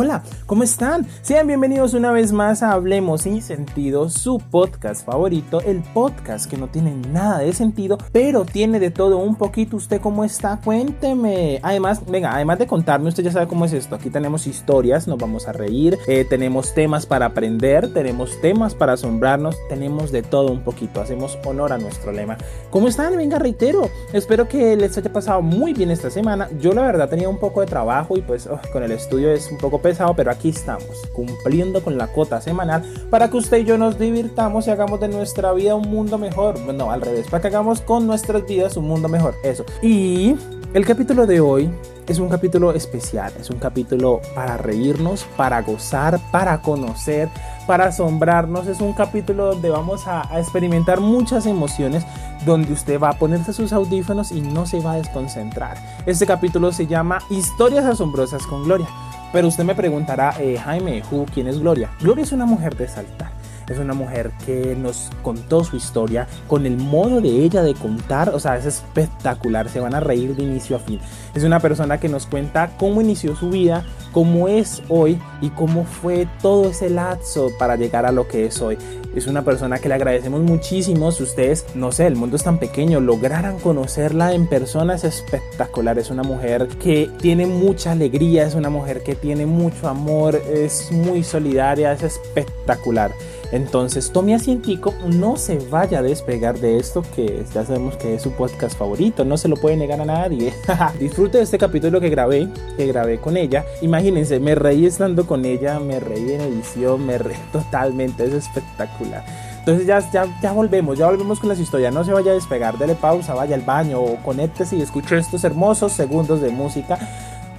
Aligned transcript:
Hola, 0.00 0.22
¿cómo 0.50 0.64
están? 0.64 1.06
Sean 1.22 1.46
bienvenidos 1.46 1.94
una 1.94 2.10
vez 2.10 2.32
más 2.32 2.64
a 2.64 2.72
Hablemos 2.72 3.20
sin 3.20 3.40
sentido, 3.40 4.08
su 4.08 4.40
podcast 4.40 5.06
favorito, 5.06 5.60
el 5.60 5.80
podcast 5.80 6.50
que 6.50 6.56
no 6.56 6.66
tiene 6.66 6.92
nada 6.92 7.38
de 7.38 7.52
sentido, 7.52 7.98
pero 8.10 8.44
tiene 8.44 8.80
de 8.80 8.90
todo 8.90 9.18
un 9.18 9.36
poquito. 9.36 9.76
¿Usted 9.76 10.00
cómo 10.00 10.24
está? 10.24 10.58
Cuénteme. 10.64 11.60
Además, 11.62 12.04
venga, 12.04 12.34
además 12.34 12.58
de 12.58 12.66
contarme, 12.66 13.10
usted 13.10 13.22
ya 13.22 13.30
sabe 13.30 13.46
cómo 13.46 13.64
es 13.64 13.72
esto. 13.72 13.94
Aquí 13.94 14.10
tenemos 14.10 14.48
historias, 14.48 15.06
nos 15.06 15.18
vamos 15.18 15.46
a 15.46 15.52
reír, 15.52 15.96
eh, 16.08 16.26
tenemos 16.28 16.74
temas 16.74 17.06
para 17.06 17.26
aprender, 17.26 17.94
tenemos 17.94 18.40
temas 18.40 18.74
para 18.74 18.94
asombrarnos, 18.94 19.56
tenemos 19.68 20.10
de 20.10 20.24
todo 20.24 20.50
un 20.50 20.64
poquito. 20.64 21.00
Hacemos 21.00 21.38
honor 21.44 21.72
a 21.72 21.78
nuestro 21.78 22.10
lema. 22.10 22.36
¿Cómo 22.70 22.88
están? 22.88 23.16
Venga, 23.16 23.38
reitero. 23.38 23.88
Espero 24.12 24.48
que 24.48 24.74
les 24.74 24.98
haya 24.98 25.12
pasado 25.12 25.42
muy 25.42 25.74
bien 25.74 25.92
esta 25.92 26.10
semana. 26.10 26.48
Yo 26.60 26.72
la 26.72 26.82
verdad 26.82 27.08
tenía 27.08 27.28
un 27.28 27.38
poco 27.38 27.60
de 27.60 27.68
trabajo 27.68 28.16
y 28.16 28.22
pues 28.22 28.48
oh, 28.48 28.58
con 28.72 28.82
el 28.82 28.90
estudio 28.90 29.30
es 29.30 29.48
un 29.52 29.58
poco 29.58 29.80
pesado, 29.80 30.12
pero 30.16 30.39
estamos, 30.48 31.02
cumpliendo 31.12 31.82
con 31.82 31.98
la 31.98 32.08
cuota 32.08 32.40
semanal 32.40 32.82
para 33.10 33.30
que 33.30 33.36
usted 33.36 33.58
y 33.58 33.64
yo 33.64 33.78
nos 33.78 33.98
divirtamos 33.98 34.66
y 34.66 34.70
hagamos 34.70 35.00
de 35.00 35.08
nuestra 35.08 35.52
vida 35.52 35.74
un 35.74 35.88
mundo 35.90 36.18
mejor. 36.18 36.58
No, 36.60 36.90
al 36.90 37.00
revés, 37.00 37.26
para 37.28 37.42
que 37.42 37.48
hagamos 37.48 37.80
con 37.80 38.06
nuestras 38.06 38.46
vidas 38.46 38.76
un 38.76 38.86
mundo 38.86 39.08
mejor. 39.08 39.34
Eso. 39.42 39.64
Y 39.82 40.36
el 40.72 40.86
capítulo 40.86 41.26
de 41.26 41.40
hoy 41.40 41.70
es 42.06 42.18
un 42.18 42.28
capítulo 42.28 42.72
especial, 42.72 43.32
es 43.40 43.50
un 43.50 43.58
capítulo 43.58 44.20
para 44.34 44.56
reírnos, 44.56 45.24
para 45.36 45.62
gozar, 45.62 46.18
para 46.32 46.60
conocer, 46.60 47.28
para 47.66 47.86
asombrarnos. 47.86 48.66
Es 48.66 48.80
un 48.80 48.92
capítulo 48.92 49.46
donde 49.46 49.70
vamos 49.70 50.06
a, 50.06 50.28
experimentar 50.38 51.00
muchas 51.00 51.46
emociones, 51.46 52.04
donde 52.44 52.72
usted 52.72 53.00
va 53.00 53.10
a 53.10 53.18
ponerse 53.18 53.52
sus 53.52 53.72
audífonos 53.72 54.32
y 54.32 54.40
no 54.40 54.66
se 54.66 54.80
va 54.80 54.92
a 54.92 54.96
desconcentrar. 54.96 55.76
Este 56.06 56.26
capítulo 56.26 56.72
se 56.72 56.86
llama 56.86 57.20
Historias 57.30 57.84
asombrosas 57.84 58.46
con 58.46 58.64
Gloria. 58.64 58.88
Pero 59.32 59.48
usted 59.48 59.64
me 59.64 59.74
preguntará, 59.74 60.34
eh, 60.40 60.58
Jaime, 60.58 61.02
¿quién 61.32 61.46
es 61.46 61.60
Gloria? 61.60 61.90
Gloria 62.00 62.22
es 62.22 62.32
una 62.32 62.46
mujer 62.46 62.76
de 62.76 62.88
saltar. 62.88 63.39
Es 63.70 63.78
una 63.78 63.94
mujer 63.94 64.32
que 64.44 64.76
nos 64.76 65.10
contó 65.22 65.62
su 65.62 65.76
historia 65.76 66.26
con 66.48 66.66
el 66.66 66.76
modo 66.76 67.20
de 67.20 67.28
ella 67.28 67.62
de 67.62 67.74
contar, 67.74 68.30
o 68.30 68.40
sea, 68.40 68.56
es 68.56 68.66
espectacular, 68.66 69.68
se 69.68 69.78
van 69.78 69.94
a 69.94 70.00
reír 70.00 70.34
de 70.34 70.42
inicio 70.42 70.76
a 70.76 70.80
fin. 70.80 71.00
Es 71.34 71.44
una 71.44 71.60
persona 71.60 71.98
que 71.98 72.08
nos 72.08 72.26
cuenta 72.26 72.72
cómo 72.78 73.00
inició 73.00 73.36
su 73.36 73.50
vida, 73.50 73.86
cómo 74.10 74.48
es 74.48 74.82
hoy 74.88 75.20
y 75.40 75.50
cómo 75.50 75.84
fue 75.84 76.26
todo 76.42 76.70
ese 76.70 76.90
lapso 76.90 77.50
para 77.58 77.76
llegar 77.76 78.06
a 78.06 78.12
lo 78.12 78.26
que 78.26 78.46
es 78.46 78.60
hoy. 78.60 78.76
Es 79.14 79.26
una 79.26 79.42
persona 79.42 79.78
que 79.78 79.88
le 79.88 79.94
agradecemos 79.94 80.40
muchísimo. 80.40 81.10
Si 81.10 81.22
ustedes, 81.24 81.66
no 81.74 81.90
sé, 81.90 82.06
el 82.06 82.14
mundo 82.14 82.36
es 82.36 82.44
tan 82.44 82.58
pequeño, 82.58 83.00
lograran 83.00 83.58
conocerla 83.58 84.34
en 84.34 84.46
persona 84.48 84.94
es 84.94 85.04
espectacular. 85.04 85.98
Es 85.98 86.10
una 86.10 86.22
mujer 86.22 86.68
que 86.82 87.10
tiene 87.20 87.46
mucha 87.46 87.92
alegría, 87.92 88.46
es 88.46 88.54
una 88.54 88.70
mujer 88.70 89.02
que 89.02 89.14
tiene 89.14 89.46
mucho 89.46 89.88
amor, 89.88 90.36
es 90.36 90.90
muy 90.92 91.24
solidaria, 91.24 91.92
es 91.92 92.02
espectacular. 92.02 93.12
Entonces 93.52 94.12
tome 94.12 94.34
asientico, 94.34 94.94
no 95.06 95.36
se 95.36 95.58
vaya 95.58 95.98
a 95.98 96.02
despegar 96.02 96.58
de 96.58 96.78
esto 96.78 97.02
que 97.16 97.44
ya 97.52 97.64
sabemos 97.64 97.96
que 97.96 98.14
es 98.14 98.22
su 98.22 98.30
podcast 98.32 98.78
favorito, 98.78 99.24
no 99.24 99.36
se 99.36 99.48
lo 99.48 99.56
puede 99.56 99.76
negar 99.76 100.00
a 100.00 100.04
nadie. 100.04 100.54
Disfrute 101.00 101.38
de 101.38 101.44
este 101.44 101.58
capítulo 101.58 102.00
que 102.00 102.10
grabé, 102.10 102.48
que 102.76 102.86
grabé 102.86 103.18
con 103.18 103.36
ella. 103.36 103.64
Imagínense, 103.82 104.38
me 104.38 104.54
reí 104.54 104.86
estando 104.86 105.26
con 105.26 105.44
ella, 105.44 105.80
me 105.80 105.98
reí 105.98 106.32
en 106.32 106.42
edición, 106.42 107.04
me 107.04 107.18
reí 107.18 107.36
totalmente, 107.52 108.24
es 108.24 108.34
espectacular. 108.34 109.24
Entonces 109.58 109.86
ya, 109.86 109.98
ya, 110.10 110.26
ya 110.40 110.52
volvemos, 110.52 110.96
ya 110.96 111.06
volvemos 111.06 111.40
con 111.40 111.48
las 111.48 111.58
historias. 111.58 111.92
No 111.92 112.04
se 112.04 112.12
vaya 112.12 112.30
a 112.30 112.34
despegar, 112.34 112.78
dele 112.78 112.94
pausa, 112.94 113.34
vaya 113.34 113.56
al 113.56 113.62
baño 113.62 114.00
o 114.00 114.16
conéctese 114.22 114.76
y 114.76 114.82
escuche 114.82 115.18
estos 115.18 115.42
hermosos 115.44 115.92
segundos 115.92 116.40
de 116.40 116.50
música 116.50 116.98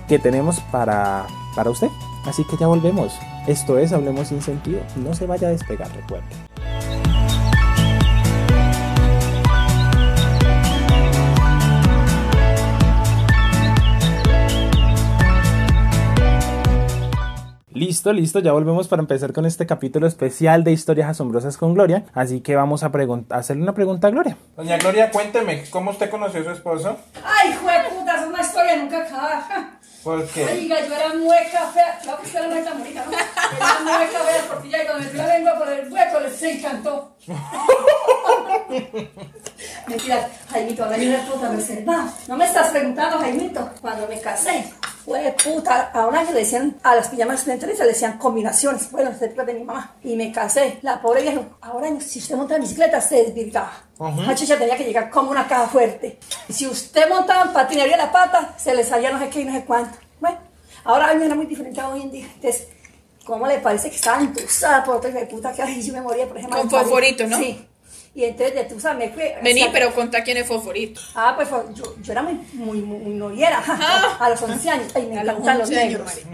que 0.07 0.17
tenemos 0.19 0.59
para, 0.71 1.27
para 1.55 1.69
usted. 1.69 1.89
Así 2.25 2.43
que 2.45 2.57
ya 2.57 2.67
volvemos. 2.67 3.13
Esto 3.47 3.77
es 3.77 3.91
Hablemos 3.93 4.27
sin 4.27 4.41
sentido. 4.41 4.81
No 4.95 5.13
se 5.13 5.25
vaya 5.25 5.47
a 5.47 5.51
despegar, 5.51 5.91
recuerde. 5.95 6.27
Listo, 17.81 18.13
listo, 18.13 18.39
ya 18.39 18.51
volvemos 18.51 18.87
para 18.87 19.01
empezar 19.01 19.33
con 19.33 19.47
este 19.47 19.65
capítulo 19.65 20.05
especial 20.05 20.63
de 20.63 20.71
historias 20.71 21.09
asombrosas 21.09 21.57
con 21.57 21.73
Gloria. 21.73 22.05
Así 22.13 22.41
que 22.41 22.55
vamos 22.55 22.83
a 22.83 22.91
hacerle 23.31 23.63
una 23.63 23.73
pregunta 23.73 24.07
a 24.07 24.11
Gloria. 24.11 24.37
Doña 24.55 24.77
Gloria, 24.77 25.09
cuénteme, 25.09 25.63
¿cómo 25.71 25.89
usted 25.89 26.07
conoció 26.11 26.41
a 26.41 26.43
su 26.43 26.51
esposo? 26.51 26.95
Ay, 27.25 27.49
hijo 27.49 27.65
de 27.65 27.89
puta, 27.89 28.21
es 28.21 28.27
una 28.27 28.41
historia 28.41 28.77
nunca 28.77 28.99
acaba. 28.99 29.79
¿Por 30.03 30.27
qué? 30.29 30.45
Oiga, 30.45 30.79
yo 30.87 30.95
era 30.95 31.13
mueca 31.13 31.67
fea. 31.73 31.99
Claro 32.01 32.19
que 32.21 32.27
usted 32.27 32.39
era 32.39 32.49
mueca 32.49 32.73
bonita, 32.73 33.05
¿no? 33.05 33.11
Era 33.11 33.79
mueca 33.83 34.19
fea 34.19 34.43
porque 34.47 34.69
ya 34.69 34.85
cuando 34.85 35.03
me 35.03 35.11
dio 35.11 35.21
la 35.21 35.27
lengua 35.37 35.57
por 35.59 35.69
el 35.69 35.93
hueco 35.93 36.19
les 36.21 36.43
encantó. 36.43 37.15
Mentira, 39.87 40.29
Jaimito, 40.49 40.83
ahora 40.83 40.97
yo 40.97 41.11
era 41.11 41.23
puta 41.25 41.49
reservada. 41.49 42.13
No 42.27 42.37
me 42.37 42.45
estás 42.45 42.69
preguntando, 42.71 43.19
Jaimito, 43.19 43.69
cuando 43.81 44.07
me 44.07 44.19
casé. 44.19 44.73
Fue 45.05 45.35
puta, 45.43 45.91
ahora 45.93 46.25
que 46.25 46.33
le 46.33 46.39
decían 46.39 46.77
a 46.83 46.95
las 46.95 47.07
pijamas 47.07 47.39
estudiantiles 47.39 47.79
le 47.79 47.85
decían 47.85 48.17
combinaciones. 48.17 48.91
Bueno, 48.91 49.11
se 49.17 49.29
de 49.29 49.53
mi 49.53 49.63
mamá. 49.63 49.95
Y 50.03 50.15
me 50.15 50.31
casé. 50.31 50.77
La 50.81 51.01
pobre 51.01 51.23
vieja, 51.23 51.41
ahora 51.61 51.87
si 51.99 52.19
usted 52.19 52.35
monta 52.35 52.55
en 52.55 52.61
bicicleta, 52.61 53.01
se 53.01 53.23
desvirgaba. 53.23 53.71
Uh 53.97 54.05
-huh. 54.05 54.27
La 54.27 54.35
chicha 54.35 54.57
tenía 54.57 54.77
que 54.77 54.83
llegar 54.83 55.09
como 55.09 55.31
una 55.31 55.47
caja 55.47 55.67
fuerte. 55.67 56.19
Y 56.47 56.53
si 56.53 56.67
usted 56.67 57.09
montaba 57.09 57.45
en 57.45 57.53
patinería 57.53 57.97
la 57.97 58.11
pata, 58.11 58.53
se 58.57 58.73
le 58.75 58.83
salía 58.83 59.11
no 59.11 59.19
sé 59.19 59.29
qué 59.29 59.41
y 59.41 59.45
no 59.45 59.53
sé 59.53 59.65
cuánto. 59.65 59.97
Bueno, 60.19 60.37
ahora 60.83 61.09
a 61.09 61.13
mí 61.13 61.25
era 61.25 61.35
muy 61.35 61.47
diferente 61.47 61.81
hoy 61.81 62.03
en 62.03 62.11
día. 62.11 62.25
Entonces, 62.35 62.67
¿cómo 63.25 63.47
le 63.47 63.59
parece 63.59 63.89
que 63.89 63.95
estaba 63.95 64.21
entusada 64.21 64.83
por 64.83 64.97
otra 64.97 65.09
de 65.09 65.25
puta 65.25 65.51
que 65.51 65.63
ay, 65.63 65.81
yo 65.81 65.93
me 65.93 66.01
moría, 66.01 66.27
por 66.27 66.37
ejemplo? 66.37 66.59
Con 66.59 66.69
fosforito, 66.69 67.25
¿no? 67.27 67.37
Sí. 67.37 67.67
Y 68.13 68.25
entonces 68.25 68.53
de 68.55 68.63
Tusa 68.65 68.93
me 68.93 69.09
fue. 69.09 69.37
Vení, 69.41 69.69
pero 69.71 69.93
contá 69.93 70.21
quién 70.23 70.35
es 70.37 70.45
Fosforito. 70.47 70.99
Ah, 71.15 71.33
pues 71.35 71.47
yo, 71.73 71.95
yo 72.01 72.11
era 72.11 72.21
muy, 72.21 72.33
muy, 72.53 72.81
muy 72.81 73.13
noviera. 73.13 73.63
Ah. 73.65 74.17
A 74.19 74.29
los 74.29 74.41
11 74.41 74.69
años. 74.69 74.91
Ay, 74.93 75.03
me 75.07 75.17
A 75.17 75.21
encantan 75.21 75.57
los 75.59 75.69
11 75.69 75.85
negros. 75.85 76.11
años, 76.11 76.25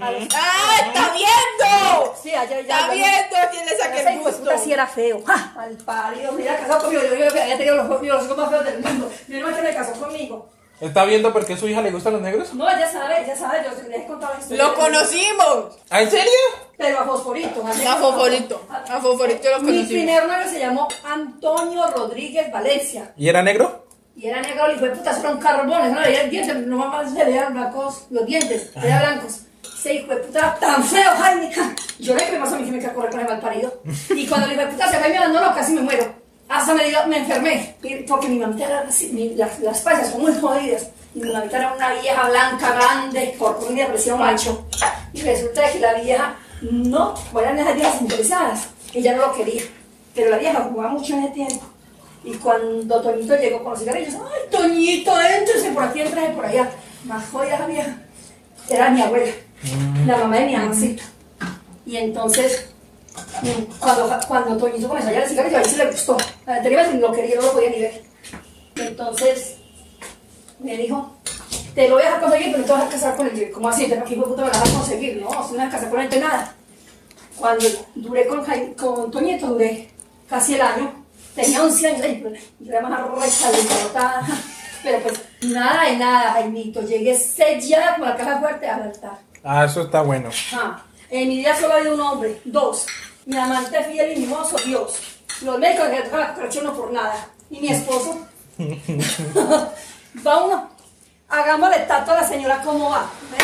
A 0.00 0.10
los- 0.12 0.28
¡Ah, 0.34 0.76
está 0.86 1.12
viendo! 1.14 2.14
Sí, 2.22 2.30
allá 2.34 2.60
ya. 2.62 2.80
Está 2.80 2.92
viendo, 2.92 3.36
tiene 3.50 3.66
Ese 3.72 3.76
saque 3.82 4.00
hijo 4.00 4.08
el 4.10 4.18
gusto. 4.20 4.38
puta 4.40 4.58
sí 4.58 4.72
era 4.72 4.86
feo. 4.86 5.22
¡Ja! 5.26 5.54
Al 5.58 5.76
parido, 5.76 6.32
mira, 6.32 6.56
casado 6.56 6.80
conmigo. 6.84 7.02
Yo, 7.02 7.14
yo, 7.16 7.24
yo 7.34 7.42
había 7.42 7.56
tenido 7.58 7.76
los, 7.76 7.88
los 7.88 8.02
hijos 8.24 8.36
más 8.36 8.50
feos 8.50 8.64
del 8.64 8.78
mundo. 8.82 9.12
Mi 9.28 9.36
hermano 9.36 9.56
que 9.56 9.62
me 9.62 9.74
casó 9.74 9.92
conmigo. 9.92 10.48
¿Está 10.80 11.04
viendo 11.06 11.32
por 11.32 11.46
qué 11.46 11.54
a 11.54 11.56
su 11.56 11.66
hija 11.68 11.80
le 11.80 11.90
gustan 11.90 12.12
los 12.14 12.22
negros? 12.22 12.52
No, 12.52 12.68
ya 12.68 12.90
sabe, 12.90 13.24
ya 13.26 13.34
sabe, 13.34 13.60
yo 13.64 13.88
les 13.88 14.00
he 14.02 14.06
contado 14.06 14.34
la 14.34 14.40
historia. 14.40 14.64
¡Lo 14.64 14.74
conocimos! 14.74 15.78
¿Ah, 15.88 16.02
en 16.02 16.10
serio? 16.10 16.30
Pero 16.76 16.98
a 17.00 17.04
Fosforito. 17.04 17.64
A 17.66 17.96
Fosforito. 17.96 18.62
A 18.70 19.00
Fosforito 19.00 19.48
lo 19.50 19.58
Mi 19.60 19.64
conocimos. 19.66 19.88
primer 19.88 20.26
novio 20.26 20.48
se 20.50 20.58
llamó 20.58 20.86
Antonio 21.04 21.86
Rodríguez 21.94 22.52
Valencia. 22.52 23.12
¿Y 23.16 23.28
era 23.28 23.42
negro? 23.42 23.86
Y 24.16 24.26
era 24.28 24.40
negro, 24.42 24.70
y 24.72 24.78
fue 24.78 24.90
puta, 24.90 25.18
era 25.18 25.30
un 25.30 25.38
carbón, 25.38 25.94
no 25.94 26.00
veía 26.00 26.22
el 26.22 26.30
diente, 26.30 26.54
no 26.54 26.76
más 26.78 27.12
se 27.12 27.22
veían 27.24 27.52
blancos, 27.52 28.06
los 28.10 28.24
dientes, 28.26 28.70
eran 28.76 29.00
blancos. 29.14 29.40
Ese 29.62 29.94
hijo 29.94 30.08
de 30.14 30.16
puta 30.16 30.56
tan 30.58 30.82
feo, 30.82 31.10
Jaime. 31.18 31.52
ja. 31.52 31.74
Yo 31.98 32.14
le 32.14 32.24
que 32.24 32.38
más 32.38 32.52
a 32.52 32.56
mí 32.56 32.64
que 32.64 32.72
me 32.72 32.78
quedé 32.78 32.88
a 32.90 32.94
correr 32.94 33.10
con 33.10 33.20
el 33.20 33.26
mal 33.28 33.40
parido. 33.40 33.82
Y 34.10 34.26
cuando 34.26 34.46
el 34.46 34.52
hijo 34.54 34.62
de 34.62 34.68
puta 34.68 34.90
se 34.90 34.98
fue 34.98 35.08
y 35.08 35.12
me 35.12 35.18
abandonó, 35.18 35.54
casi 35.54 35.72
me 35.72 35.82
muero. 35.82 36.14
Hasta 36.48 36.74
me, 36.74 36.88
dio- 36.88 37.06
me 37.08 37.18
enfermé, 37.18 37.74
porque 38.06 38.28
mi 38.28 38.38
mamita 38.38 38.66
era 38.66 38.80
así, 38.88 39.34
las, 39.36 39.58
las 39.60 39.80
pasas 39.80 40.10
son 40.10 40.22
muy 40.22 40.32
jodidas. 40.34 40.88
Y 41.14 41.20
mi 41.20 41.32
mamita 41.32 41.56
era 41.58 41.72
una 41.72 41.92
vieja 41.94 42.28
blanca, 42.28 42.72
grande, 42.74 43.34
corpulenta, 43.38 43.86
parecía 43.86 44.14
un 44.14 44.20
macho. 44.20 44.66
Y 45.12 45.22
resulta 45.22 45.70
que 45.72 45.80
la 45.80 45.94
vieja 45.94 46.36
no, 46.62 47.14
eran 47.40 47.58
esas 47.58 47.74
viejas 47.74 48.00
interesadas. 48.02 48.68
Ella 48.94 49.16
no 49.16 49.26
lo 49.28 49.34
quería. 49.34 49.62
Pero 50.14 50.30
la 50.30 50.38
vieja 50.38 50.68
jugaba 50.70 50.90
mucho 50.90 51.14
en 51.14 51.24
ese 51.24 51.32
tiempo. 51.34 51.64
Y 52.24 52.32
cuando 52.34 53.00
Toñito 53.00 53.36
llegó 53.36 53.62
con 53.62 53.72
los 53.72 53.80
cigarrillos, 53.80 54.14
¡ay, 54.14 54.50
Toñito, 54.50 55.20
éntrese 55.20 55.70
por 55.70 55.84
aquí, 55.84 56.00
éntrese 56.00 56.28
por 56.30 56.44
allá! 56.46 56.70
Más 57.04 57.24
jodida 57.30 57.58
la 57.60 57.66
vieja. 57.66 57.96
Era 58.68 58.90
mi 58.90 59.00
abuela, 59.00 59.32
la 60.06 60.16
mamá 60.16 60.36
de 60.38 60.46
mi 60.46 60.54
amacito. 60.56 61.02
Y 61.86 61.96
entonces, 61.98 62.68
cuando, 63.78 64.18
cuando 64.26 64.56
Toñito 64.56 64.88
comenzó 64.88 65.08
a 65.08 65.10
hallar 65.10 65.24
el 65.24 65.28
cigarrillo, 65.28 65.58
a 65.58 65.60
él 65.60 65.66
sí 65.66 65.76
le 65.76 65.90
gustó. 65.90 66.16
La 66.46 66.56
anterior 66.56 66.86
vez 66.86 67.00
lo 67.00 67.12
quería, 67.12 67.36
no 67.36 67.42
lo 67.42 67.52
podía 67.52 67.70
ni 67.70 67.80
ver. 67.80 68.02
Entonces 68.76 69.56
me 70.58 70.76
dijo, 70.76 71.16
te 71.74 71.88
lo 71.88 71.96
voy 71.96 72.02
a 72.02 72.06
dejar 72.06 72.20
conseguir, 72.22 72.52
pero 72.52 72.58
no 72.58 72.64
te 72.64 72.72
vas 72.72 72.84
a 72.84 72.88
casar 72.88 73.16
con 73.16 73.26
él. 73.26 73.50
¿Cómo 73.52 73.68
así? 73.68 73.86
¿Te 73.86 73.98
aquí 73.98 74.16
puta 74.16 74.44
me 74.44 74.50
la 74.50 74.58
vas 74.58 74.70
a 74.70 74.74
conseguir? 74.74 75.16
No, 75.20 75.28
si 75.46 75.52
no 75.52 75.58
vas 75.58 75.68
a 75.68 75.70
casar 75.70 75.90
con 75.90 76.00
él, 76.00 76.20
nada. 76.20 76.54
Cuando 77.36 77.66
duré 77.94 78.26
con, 78.26 78.44
con 78.74 79.10
Toñito, 79.10 79.48
duré 79.48 79.90
casi 80.28 80.54
el 80.54 80.62
año. 80.62 81.04
Tenía 81.34 81.62
11 81.62 81.86
años, 81.88 82.40
yo 82.60 82.72
era 82.72 82.80
más 82.88 83.52
desborotada. 83.52 84.26
Pero 84.82 85.00
pues 85.00 85.20
nada 85.42 85.84
de 85.84 85.96
nada, 85.96 86.32
Jaimito. 86.32 86.80
Llegué 86.80 87.14
sellada 87.14 87.96
con 87.96 88.08
la 88.08 88.16
caja 88.16 88.40
fuerte 88.40 88.66
al 88.68 88.82
altar. 88.82 89.18
Ah, 89.44 89.64
eso 89.64 89.82
está 89.82 90.00
bueno. 90.00 90.30
Ah, 90.54 90.82
en 91.10 91.28
mi 91.28 91.38
vida 91.38 91.54
solo 91.54 91.74
ha 91.74 91.76
habido 91.76 91.94
un 91.94 92.00
hombre. 92.00 92.40
Dos. 92.44 92.86
Mi 93.26 93.36
amante 93.36 93.82
fiel 93.84 94.16
y 94.16 94.20
mimoso, 94.20 94.56
Dios. 94.64 94.94
Los 95.42 95.58
médicos 95.58 95.88
que 95.88 96.02
tocan 96.02 96.20
la 96.20 96.28
cucaracha 96.32 96.62
no 96.62 96.72
por 96.74 96.92
nada. 96.92 97.28
Y 97.50 97.60
mi 97.60 97.68
esposo. 97.68 98.20
Va 100.26 100.44
uno. 100.44 100.70
Hagámosle 101.28 101.80
tato 101.80 102.12
a 102.12 102.20
la 102.20 102.28
señora 102.28 102.62
cómo 102.62 102.88
va. 102.88 103.10
De 103.32 103.36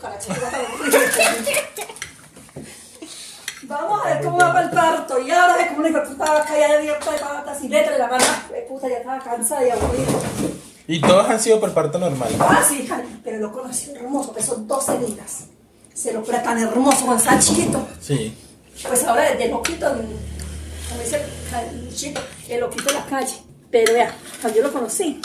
carachita. 0.00 0.34
Vamos 3.64 4.00
a 4.02 4.08
ver 4.08 4.24
cómo 4.24 4.38
va 4.38 4.52
para 4.52 4.64
el 4.66 4.70
parto. 4.70 5.18
Y 5.20 5.30
ahora 5.30 5.60
es 5.60 5.68
como 5.68 5.80
una 5.80 5.90
hueputa 5.90 6.24
va 6.24 6.38
a 6.40 6.44
caer 6.44 6.76
abierta 6.76 7.12
de 7.12 7.18
patas 7.18 7.62
y 7.64 7.68
métele 7.68 7.98
la 7.98 8.08
mano. 8.08 8.24
Hueputa, 8.50 8.88
ya 8.88 8.96
estaba 8.96 9.18
cansada 9.18 9.66
y 9.66 9.70
aburrida. 9.70 10.06
Y 10.86 11.00
todos 11.02 11.28
han 11.28 11.38
sido 11.38 11.60
por 11.60 11.74
parto 11.74 11.98
normal. 11.98 12.30
Ah, 12.40 12.64
sí, 12.66 12.82
hija, 12.82 13.02
pero 13.22 13.38
lo 13.38 13.52
conocí 13.52 13.90
hermoso, 13.90 14.32
pesó 14.32 14.54
12 14.54 15.00
libras. 15.00 15.48
Se 15.96 16.12
lo 16.12 16.22
cura 16.22 16.42
tan 16.42 16.58
hermoso 16.58 17.06
cuando 17.06 17.16
estaba 17.16 17.38
chiquito. 17.38 17.88
Sí. 18.00 18.34
Pues 18.86 19.02
ahora 19.04 19.34
de 19.34 19.48
loquito, 19.48 19.86
como 19.88 21.02
dice 21.02 21.22
el 21.72 21.94
chico, 21.94 22.20
el 22.50 22.60
loquito 22.60 22.84
de 22.84 22.92
la 22.92 23.06
calle. 23.06 23.34
Pero 23.70 23.94
vea, 23.94 24.14
cuando 24.42 24.58
yo 24.58 24.66
lo 24.66 24.72
conocí, 24.74 25.18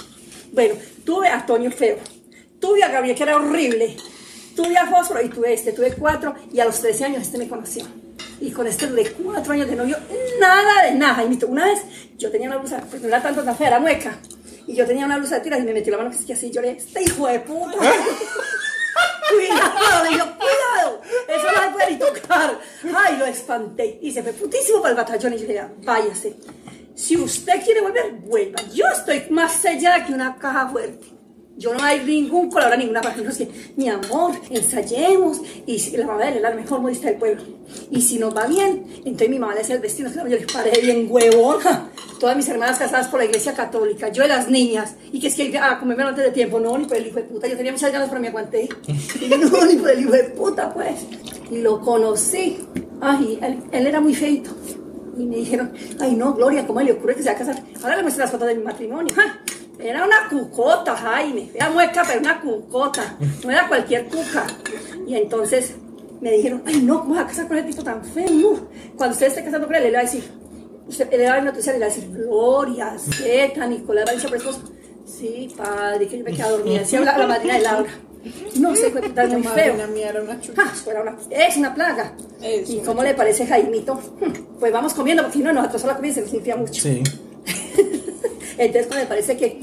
bueno, 0.54 0.76
tuve 1.06 1.28
a 1.28 1.46
Toño 1.46 1.70
feo, 1.72 1.98
tuve 2.62 2.84
a 2.84 2.88
Gabriel 2.88 3.18
que 3.18 3.24
era 3.24 3.36
horrible, 3.36 3.98
tuve 4.56 4.78
a 4.78 4.88
Fósforo 4.88 5.22
y 5.22 5.28
tuve 5.28 5.54
este, 5.54 5.74
tuve 5.74 5.94
cuatro 5.94 6.36
y 6.54 6.62
a 6.62 6.66
los 6.66 6.80
13 6.80 7.04
años 7.04 7.22
este 7.24 7.38
me 7.38 7.50
conoció. 7.50 7.86
Y 8.40 8.52
con 8.52 8.66
este 8.66 8.88
de 8.88 9.12
cuatro 9.12 9.52
años 9.52 9.68
de 9.68 9.76
novio, 9.76 9.98
nada 10.40 10.86
de 10.86 10.96
nada. 10.96 11.22
Y 11.26 11.44
una 11.44 11.66
vez 11.66 11.82
yo 12.18 12.32
tenía 12.32 12.48
una 12.48 12.58
blusa, 12.58 12.82
pues 12.90 13.02
no 13.02 13.10
era 13.10 13.22
tanto 13.22 13.44
tan 13.44 13.58
fea, 13.58 13.68
era 13.68 13.80
mueca. 13.80 14.18
Y 14.68 14.74
yo 14.74 14.86
tenía 14.86 15.06
una 15.06 15.18
blusa 15.18 15.36
de 15.36 15.42
tiras 15.42 15.60
y 15.60 15.64
me 15.64 15.74
metió 15.74 15.92
la 15.92 16.02
mano 16.02 16.16
que 16.26 16.34
así, 16.34 16.50
yo 16.50 16.62
le 16.62 16.76
dije, 16.76 16.80
este 16.88 17.04
hijo 17.04 17.28
de 17.28 17.42
puta. 17.42 17.78
cuidado, 19.32 20.04
le 20.04 20.10
cuidado, 20.18 21.02
eso 21.28 21.46
no 21.54 21.62
se 21.64 21.70
puede 21.72 21.92
ni 21.92 21.98
tocar. 21.98 22.60
Ay, 22.96 23.18
lo 23.18 23.26
espanté. 23.26 24.00
Y 24.02 24.12
se 24.12 24.24
fue 24.24 24.34
putísimo 24.34 24.82
para 24.82 24.92
el 24.92 24.98
batallón 24.98 25.34
y 25.34 25.38
yo 25.38 25.48
le 25.48 25.54
dije, 25.54 25.68
váyase. 25.84 26.36
Si 26.96 27.18
usted 27.18 27.64
quiere 27.64 27.82
volver, 27.82 28.12
vuelva. 28.12 28.62
Yo 28.74 28.86
estoy 28.88 29.26
más 29.30 29.54
sellada 29.54 30.06
que 30.06 30.14
una 30.14 30.38
caja 30.38 30.68
fuerte. 30.68 31.21
Yo 31.58 31.74
no 31.74 31.84
hay 31.84 32.00
ningún 32.04 32.50
color, 32.50 32.78
ninguna 32.78 33.02
parte. 33.02 33.22
No 33.22 33.32
que, 33.36 33.48
mi 33.76 33.90
amor, 33.90 34.34
ensayemos. 34.50 35.42
Y 35.66 35.78
si, 35.80 35.96
la 35.98 36.08
mamá 36.08 36.24
de 36.24 36.30
él 36.30 36.36
es 36.38 36.42
la 36.42 36.52
mejor 36.52 36.82
modista 36.82 37.08
del 37.08 37.18
pueblo. 37.18 37.44
Y 37.92 38.02
si 38.02 38.18
nos 38.18 38.36
va 38.36 38.48
bien, 38.48 38.86
entonces 39.06 39.30
mi 39.30 39.38
mamá 39.38 39.54
le 39.54 39.62
hace 39.62 39.74
el 39.74 39.80
vestido. 39.80 40.10
Yo 40.10 40.24
les 40.26 40.52
paré 40.52 40.80
bien 40.82 41.08
huevona. 41.10 41.90
Todas 42.20 42.36
mis 42.36 42.48
hermanas 42.50 42.80
casadas 42.80 43.08
por 43.08 43.20
la 43.20 43.26
iglesia 43.26 43.54
católica. 43.54 44.10
Yo 44.10 44.24
de 44.24 44.30
las 44.30 44.50
niñas. 44.50 44.96
Y 45.12 45.20
que 45.20 45.28
es 45.28 45.36
que 45.36 45.58
a 45.58 45.80
comerme 45.80 46.04
antes 46.04 46.24
de 46.24 46.32
tiempo. 46.32 46.60
No, 46.60 46.78
ni 46.78 46.86
por 46.86 46.98
el 46.98 47.08
hijo 47.08 47.18
de 47.18 47.24
puta. 47.24 47.48
Yo 47.48 47.58
tenía 47.58 47.72
muchas 47.72 47.92
ganas, 47.92 48.10
pero 48.10 48.22
me 48.22 48.30
aguanté. 48.30 48.70
Y 49.22 49.28
no, 49.30 49.66
ni 49.66 49.76
por 49.76 49.92
el 49.92 50.02
hijo 50.02 50.12
de 50.12 50.24
puta, 50.26 50.74
pues. 50.74 51.02
Y 51.52 51.60
lo 51.60 51.80
conocí. 51.82 52.58
Ay, 53.02 53.40
él, 53.42 53.60
él 53.72 53.88
era 53.88 54.00
muy 54.00 54.16
feito. 54.16 54.52
Y 55.18 55.26
me 55.26 55.36
dijeron, 55.36 55.74
ay 56.00 56.16
no, 56.16 56.34
Gloria, 56.34 56.66
¿cómo 56.66 56.82
le 56.82 56.94
ocurre 56.94 57.16
que 57.16 57.24
se 57.24 57.30
va 57.30 57.36
a 57.36 57.38
casar? 57.38 57.62
Ahora 57.84 57.98
le 57.98 58.02
muestro 58.02 58.24
las 58.24 58.32
fotos 58.32 58.48
de 58.48 58.56
mi 58.56 58.64
matrimonio. 58.64 59.14
Era 59.80 60.06
una 60.06 60.30
cucota, 60.30 60.96
Jaime. 60.96 61.50
Era 61.54 61.70
mueca, 61.70 62.04
pero 62.08 62.20
una 62.20 62.40
cucota. 62.40 63.18
No 63.44 63.50
era 63.52 63.68
cualquier 63.68 64.06
cuca. 64.06 64.46
Y 65.08 65.16
entonces 65.16 65.74
me 66.20 66.32
dijeron, 66.34 66.62
ay 66.68 66.82
no, 66.82 67.00
¿cómo 67.02 67.16
vas 67.16 67.24
a 67.26 67.28
casar 67.28 67.48
con 67.48 67.58
ese 67.58 67.68
tipo 67.70 67.84
tan 67.84 68.04
feo? 68.06 68.30
No. 68.30 68.68
Cuando 68.96 69.14
usted 69.14 69.28
esté 69.28 69.44
casando 69.44 69.66
con 69.68 69.76
él, 69.76 69.84
le 69.84 69.92
va 69.92 70.00
a 70.00 70.04
decir, 70.04 70.24
usted 70.88 71.10
le 71.12 71.24
va 71.26 71.32
a 71.32 71.36
dar 71.38 71.44
noticia, 71.46 71.74
le 71.74 71.80
va 71.80 71.86
a 71.86 71.90
decir, 71.90 72.10
Gloria, 72.12 72.94
Zeta, 73.00 73.66
Nicolás, 73.66 74.06
va 74.08 74.12
a 74.12 74.16
decir. 74.16 74.30
Sí, 75.06 75.54
padre, 75.58 76.08
que 76.08 76.20
yo 76.20 76.24
me 76.24 76.32
quedé 76.32 76.50
dormida. 76.50 76.80
Decía 76.80 77.00
la, 77.02 77.18
la 77.18 77.28
madrina 77.28 77.56
de 77.56 77.62
Laura. 77.62 77.90
No 78.60 78.76
sé, 78.76 78.92
fue 78.92 79.02
tan 79.10 79.32
muy 79.32 79.42
feo. 79.44 79.74
Una 79.74 79.88
mía 79.88 80.10
era 80.10 80.22
una 80.22 80.40
chucha. 80.40 80.62
Ah, 80.64 81.02
una- 81.02 81.18
es 81.32 81.58
una 81.58 81.74
plaga. 81.74 82.14
Es 82.40 82.70
¿Y 82.70 82.78
una 82.78 82.86
cómo 82.86 83.02
le 83.04 83.16
parece 83.16 83.48
Jaimito? 83.48 84.00
Pues 84.60 84.72
vamos 84.72 84.94
comiendo, 84.94 85.24
porque 85.24 85.40
si 85.40 85.44
no, 85.44 85.52
nosotros 85.52 85.82
solo 85.82 85.96
comida 85.96 86.14
se 86.14 86.22
nos 86.22 86.32
limpia 86.32 86.56
mucho. 86.56 86.82
Sí. 86.84 87.02
Entonces, 88.62 88.88
pues, 88.88 89.00
me 89.00 89.06
parece 89.08 89.36
que 89.36 89.60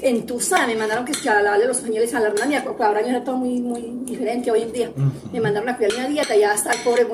en 0.00 0.24
Tusa 0.24 0.66
me 0.66 0.74
mandaron 0.76 1.04
que 1.04 1.28
a 1.28 1.42
lavarle 1.42 1.66
los 1.66 1.76
pañuelos 1.78 2.14
a 2.14 2.20
la 2.20 2.28
hermana 2.28 2.46
mía, 2.46 2.62
porque 2.64 2.82
ahora 2.82 3.02
ya 3.02 3.10
era 3.10 3.24
todo 3.24 3.36
muy, 3.36 3.60
muy 3.60 3.82
diferente 4.06 4.50
hoy 4.50 4.62
en 4.62 4.72
día. 4.72 4.90
Me 5.30 5.40
mandaron 5.42 5.68
a 5.68 5.76
cuidar 5.76 5.92
una 5.98 6.08
dieta 6.08 6.34
ya 6.34 6.54
está 6.54 6.72
el 6.72 6.80
pobre 6.80 7.06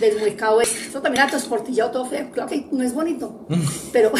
desmuecado. 0.00 0.60
Eso 0.60 1.00
también 1.00 1.22
era 1.22 1.30
todo 1.30 1.38
todo 1.92 2.06
feo. 2.06 2.28
Claro 2.32 2.48
que 2.48 2.66
no 2.72 2.82
es 2.82 2.92
bonito, 2.92 3.46
pero, 3.92 4.10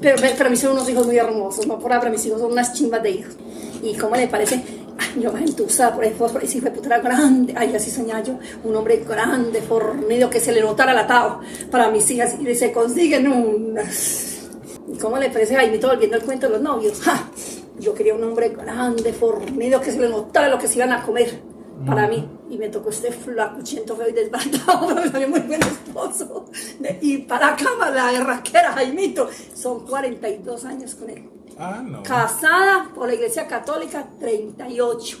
pero, 0.00 0.16
pero, 0.20 0.32
pero 0.38 0.50
mí 0.50 0.56
son 0.56 0.72
unos 0.72 0.88
hijos 0.88 1.06
muy 1.06 1.16
hermosos, 1.16 1.66
no 1.66 1.76
por 1.76 1.92
ahora, 1.92 2.08
mis 2.08 2.24
hijos 2.24 2.40
son 2.40 2.52
unas 2.52 2.72
chimbas 2.74 3.02
de 3.02 3.10
hijos. 3.10 3.36
¿Y 3.82 3.94
cómo 3.94 4.14
le 4.14 4.28
parece? 4.28 4.62
Yo 5.18 5.36
en 5.36 5.56
Tusa, 5.56 5.92
por 5.92 6.04
ejemplo, 6.04 6.38
ese 6.40 6.58
hijo 6.58 6.66
de 6.66 6.70
puta 6.70 6.86
era 6.86 7.00
grande, 7.00 7.52
ay, 7.56 7.74
así 7.74 7.90
soñaba 7.90 8.22
yo, 8.22 8.38
un 8.62 8.76
hombre 8.76 9.02
grande, 9.08 9.60
fornido, 9.60 10.30
que 10.30 10.38
se 10.38 10.52
le 10.52 10.60
notara 10.60 10.92
el 10.92 10.98
atado 10.98 11.40
para 11.68 11.90
mis 11.90 12.08
hijas 12.12 12.36
y 12.40 12.54
se 12.54 12.70
consiguen 12.70 13.26
unas... 13.26 14.31
¿Y 14.88 14.98
¿Cómo 14.98 15.18
le 15.18 15.30
parece 15.30 15.56
a 15.56 15.60
Jaimito 15.60 15.88
volviendo 15.88 16.16
el 16.16 16.22
cuento 16.22 16.46
de 16.46 16.52
los 16.54 16.62
novios? 16.62 17.00
¡Ja! 17.00 17.28
Yo 17.78 17.94
quería 17.94 18.14
un 18.14 18.24
hombre 18.24 18.50
grande, 18.50 19.12
fornido, 19.12 19.80
que 19.80 19.90
se 19.90 20.00
le 20.00 20.08
notara 20.08 20.48
lo 20.48 20.58
que 20.58 20.68
se 20.68 20.76
iban 20.76 20.92
a 20.92 21.02
comer 21.02 21.40
para 21.86 22.06
mí. 22.06 22.28
Y 22.50 22.58
me 22.58 22.68
tocó 22.68 22.90
este 22.90 23.10
flacuchento 23.10 23.96
feo 23.96 24.08
y 24.08 24.12
desbaratado, 24.12 24.86
pero 24.88 25.00
me 25.00 25.10
salió 25.10 25.28
muy 25.28 25.40
buen 25.40 25.62
esposo. 25.62 26.46
Y 27.00 27.18
para 27.18 27.56
cama, 27.56 27.90
la 27.90 28.12
guerraquera, 28.12 28.72
Jaimito. 28.72 29.28
Son 29.54 29.86
42 29.86 30.64
años 30.64 30.94
con 30.94 31.10
él. 31.10 31.28
Ah, 31.58 31.82
no. 31.84 32.02
Casada 32.02 32.90
por 32.94 33.08
la 33.08 33.14
iglesia 33.14 33.46
católica, 33.46 34.06
38. 34.18 35.18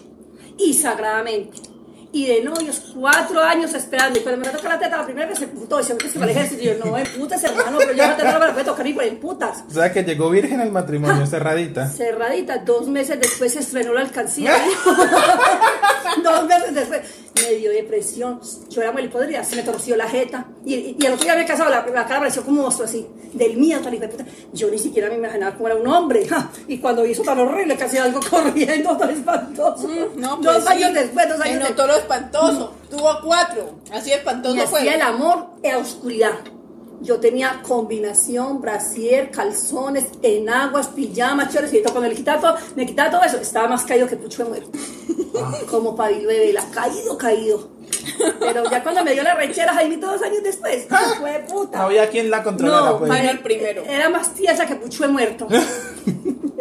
Y 0.58 0.74
sagradamente. 0.74 1.71
Y 2.14 2.26
de 2.26 2.42
novios, 2.42 2.82
cuatro 2.94 3.42
años 3.42 3.72
esperando. 3.72 4.18
Y 4.18 4.22
cuando 4.22 4.44
me 4.44 4.52
toca 4.52 4.68
la 4.68 4.78
teta, 4.78 4.98
la 4.98 5.04
primera 5.06 5.26
vez 5.26 5.38
se 5.38 5.48
putó 5.48 5.80
y 5.80 5.84
se 5.84 5.94
metió 5.94 6.12
para 6.12 6.30
el 6.30 6.36
ejército. 6.36 6.62
Y 6.62 6.66
yo, 6.66 6.74
no, 6.84 6.92
putas, 7.18 7.42
hermano, 7.42 7.78
pero 7.78 7.92
yo 7.92 8.02
la 8.06 8.16
teta 8.16 8.32
no 8.32 8.38
me 8.38 8.46
la 8.48 8.52
puedo 8.52 8.66
tocar 8.66 8.84
ni 8.84 8.92
por 8.92 9.04
el 9.04 9.16
putas. 9.16 9.64
O 9.66 9.72
sea 9.72 9.90
que 9.90 10.04
llegó 10.04 10.28
virgen 10.28 10.60
al 10.60 10.70
matrimonio, 10.70 11.26
cerradita. 11.26 11.88
Cerradita, 11.88 12.58
dos 12.58 12.86
meses 12.86 13.18
después 13.18 13.54
se 13.54 13.60
estrenó 13.60 13.94
la 13.94 14.02
alcancía. 14.02 14.52
dos 16.22 16.44
meses 16.46 16.74
después 16.74 17.00
me 17.42 17.54
dio 17.56 17.70
depresión. 17.72 18.40
Yo 18.68 18.82
era 18.82 18.92
muy 18.92 19.08
podrida, 19.08 19.42
se 19.44 19.56
me 19.56 19.62
torció 19.62 19.96
la 19.96 20.08
jeta. 20.08 20.46
Y, 20.64 20.74
y, 20.74 20.96
y 20.98 21.06
el 21.06 21.12
otro 21.14 21.24
día 21.24 21.34
me 21.34 21.44
casado, 21.44 21.70
la, 21.70 21.84
la 21.86 22.06
cara 22.06 22.20
pareció 22.20 22.42
como 22.44 22.58
un 22.58 22.62
monstruo 22.64 22.86
así, 22.86 23.06
del 23.32 23.56
mío, 23.56 23.80
tal 23.82 23.94
y 23.94 23.98
de 23.98 24.08
puta. 24.08 24.24
Yo 24.52 24.70
ni 24.70 24.78
siquiera 24.78 25.08
me 25.08 25.16
imaginaba 25.16 25.54
cómo 25.56 25.66
era 25.68 25.76
un 25.76 25.86
hombre. 25.88 26.26
ja. 26.28 26.50
Y 26.68 26.78
cuando 26.78 27.04
hizo 27.04 27.22
tan 27.22 27.38
horrible, 27.40 27.76
casi 27.76 27.98
algo 27.98 28.20
corriendo, 28.30 28.96
tan 28.96 29.10
espantoso. 29.10 29.88
Mm, 29.88 30.20
No, 30.20 30.36
pues 30.40 30.46
dos 30.54 30.64
sí. 30.64 30.72
años 30.72 30.94
después, 30.94 31.28
dos 31.28 31.40
años 31.40 31.68
notó 31.68 31.86
lo 31.86 31.96
espantoso. 31.96 32.74
Tuvo 32.90 33.18
cuatro. 33.24 33.74
Así 33.92 34.12
espantoso 34.12 34.56
y 34.56 34.60
fue. 34.66 34.78
hacía 34.80 34.94
el 34.94 35.02
amor 35.02 35.46
en 35.62 35.72
la 35.72 35.78
oscuridad. 35.78 36.32
Yo 37.02 37.18
tenía 37.18 37.60
combinación, 37.62 38.60
brasier, 38.60 39.30
calzones, 39.30 40.04
enaguas, 40.22 40.88
pijamas, 40.88 41.52
chores, 41.52 41.72
y 41.74 41.82
todo. 41.82 41.94
cuando 41.94 42.08
le 42.08 42.14
quitaba 42.14 42.40
todo, 42.40 42.56
me 42.76 42.86
quitaba 42.86 43.10
todo 43.10 43.24
eso, 43.24 43.38
estaba 43.38 43.66
más 43.68 43.82
caído 43.84 44.06
que 44.06 44.16
pucho 44.16 44.44
de 44.44 44.48
muerto. 44.50 44.70
Como 45.70 45.96
pabilo 45.96 46.28
de 46.28 46.38
vela, 46.38 46.62
caído, 46.72 47.18
caído. 47.18 47.68
Pero 48.40 48.70
ya 48.70 48.82
cuando 48.82 49.04
me 49.04 49.12
dio 49.12 49.22
la 49.22 49.34
rechera, 49.34 49.74
Jaimito 49.74 50.06
dos 50.10 50.22
años 50.22 50.42
después, 50.42 50.86
fue 51.20 51.44
puta. 51.48 51.78
No 51.78 51.84
había 51.84 52.08
quien 52.08 52.30
la 52.30 52.42
controlara, 52.42 52.90
No, 52.92 52.98
pues. 52.98 53.10
Jaime 53.10 53.24
era- 53.28 53.32
el 53.36 53.42
primero. 53.42 53.82
Era 53.84 54.08
más 54.08 54.32
tiesa 54.34 54.64
que 54.66 54.76
pucho 54.76 55.02
de 55.02 55.08
muerto. 55.08 55.48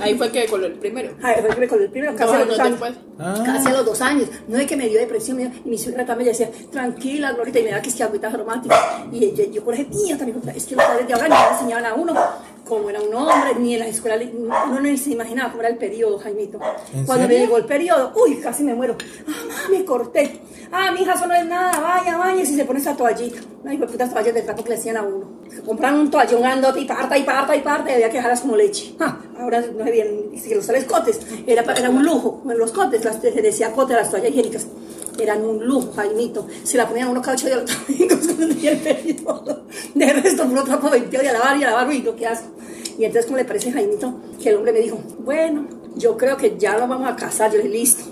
Ahí 0.00 0.14
fue 0.16 0.30
que 0.32 0.46
coló 0.46 0.66
el 0.66 0.72
primero. 0.74 1.12
Ay, 1.22 1.36
fue 1.40 1.50
que 1.54 1.60
me 1.60 1.68
coló 1.68 1.82
el 1.84 1.90
primero, 1.90 2.14
casi 2.16 2.34
a 2.34 2.38
los 2.40 2.48
dos 2.48 2.58
años. 2.58 2.80
Ah. 3.18 3.42
Casi 3.44 3.68
a 3.68 3.72
los 3.72 3.84
dos 3.86 4.00
años. 4.00 4.28
No 4.48 4.58
es 4.58 4.66
que 4.66 4.76
me 4.76 4.88
dio 4.88 4.98
depresión. 4.98 5.36
me 5.36 5.44
dio- 5.48 5.60
y 5.64 5.68
mi 5.68 5.78
suegra 5.78 6.04
también 6.06 6.28
decía, 6.30 6.50
tranquila, 6.72 7.32
Glorita, 7.32 7.58
y 7.60 7.64
me 7.64 7.70
da 7.70 7.82
que 7.82 7.88
es 7.90 7.94
que 7.94 8.02
agüita 8.02 8.30
romántica. 8.30 9.04
Y 9.12 9.32
yo, 9.34 9.44
yo 9.52 9.62
por 9.64 9.74
ejemplo, 9.74 9.96
también, 10.18 10.40
es 10.54 10.64
que 10.66 10.76
los 10.76 10.84
padres 10.84 11.06
de 11.06 11.14
ahora 11.14 11.28
ni 11.28 11.34
le 11.34 11.50
enseñaban 11.52 11.84
a 11.86 11.94
uno 11.94 12.14
cómo 12.70 12.88
era 12.88 13.02
un 13.02 13.12
hombre, 13.12 13.56
ni 13.58 13.74
en 13.74 13.80
la 13.80 13.88
escuela, 13.88 14.16
uno 14.32 14.80
ni 14.80 14.96
se 14.96 15.10
imaginaba 15.10 15.50
cómo 15.50 15.62
era 15.62 15.70
el 15.70 15.76
periodo, 15.76 16.18
Jaimito. 16.18 16.60
¿En 16.94 17.04
Cuando 17.04 17.26
me 17.26 17.34
llegó 17.34 17.56
el 17.56 17.64
periodo, 17.64 18.12
uy, 18.14 18.36
casi 18.36 18.62
me 18.62 18.74
muero. 18.74 18.96
Ah, 19.28 19.68
me 19.70 19.84
corté. 19.84 20.40
Ah, 20.70 20.92
mi 20.92 21.02
hija, 21.02 21.14
eso 21.14 21.26
no 21.26 21.34
es 21.34 21.44
nada, 21.46 21.80
vaya, 21.80 22.16
vaya, 22.16 22.46
si 22.46 22.54
se 22.54 22.64
pone 22.64 22.78
esa 22.78 22.96
toallita. 22.96 23.40
Ay, 23.66 23.76
pues 23.76 23.90
putas 23.90 24.12
toallas 24.12 24.32
de 24.32 24.42
trapo 24.42 24.62
que 24.62 24.70
le 24.70 24.76
hacían 24.76 24.96
a 24.96 25.02
uno. 25.02 25.40
Se 25.50 25.62
compran 25.62 25.98
un 25.98 26.10
toallón 26.10 26.42
grandote 26.42 26.80
y 26.80 26.84
parta 26.84 27.18
y 27.18 27.24
parta 27.24 27.56
y 27.56 27.60
parta 27.60 27.90
y 27.90 27.94
había 27.94 28.08
que 28.08 28.18
dejarlas 28.18 28.40
como 28.40 28.56
leche. 28.56 28.94
Ah, 29.00 29.18
ahora 29.40 29.60
no 29.60 29.84
se 29.84 29.90
bien, 29.90 30.30
que 30.30 30.54
los 30.54 30.66
tales 30.66 30.84
cotes, 30.84 31.20
era, 31.46 31.62
era 31.74 31.90
un 31.90 32.04
lujo. 32.04 32.42
Los 32.44 32.70
cotes, 32.70 33.04
las, 33.04 33.20
se 33.20 33.32
decía 33.32 33.72
cote, 33.72 33.94
las 33.94 34.10
toallas 34.10 34.30
higiénicas, 34.30 34.68
eran 35.18 35.44
un 35.44 35.66
lujo, 35.66 35.92
Jaimito. 35.92 36.46
Se 36.64 36.76
la 36.76 36.88
ponían 36.88 37.08
a 37.08 37.10
uno 37.10 37.20
cada 37.20 37.36
ocho 37.36 37.46
días 37.46 37.62
los 37.62 37.86
domingos 37.86 38.26
tenía 38.38 38.72
el 38.72 38.78
periodo. 38.78 39.64
De 39.94 40.12
resto, 40.12 40.48
puro 40.48 40.64
trapo 40.64 40.90
20 40.90 41.20
y 41.22 41.26
a 41.26 41.32
lavar 41.32 41.56
y 41.56 41.64
a 41.64 41.70
lavar, 41.70 41.88
no, 42.04 42.16
qué 42.16 42.26
asco. 42.26 42.48
Y 42.98 43.04
entonces, 43.04 43.26
¿cómo 43.26 43.38
le 43.38 43.44
parece, 43.44 43.72
Jaimito? 43.72 44.14
Que 44.42 44.50
el 44.50 44.56
hombre 44.56 44.72
me 44.72 44.80
dijo, 44.80 44.98
bueno, 45.20 45.66
yo 45.96 46.16
creo 46.16 46.36
que 46.36 46.56
ya 46.58 46.78
nos 46.78 46.88
vamos 46.88 47.08
a 47.08 47.16
casar. 47.16 47.50
Yo 47.50 47.58
le 47.58 47.64
dije, 47.64 47.78
listo. 47.78 48.04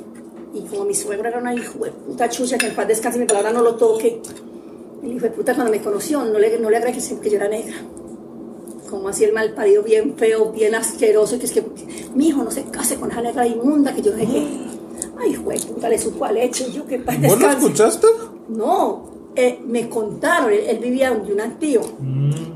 Y 0.55 0.63
como 0.63 0.85
mi 0.85 0.95
suegra 0.95 1.29
era 1.29 1.39
una 1.39 1.55
hijo 1.55 1.85
de 1.85 1.91
puta 1.91 2.29
chucha, 2.29 2.57
que 2.57 2.67
en 2.67 2.75
paz 2.75 2.89
descanse, 2.89 3.19
mi 3.19 3.27
palabra 3.27 3.53
no 3.53 3.63
lo 3.63 3.77
toque. 3.77 4.21
El 5.03 5.13
hijo 5.13 5.27
de 5.27 5.31
puta 5.31 5.55
cuando 5.55 5.71
me 5.71 5.81
conoció, 5.81 6.25
no 6.25 6.39
le, 6.39 6.59
no 6.59 6.71
le 6.71 6.77
agregué 6.77 6.99
que, 6.99 7.31
yo 7.31 7.37
era 7.37 7.49
negra. 7.49 7.77
Como 8.89 9.09
así 9.09 9.25
el 9.25 9.33
mal 9.33 9.53
parido, 9.53 9.83
bien 9.83 10.15
feo, 10.17 10.51
bien 10.51 10.75
asqueroso, 10.75 11.37
y 11.37 11.39
que 11.39 11.47
es 11.47 11.53
que 11.53 11.65
mi 12.15 12.29
hijo 12.29 12.43
no 12.43 12.51
se 12.51 12.65
case 12.65 12.97
con 12.97 13.11
esa 13.11 13.21
negra 13.21 13.47
inmunda 13.47 13.95
que 13.95 14.03
yo 14.03 14.13
dejé. 14.13 14.47
Ay, 15.21 15.31
hijo 15.33 15.51
de 15.51 15.59
puta, 15.59 15.89
le 15.89 15.99
supo 15.99 16.25
a 16.25 16.33
leche, 16.33 16.71
yo 16.73 16.87
que 16.87 16.99
paz 16.99 17.21
¿Vos 17.21 17.41
lo 17.41 17.51
escuchaste? 17.51 18.07
No, 18.49 19.09
eh, 19.37 19.59
me 19.67 19.89
contaron, 19.89 20.53
él, 20.53 20.61
él 20.69 20.79
vivía 20.79 21.11
donde 21.11 21.33
un 21.33 21.51
tío, 21.59 21.81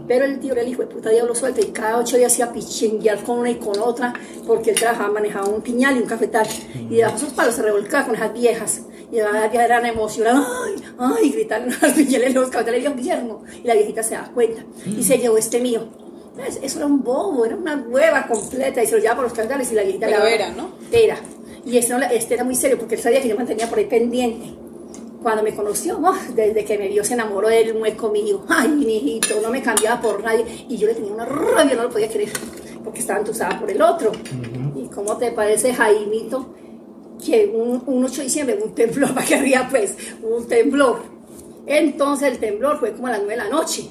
pero 0.08 0.24
el 0.24 0.40
tío 0.40 0.52
era 0.52 0.62
el 0.62 0.68
hijo 0.68 0.82
de 0.82 0.88
puta 0.88 1.10
diablo 1.10 1.34
suelto 1.34 1.60
y 1.60 1.66
cada 1.66 1.98
ocho 1.98 2.16
días 2.16 2.32
hacía 2.32 2.52
pichinguear 2.52 3.22
con 3.22 3.38
una 3.40 3.50
y 3.50 3.56
con 3.56 3.78
otra 3.80 4.12
porque 4.46 4.70
él 4.70 4.76
trabajaba, 4.76 5.12
manejaba 5.12 5.48
un 5.48 5.60
piñal 5.62 5.96
y 5.96 6.00
un 6.00 6.06
cafetal 6.08 6.46
y 6.90 6.96
debajo 6.96 7.16
de 7.18 7.22
esos 7.24 7.34
palos 7.34 7.54
se 7.54 7.62
revolcaba 7.62 8.06
con 8.06 8.14
esas 8.16 8.32
viejas 8.32 8.82
y 9.12 9.16
las 9.16 9.32
viejas 9.50 9.66
eran 9.66 9.86
emocionadas, 9.86 10.46
ay, 10.66 10.82
ay, 10.98 11.30
gritaron 11.30 11.72
a 11.72 11.86
los 11.86 11.92
piñales 11.92 12.34
los 12.34 12.48
cafetales 12.48 12.84
y 12.84 12.92
Guillermo 12.94 13.42
y 13.62 13.66
la 13.66 13.74
viejita 13.74 14.02
se 14.02 14.14
da 14.14 14.30
cuenta 14.34 14.62
y 14.86 15.02
se 15.02 15.18
llevó 15.18 15.36
este 15.38 15.60
mío. 15.60 15.82
Es- 16.48 16.58
Eso 16.62 16.78
era 16.78 16.86
un 16.86 17.02
bobo, 17.04 17.44
era 17.44 17.54
una 17.56 17.76
hueva 17.88 18.26
completa 18.26 18.82
y 18.82 18.86
se 18.86 18.92
lo 18.92 18.98
llevaba 18.98 19.16
por 19.16 19.24
los 19.24 19.34
cafetales 19.34 19.70
y 19.70 19.74
la 19.74 19.82
viejita 19.82 20.06
Pero 20.06 20.24
le 20.24 20.34
era, 20.34 20.48
¿no? 20.52 20.68
Era. 20.90 21.18
Y 21.64 21.78
este, 21.78 21.94
este 22.12 22.34
era 22.34 22.44
muy 22.44 22.54
serio 22.54 22.78
porque 22.78 22.96
él 22.96 23.00
sabía 23.00 23.20
que 23.20 23.28
yo 23.28 23.36
mantenía 23.36 23.68
por 23.68 23.78
ahí 23.78 23.86
pendiente 23.86 24.46
cuando 25.22 25.42
me 25.42 25.54
conoció, 25.54 26.00
¡oh! 26.02 26.14
desde 26.34 26.64
que 26.64 26.76
me 26.76 26.88
vio 26.88 27.04
se 27.04 27.14
enamoró 27.14 27.48
del 27.48 27.74
mueco 27.74 28.10
mío. 28.10 28.44
Ay, 28.48 28.68
mi 28.68 28.96
hijito, 28.96 29.40
no 29.40 29.50
me 29.50 29.62
cambiaba 29.62 30.00
por 30.00 30.22
nadie. 30.22 30.66
Y 30.68 30.76
yo 30.76 30.88
le 30.88 30.94
tenía 30.94 31.12
una 31.12 31.24
rabia, 31.24 31.76
no 31.76 31.84
lo 31.84 31.90
podía 31.90 32.08
creer, 32.08 32.30
porque 32.84 33.00
estaba 33.00 33.20
entusada 33.20 33.58
por 33.58 33.70
el 33.70 33.80
otro. 33.80 34.12
¿Y 34.74 34.88
cómo 34.88 35.16
te 35.16 35.30
parece, 35.30 35.72
Jaimito, 35.72 36.54
que 37.24 37.46
un, 37.46 37.82
un 37.86 38.04
8 38.04 38.16
de 38.16 38.22
diciembre, 38.24 38.58
un 38.62 38.74
temblor, 38.74 39.14
para 39.14 39.26
que 39.26 39.36
ría 39.36 39.68
pues, 39.70 39.96
un 40.22 40.46
temblor. 40.46 41.02
Entonces 41.66 42.32
el 42.32 42.38
temblor 42.38 42.80
fue 42.80 42.92
como 42.92 43.06
a 43.06 43.10
las 43.10 43.20
9 43.20 43.32
de 43.32 43.38
la 43.38 43.48
noche. 43.48 43.88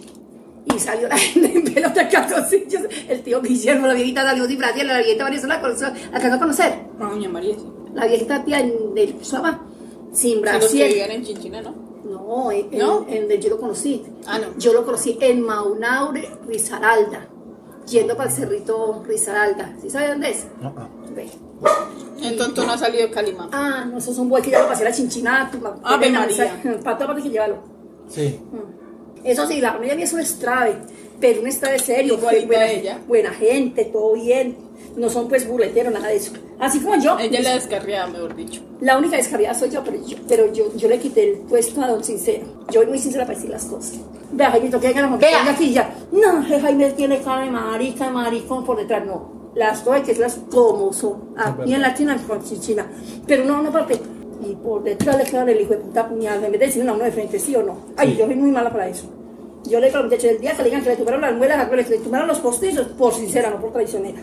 Y 0.66 0.80
salió 0.80 1.08
la 1.08 1.18
gente 1.18 1.52
en 1.58 1.64
pelota 1.74 2.08
calzoncillos. 2.08 2.84
El 3.10 3.22
tío 3.22 3.42
Guillermo, 3.42 3.88
la 3.88 3.94
viejita 3.94 4.24
Daniel 4.24 4.50
y 4.52 4.56
Brasil, 4.56 4.88
la 4.88 4.98
viejita 5.00 5.24
María 5.24 5.48
la 5.48 5.62
conoció, 5.62 5.88
alcanzó 6.14 6.36
a 6.36 6.40
conocer. 6.40 6.74
Ah, 7.00 7.10
doña 7.12 7.30
María, 7.30 7.56
sí. 7.56 7.66
La 7.94 8.06
viejita 8.06 8.44
tía 8.46 8.60
en 8.60 8.94
del 8.96 9.24
Suaba, 9.26 9.60
sin 10.14 10.34
Sí, 10.34 10.36
los 10.36 10.44
que 10.44 10.58
Brasil. 10.60 10.88
vivían 10.88 11.12
en 11.12 11.24
Chinchina, 11.24 11.62
¿no? 11.62 11.74
No, 12.06 12.52
en, 12.52 12.78
¿No? 12.78 13.06
en- 13.10 13.32
en- 13.32 13.42
yo 13.42 13.50
lo 13.50 13.60
conocí. 13.60 14.04
Ah, 14.28 14.38
no. 14.40 14.58
Yo 14.58 14.74
lo 14.74 14.86
conocí 14.86 15.18
en 15.22 15.42
Maunaure, 15.42 16.30
Risaralda, 16.48 17.28
yendo 17.90 18.16
para 18.16 18.30
el 18.30 18.36
cerrito 18.36 19.04
Risaralda. 19.08 19.76
¿Sí 19.82 19.90
sabe 19.90 20.10
dónde 20.10 20.30
es? 20.32 20.46
No, 20.62 20.72
no. 20.72 20.90
Ve. 21.16 21.30
Entonces 22.22 22.66
no 22.66 22.74
ha 22.74 22.78
salido 22.78 23.08
de 23.08 23.12
Calima. 23.14 23.50
Ah, 23.52 23.86
no, 23.90 23.98
eso 23.98 24.12
es 24.12 24.18
un 24.18 24.30
buen 24.30 24.44
que 24.44 24.52
ya 24.52 24.62
lo 24.62 24.68
pasé 24.68 24.84
a 24.86 24.90
la 24.90 24.96
chinchina. 24.96 25.50
tu 25.52 25.60
pena, 26.00 26.20
María. 26.22 26.62
Para 26.84 26.98
toda 26.98 27.08
parte 27.08 27.24
que 27.24 27.30
llévalo. 27.30 27.58
Sí. 28.08 28.40
Eso 29.24 29.48
sí, 29.48 29.62
la 29.62 29.74
familia 29.74 29.96
mía 29.96 30.06
es 30.06 30.14
un 30.14 30.20
estrave, 30.20 30.76
pero 31.20 31.42
un 31.42 31.48
estrave 31.48 31.80
serio, 31.80 32.18
buena, 32.18 32.72
ella. 32.72 33.00
buena 33.08 33.32
gente, 33.32 33.86
todo 33.86 34.14
bien. 34.14 34.58
No 34.96 35.10
son 35.10 35.30
pues 35.30 35.48
burleteros, 35.48 35.94
nada 35.94 36.10
de 36.10 36.18
eso. 36.18 36.34
Así 36.60 36.80
como 36.80 36.96
yo. 37.02 37.18
Ella 37.18 37.42
la 37.42 37.54
descarriaba, 37.54 38.08
mejor 38.08 38.36
dicho. 38.36 38.62
La 38.82 38.98
única 38.98 39.16
descarriada 39.16 39.54
soy 39.54 39.70
yo, 39.70 39.84
pero 39.84 40.06
yo, 40.06 40.18
pero 40.28 40.52
yo, 40.52 40.76
yo 40.76 40.90
le 40.90 41.00
quité 41.00 41.32
el 41.32 41.38
puesto 41.40 41.82
a 41.82 41.88
don 41.88 42.04
Sincero. 42.04 42.46
Yo 42.72 42.82
soy 42.82 42.88
muy 42.90 43.00
sincera 43.00 43.26
para 43.26 43.36
decir 43.38 43.52
las 43.52 43.66
cosas. 43.66 44.00
Vea, 44.32 44.52
Jaimito, 44.52 44.80
que 44.80 44.88
hagan 44.88 45.18
Vea. 45.18 45.44
la 45.44 45.52
aquí 45.52 45.72
ya. 45.72 45.94
No, 46.12 46.44
Jaime 46.44 46.92
tiene 46.92 47.22
cara 47.22 47.46
de 47.46 47.52
marica, 47.52 48.06
de 48.06 48.12
maricón 48.12 48.66
por 48.66 48.78
detrás. 48.78 49.06
No, 49.06 49.52
las 49.56 49.80
cosas 49.80 49.96
hay 49.96 50.02
que 50.02 50.08
decirlas 50.10 50.40
como 50.52 50.92
son. 50.92 51.34
Aquí 51.38 51.74
en 51.74 51.82
la 51.82 51.94
China, 51.94 52.18
con 52.28 52.42
China. 52.44 52.88
Pero 53.28 53.46
no, 53.46 53.62
no 53.62 53.72
parte. 53.72 54.00
Y 54.42 54.56
por 54.56 54.84
detrás 54.84 55.18
le 55.18 55.24
quedan 55.24 55.50
el 55.50 55.62
hijo 55.62 55.72
de 55.72 55.78
puta 55.78 56.08
puñal. 56.08 56.44
En 56.44 56.52
vez 56.52 56.60
de 56.60 56.66
decirle 56.68 56.90
a 56.90 56.94
uno 56.94 57.04
de 57.04 57.12
frente, 57.12 57.40
sí 57.40 57.56
o 57.56 57.64
no. 57.64 57.78
Ay, 57.96 58.16
yo 58.18 58.26
soy 58.26 58.36
muy 58.36 58.52
mala 58.52 58.72
para 58.72 58.88
eso. 58.88 59.06
Yo 59.66 59.80
le 59.80 59.88
digo 59.88 60.00
a 60.00 60.02
los 60.02 60.12
muchachos, 60.12 60.32
el 60.32 60.42
día 60.42 60.52
que 60.54 60.64
le 60.64 60.70
digan 60.70 60.84
que 60.84 60.90
le 60.90 60.96
tumbaron 60.96 61.22
las 61.22 61.34
muelas, 61.36 61.70
que 61.70 61.76
le 61.76 61.98
tumbaron 62.00 62.28
los 62.28 62.40
postizos, 62.40 62.88
por 62.88 63.14
sincera, 63.14 63.52
no 63.52 63.62
por 63.62 63.72
traicionera. 63.72 64.20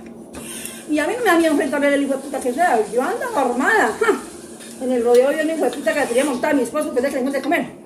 Y 0.90 0.98
a 0.98 1.06
mí 1.06 1.12
no 1.16 1.24
me 1.24 1.30
da 1.30 1.38
miedo 1.38 1.52
enfrentarle 1.52 1.86
al 1.88 2.02
hijo 2.02 2.14
de 2.14 2.18
puta 2.18 2.40
que 2.40 2.52
sea. 2.52 2.80
Yo 2.92 3.02
ando 3.02 3.26
armada. 3.36 3.96
¡ja! 4.00 4.20
En 4.82 4.92
el 4.92 5.04
rodeo 5.04 5.32
yo 5.32 5.40
el 5.40 5.50
hijo 5.50 5.64
de 5.64 5.70
puta 5.70 5.92
que 5.92 6.00
la 6.00 6.06
tenía 6.06 6.24
montada 6.24 6.52
a 6.52 6.56
mi 6.56 6.62
esposo 6.62 6.94
que 6.94 7.00
le 7.00 7.10
de 7.10 7.42
comer. 7.42 7.77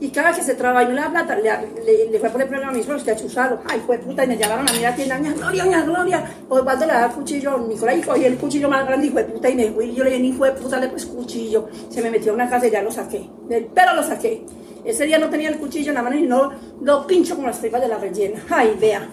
Y 0.00 0.08
cada 0.08 0.28
vez 0.28 0.38
que 0.38 0.44
se 0.44 0.54
traba 0.54 0.82
y 0.82 0.86
no 0.86 0.92
le 0.92 1.00
da 1.00 1.10
plata, 1.10 1.36
le, 1.36 1.42
le, 1.84 2.10
le 2.10 2.18
fue 2.18 2.28
a 2.28 2.32
poner 2.32 2.48
problema 2.48 2.70
a 2.70 2.74
mi 2.74 2.80
esposo 2.80 3.04
que 3.04 3.12
a 3.12 3.16
chuzarlo. 3.16 3.60
Ay, 3.66 3.80
de 3.88 3.98
puta, 3.98 4.24
y 4.24 4.26
me 4.26 4.36
llamaron 4.36 4.68
a 4.68 4.72
mí 4.72 4.84
a 4.84 4.90
la 4.90 4.96
tienda, 4.96 5.18
Gloria, 5.18 5.64
doña 5.64 5.82
Gloria. 5.82 6.24
Osvaldo 6.48 6.86
le 6.86 6.92
da 6.92 7.06
el 7.06 7.12
cuchillo, 7.12 7.58
Nicolás, 7.58 7.98
y 7.98 8.00
cogí 8.02 8.24
el 8.24 8.36
cuchillo 8.36 8.68
más 8.68 8.86
grande, 8.86 9.06
hijo 9.06 9.18
de 9.18 9.24
puta, 9.24 9.48
y 9.48 9.54
me 9.54 9.70
fui. 9.70 9.86
Y 9.86 9.94
yo 9.94 10.04
le 10.04 10.10
dije, 10.10 10.24
hijo 10.24 10.44
de 10.44 10.52
puta, 10.52 10.80
le 10.80 10.88
pues 10.88 11.06
cuchillo. 11.06 11.68
Se 11.88 12.02
me 12.02 12.10
metió 12.10 12.32
a 12.32 12.34
una 12.34 12.50
casa 12.50 12.66
y 12.66 12.70
ya 12.70 12.82
lo 12.82 12.90
saqué. 12.90 13.28
Del 13.48 13.66
pelo 13.66 13.94
lo 13.94 14.02
saqué. 14.02 14.44
Ese 14.84 15.06
día 15.06 15.18
no 15.18 15.30
tenía 15.30 15.48
el 15.48 15.58
cuchillo 15.58 15.90
en 15.90 15.94
la 15.94 16.02
mano 16.02 16.16
y 16.16 16.22
no 16.22 16.52
lo 16.82 17.06
pincho 17.06 17.36
como 17.36 17.46
las 17.46 17.60
tripas 17.60 17.80
de 17.80 17.88
la 17.88 17.96
rellena. 17.96 18.42
Ay, 18.50 18.76
vea. 18.78 19.08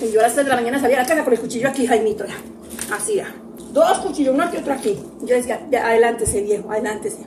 Y 0.00 0.12
yo 0.12 0.20
a 0.20 0.24
las 0.24 0.34
3 0.34 0.46
de 0.46 0.50
la 0.50 0.56
mañana 0.56 0.78
salía 0.78 0.98
a 0.98 1.02
la 1.02 1.08
casa 1.08 1.24
con 1.24 1.32
el 1.32 1.40
cuchillo 1.40 1.68
aquí, 1.68 1.86
Jaimito. 1.86 2.24
Así, 2.92 3.16
ya. 3.16 3.34
Dos 3.72 3.98
cuchillos, 3.98 4.34
uno 4.34 4.44
aquí, 4.44 4.58
otro 4.58 4.72
aquí. 4.72 4.98
Yo 5.22 5.34
decía, 5.34 5.60
adelántese, 5.82 6.42
viejo, 6.42 6.70
adelántese. 6.70 7.26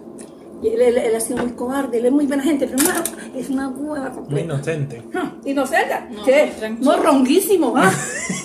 Y 0.61 0.67
él, 0.69 0.81
él- 0.81 0.97
él 0.97 1.15
ha 1.15 1.19
sido 1.19 1.39
muy 1.43 1.51
cobarde, 1.53 1.97
él 1.97 2.05
es 2.05 2.11
muy 2.11 2.27
buena 2.27 2.43
gente, 2.43 2.67
pero 2.67 2.77
una- 2.83 3.03
es 3.39 3.49
una 3.49 3.67
hueva 3.69 4.09
Muy 4.29 4.41
inocente. 4.41 5.01
Ah, 5.15 5.31
Inocente, 5.43 5.95
No, 6.11 6.23
¿qué? 6.23 6.53
tranquilo. 6.57 6.91
Morronguísimo, 6.91 7.73
¿ah? 7.75 7.91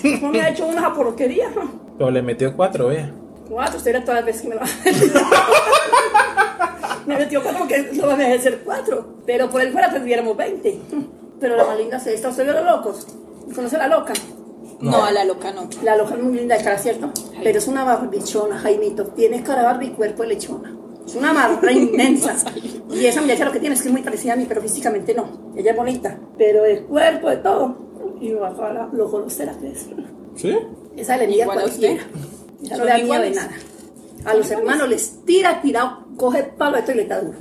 No 0.21 0.29
me 0.29 0.41
ha 0.41 0.49
hecho 0.49 0.65
una 0.67 0.91
porquería. 0.93 1.49
Pero 1.97 2.11
le 2.11 2.21
metió 2.23 2.55
cuatro, 2.55 2.87
vea. 2.87 3.11
Cuatro, 3.49 3.77
usted 3.77 3.91
era 3.91 4.01
todas 4.01 4.15
las 4.17 4.25
veces 4.25 4.41
que 4.41 4.47
me 4.49 4.55
lo 4.55 4.61
Me 7.05 7.17
metió 7.17 7.41
cuatro 7.41 7.59
porque 7.59 7.89
no 7.93 8.17
me 8.17 8.23
dejé 8.25 8.39
ser 8.39 8.61
cuatro. 8.65 9.15
Pero 9.25 9.49
por 9.49 9.61
él 9.61 9.71
fuera 9.71 9.89
tendríamos 9.91 10.35
20. 10.35 10.79
Pero 11.39 11.55
la 11.55 11.65
más 11.65 11.77
linda 11.77 11.97
es 11.97 12.07
esta. 12.07 12.29
¿Usted 12.29 12.43
vio 12.43 12.53
los 12.53 12.65
locos? 12.65 13.07
¿Conoce 13.55 13.75
a 13.77 13.79
la 13.79 13.87
loca? 13.87 14.13
No, 14.81 15.05
a 15.05 15.11
la 15.11 15.23
loca 15.23 15.51
no. 15.53 15.69
La 15.83 15.95
loca 15.95 16.15
es 16.15 16.21
muy 16.21 16.37
linda 16.37 16.57
de 16.57 16.63
cara, 16.63 16.77
¿cierto? 16.77 17.09
Pero 17.43 17.57
es 17.59 17.67
una 17.67 17.83
barbichona, 17.85 18.57
Jaimito. 18.59 19.05
Tiene 19.07 19.41
cara 19.41 19.61
de 19.61 19.65
Barbie 19.67 19.87
y 19.87 19.91
cuerpo 19.91 20.23
de 20.23 20.29
lechona. 20.29 20.75
Es 21.07 21.15
una 21.15 21.31
marra 21.31 21.71
inmensa. 21.71 22.35
Y 22.91 23.05
esa 23.05 23.21
muchacha 23.21 23.45
lo 23.45 23.51
que 23.53 23.59
tiene 23.59 23.75
es 23.75 23.81
que 23.81 23.87
es 23.87 23.93
muy 23.93 24.01
parecida 24.01 24.33
a 24.33 24.35
mí, 24.35 24.45
pero 24.45 24.61
físicamente 24.61 25.13
no. 25.13 25.53
Ella 25.55 25.71
es 25.71 25.77
bonita. 25.77 26.19
Pero 26.37 26.65
el 26.65 26.83
cuerpo, 26.83 27.29
de 27.29 27.37
todo. 27.37 27.77
Y 28.19 28.33
bajo 28.33 28.61
a 28.61 28.73
la, 28.73 28.89
lo 28.91 29.09
grosera 29.09 29.57
que 29.57 29.71
es. 29.71 29.87
¿Sí? 30.35 30.57
Esa 30.97 31.15
le 31.15 31.23
envidia 31.23 31.45
a 31.45 31.47
cualquiera. 31.47 32.03
usted. 32.03 32.65
Esa 32.65 32.77
no 32.77 32.83
le 32.83 32.89
da 32.91 32.97
miedo 32.97 33.21
de 33.21 33.31
nada. 33.31 33.51
A 34.25 34.33
los 34.33 34.51
hermanos 34.51 34.89
les 34.89 35.23
tira, 35.23 35.61
tirado, 35.61 36.05
coge 36.17 36.43
palo 36.43 36.73
de 36.73 36.79
esto 36.79 36.91
y 36.91 36.95
le 36.95 37.05
da 37.05 37.21
duro. 37.21 37.37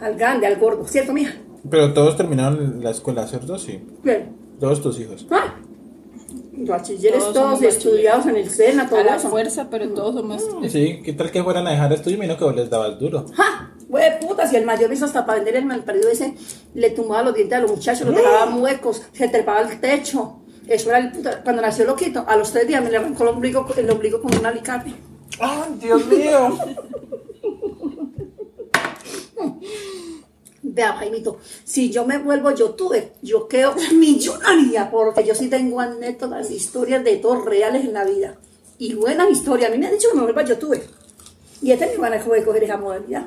Al 0.00 0.16
grande, 0.16 0.46
al 0.46 0.56
gordo. 0.56 0.86
¿Cierto, 0.86 1.12
mija? 1.12 1.34
Pero 1.68 1.92
todos 1.92 2.16
terminaron 2.16 2.82
la 2.82 2.90
escuela, 2.90 3.26
¿cierto? 3.26 3.58
Sí. 3.58 3.82
Bien. 4.02 4.34
Todos 4.58 4.80
tus 4.82 4.98
hijos. 4.98 5.26
Ah. 5.30 5.56
Bachilleres 6.56 7.18
Todos 7.20 7.34
todos, 7.34 7.62
estudiados 7.62 8.26
en 8.26 8.36
el 8.36 8.48
SENA, 8.50 8.88
todo 8.88 9.00
A 9.00 9.04
la 9.04 9.16
eso. 9.16 9.28
fuerza, 9.28 9.68
pero 9.70 9.88
todos 9.90 10.14
somos. 10.14 10.42
Sí, 10.70 11.00
¿qué 11.04 11.12
tal 11.12 11.30
que 11.30 11.42
fueran 11.42 11.66
a 11.66 11.70
dejar 11.70 11.92
estudio 11.92 12.16
y 12.16 12.20
menos 12.20 12.38
que 12.38 12.44
vos 12.44 12.54
les 12.54 12.70
dabas 12.70 12.98
duro? 12.98 13.26
¡Ja! 13.34 13.72
Güey, 13.88 14.20
puta, 14.20 14.46
si 14.46 14.56
el 14.56 14.64
mayor 14.64 14.92
hizo 14.92 15.04
hasta 15.04 15.26
para 15.26 15.36
vender 15.36 15.56
el 15.56 15.66
malparido 15.66 16.08
ese, 16.08 16.34
le 16.74 16.90
tumbaba 16.90 17.22
los 17.24 17.34
dientes 17.34 17.58
a 17.58 17.60
los 17.60 17.70
muchachos, 17.70 18.06
los 18.06 18.16
dejaba 18.16 18.46
muecos, 18.46 19.02
se 19.12 19.28
trepaba 19.28 19.58
al 19.60 19.80
techo. 19.80 20.38
Eso 20.66 20.88
era 20.88 20.98
el 20.98 21.12
puta. 21.12 21.42
Cuando 21.42 21.60
nació 21.62 21.84
Loquito, 21.84 22.24
a 22.26 22.36
los 22.36 22.50
tres 22.50 22.66
días 22.66 22.82
me 22.82 22.90
le 22.90 22.96
arrancó 22.96 23.24
el 23.24 23.28
ombligo, 23.30 23.66
el 23.76 23.90
ombligo 23.90 24.20
con 24.22 24.34
un 24.36 24.46
alicate. 24.46 24.94
¡Ay, 25.40 25.74
Dios 25.80 26.06
mío! 26.06 26.58
Vea, 30.74 30.92
Jaimito, 30.94 31.38
si 31.62 31.92
yo 31.92 32.04
me 32.04 32.18
vuelvo 32.18 32.50
youtuber, 32.50 33.12
yo 33.22 33.46
quedo 33.46 33.76
millonaria, 33.94 34.90
porque 34.90 35.24
yo 35.24 35.32
sí 35.32 35.48
tengo 35.48 35.78
anécdotas, 35.78 36.50
historias 36.50 37.04
de 37.04 37.16
todos 37.18 37.44
reales 37.44 37.84
en 37.84 37.92
la 37.92 38.04
vida. 38.04 38.36
Y 38.78 38.94
buenas 38.94 39.30
historias. 39.30 39.70
A 39.70 39.72
mí 39.72 39.78
me 39.78 39.86
han 39.86 39.92
dicho 39.92 40.08
que 40.10 40.16
me 40.16 40.24
vuelva 40.24 40.42
youtuber. 40.42 40.82
Y 41.62 41.70
he 41.70 41.76
tenido 41.76 42.00
ganas 42.00 42.22
como 42.24 42.34
de 42.34 42.44
coger 42.44 42.64
esa 42.64 42.76
modalidad. 42.76 43.26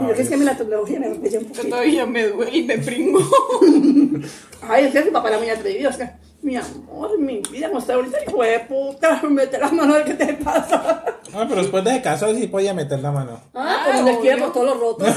Y 0.00 0.08
yo 0.08 0.14
que 0.14 0.22
es 0.22 0.28
que 0.28 0.34
a 0.34 0.38
mí 0.38 0.44
la 0.46 0.56
tecnología 0.56 0.98
me 0.98 1.08
un 1.10 1.20
poquito. 1.20 1.68
todavía 1.68 2.06
me 2.06 2.28
duele 2.28 2.56
y 2.56 2.62
me 2.64 2.78
pringo. 2.78 3.20
Ay, 4.62 4.86
es 4.86 4.92
que 4.92 5.04
mi 5.04 5.10
papá 5.10 5.28
era 5.28 5.38
muy 5.38 5.50
atrevido. 5.50 5.90
Es 5.90 5.96
que, 5.96 6.08
mi 6.48 6.56
amor, 6.56 7.18
mi 7.18 7.42
vida, 7.52 7.68
mostrar 7.70 7.98
ahorita, 7.98 8.16
hijo 8.26 8.42
de 8.42 8.60
puta, 8.60 9.20
mete 9.28 9.58
las 9.58 9.70
manos, 9.70 9.98
¿qué 10.06 10.14
te 10.14 10.32
pasa? 10.32 11.04
Ah, 11.34 11.44
pero 11.46 11.56
después 11.56 11.84
de 11.84 12.00
casar 12.00 12.34
sí 12.34 12.46
podía 12.46 12.72
meter 12.72 13.00
la 13.00 13.12
mano. 13.12 13.38
Ah, 13.52 13.76
Ah, 13.80 13.82
pues 13.84 13.96
donde 13.96 14.12
obvio. 14.12 14.20
quiera, 14.22 14.38
por 14.44 14.52
todos 14.54 14.66
los 14.68 14.80
rotos. 14.80 15.08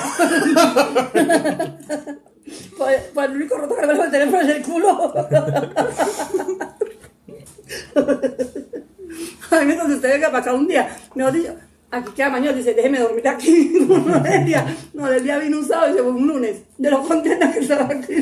pues, 2.77 3.01
pues 3.13 3.29
el 3.29 3.35
único 3.37 3.55
roto 3.57 3.75
que 3.77 3.87
me 3.87 3.93
lo 3.93 4.11
tener 4.11 4.27
es 4.27 4.49
el 4.57 4.61
culo. 4.61 5.13
Ay, 9.51 9.65
mientras 9.65 9.89
usted 9.89 10.09
venga 10.13 10.27
para 10.27 10.39
acá 10.39 10.53
un 10.53 10.67
día, 10.67 10.89
mejor 11.15 11.31
dicho, 11.31 11.55
aquí 11.91 12.11
queda 12.13 12.29
mañana, 12.29 12.57
dice, 12.57 12.73
déjeme 12.73 12.99
dormir 12.99 13.25
aquí. 13.29 13.71
No, 13.87 14.19
del 14.19 14.45
día, 14.45 14.65
no, 14.93 15.07
del 15.09 15.23
día 15.23 15.37
vino 15.37 15.59
un 15.59 15.67
sábado 15.67 15.93
y 15.93 15.93
se 15.97 16.03
fue 16.03 16.11
un 16.11 16.27
lunes. 16.27 16.57
De 16.77 16.91
lo 16.91 17.01
contenta 17.03 17.51
que 17.53 17.59
estaba 17.59 17.85
aquí, 17.85 18.15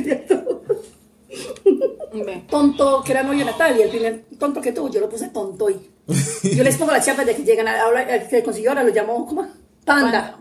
tonto 2.49 3.01
que 3.03 3.11
era 3.11 3.23
novio 3.23 3.39
de 3.39 3.45
Natalia, 3.51 3.85
el 3.85 3.89
primer 3.91 4.25
tonto 4.37 4.61
que 4.61 4.71
tuvo, 4.71 4.89
yo 4.89 4.99
lo 4.99 5.09
puse 5.09 5.29
tonto 5.29 5.69
y 5.69 5.89
yo 6.55 6.63
les 6.63 6.77
pongo 6.77 6.91
las 6.91 7.05
chapas 7.05 7.25
de 7.25 7.35
que 7.35 7.43
llegan 7.43 7.67
a 7.67 7.81
ahora 7.83 8.01
el 8.15 8.27
que 8.27 8.43
consiguió 8.43 8.71
ahora 8.71 8.83
lo 8.83 8.89
llamó 8.89 9.25
¿cómo? 9.25 9.47
Panda. 9.85 10.39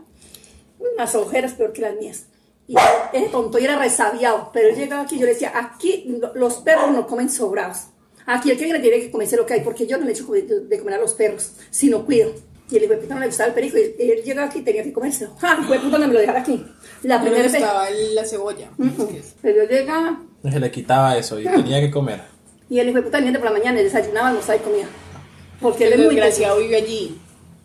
Unas 0.95 1.15
ojeras 1.15 1.53
peor 1.55 1.73
que 1.73 1.81
las 1.83 1.97
mías. 1.97 2.27
Y 2.67 2.75
ese 3.13 3.29
tonto 3.31 3.59
y 3.59 3.65
era 3.65 3.79
resabiado, 3.79 4.51
pero 4.53 4.69
él 4.69 4.77
llegaba 4.77 5.03
aquí 5.03 5.17
y 5.17 5.19
yo 5.21 5.27
le 5.27 5.33
decía, 5.33 5.53
aquí 5.55 6.05
lo- 6.21 6.35
los 6.35 6.55
perros 6.59 6.91
no 6.91 7.07
comen 7.07 7.31
sobrados. 7.31 7.87
Aquí 8.27 8.51
el 8.51 8.59
que 8.59 8.65
viene 8.65 8.79
tiene 8.81 9.01
que 9.01 9.11
comerse 9.11 9.37
lo 9.39 9.47
que 9.47 9.55
hay, 9.55 9.61
porque 9.63 9.87
yo 9.87 9.97
no 9.97 10.05
le 10.05 10.13
echo 10.13 10.27
de 10.27 10.79
comer 10.79 10.95
a 10.95 10.99
los 10.99 11.15
perros, 11.15 11.53
sino 11.71 12.05
cuido. 12.05 12.31
Y 12.71 12.77
el 12.77 12.85
hijo 12.85 12.93
de 12.93 12.99
puta 12.99 13.15
no 13.15 13.21
le 13.21 13.27
gustaba 13.29 13.49
el 13.49 13.55
perico. 13.55 13.79
Y 13.79 14.11
él 14.11 14.23
llegó 14.23 14.43
aquí 14.43 14.59
y 14.59 14.63
tenía 14.63 14.83
que 14.83 14.93
comérselo. 14.93 15.35
¡Ja! 15.41 15.57
Puta 15.67 15.97
no 15.99 16.07
me 16.09 16.13
lo 16.13 16.21
dejara 16.21 16.41
aquí. 16.41 16.63
La 17.05 17.17
No 17.17 17.25
me 17.25 17.31
primera 17.31 17.51
vez. 17.51 17.59
gustaba 17.63 17.89
la 17.91 18.25
cebolla. 18.27 18.71
Pero 19.41 19.65
yo 19.65 19.71
llegaba 19.71 20.23
Se 20.42 20.61
le 20.61 20.71
quitaba 20.71 21.16
eso 21.16 21.38
y 21.38 21.45
tenía 21.45 21.80
que 21.80 21.90
comer. 21.90 22.21
y 22.71 22.78
el 22.78 22.88
hijo 22.88 22.99
de 22.99 23.02
puta 23.02 23.18
por 23.18 23.45
la 23.45 23.50
mañana 23.50 23.80
desayunaba, 23.80 24.28
almorzaba 24.28 24.57
y 24.57 24.61
comía. 24.61 24.87
Porque 25.61 25.87
él 25.87 25.95
es 25.95 25.99
muy 25.99 26.14
desgraciado 26.14 26.59
vive 26.59 26.76
allí, 26.76 27.18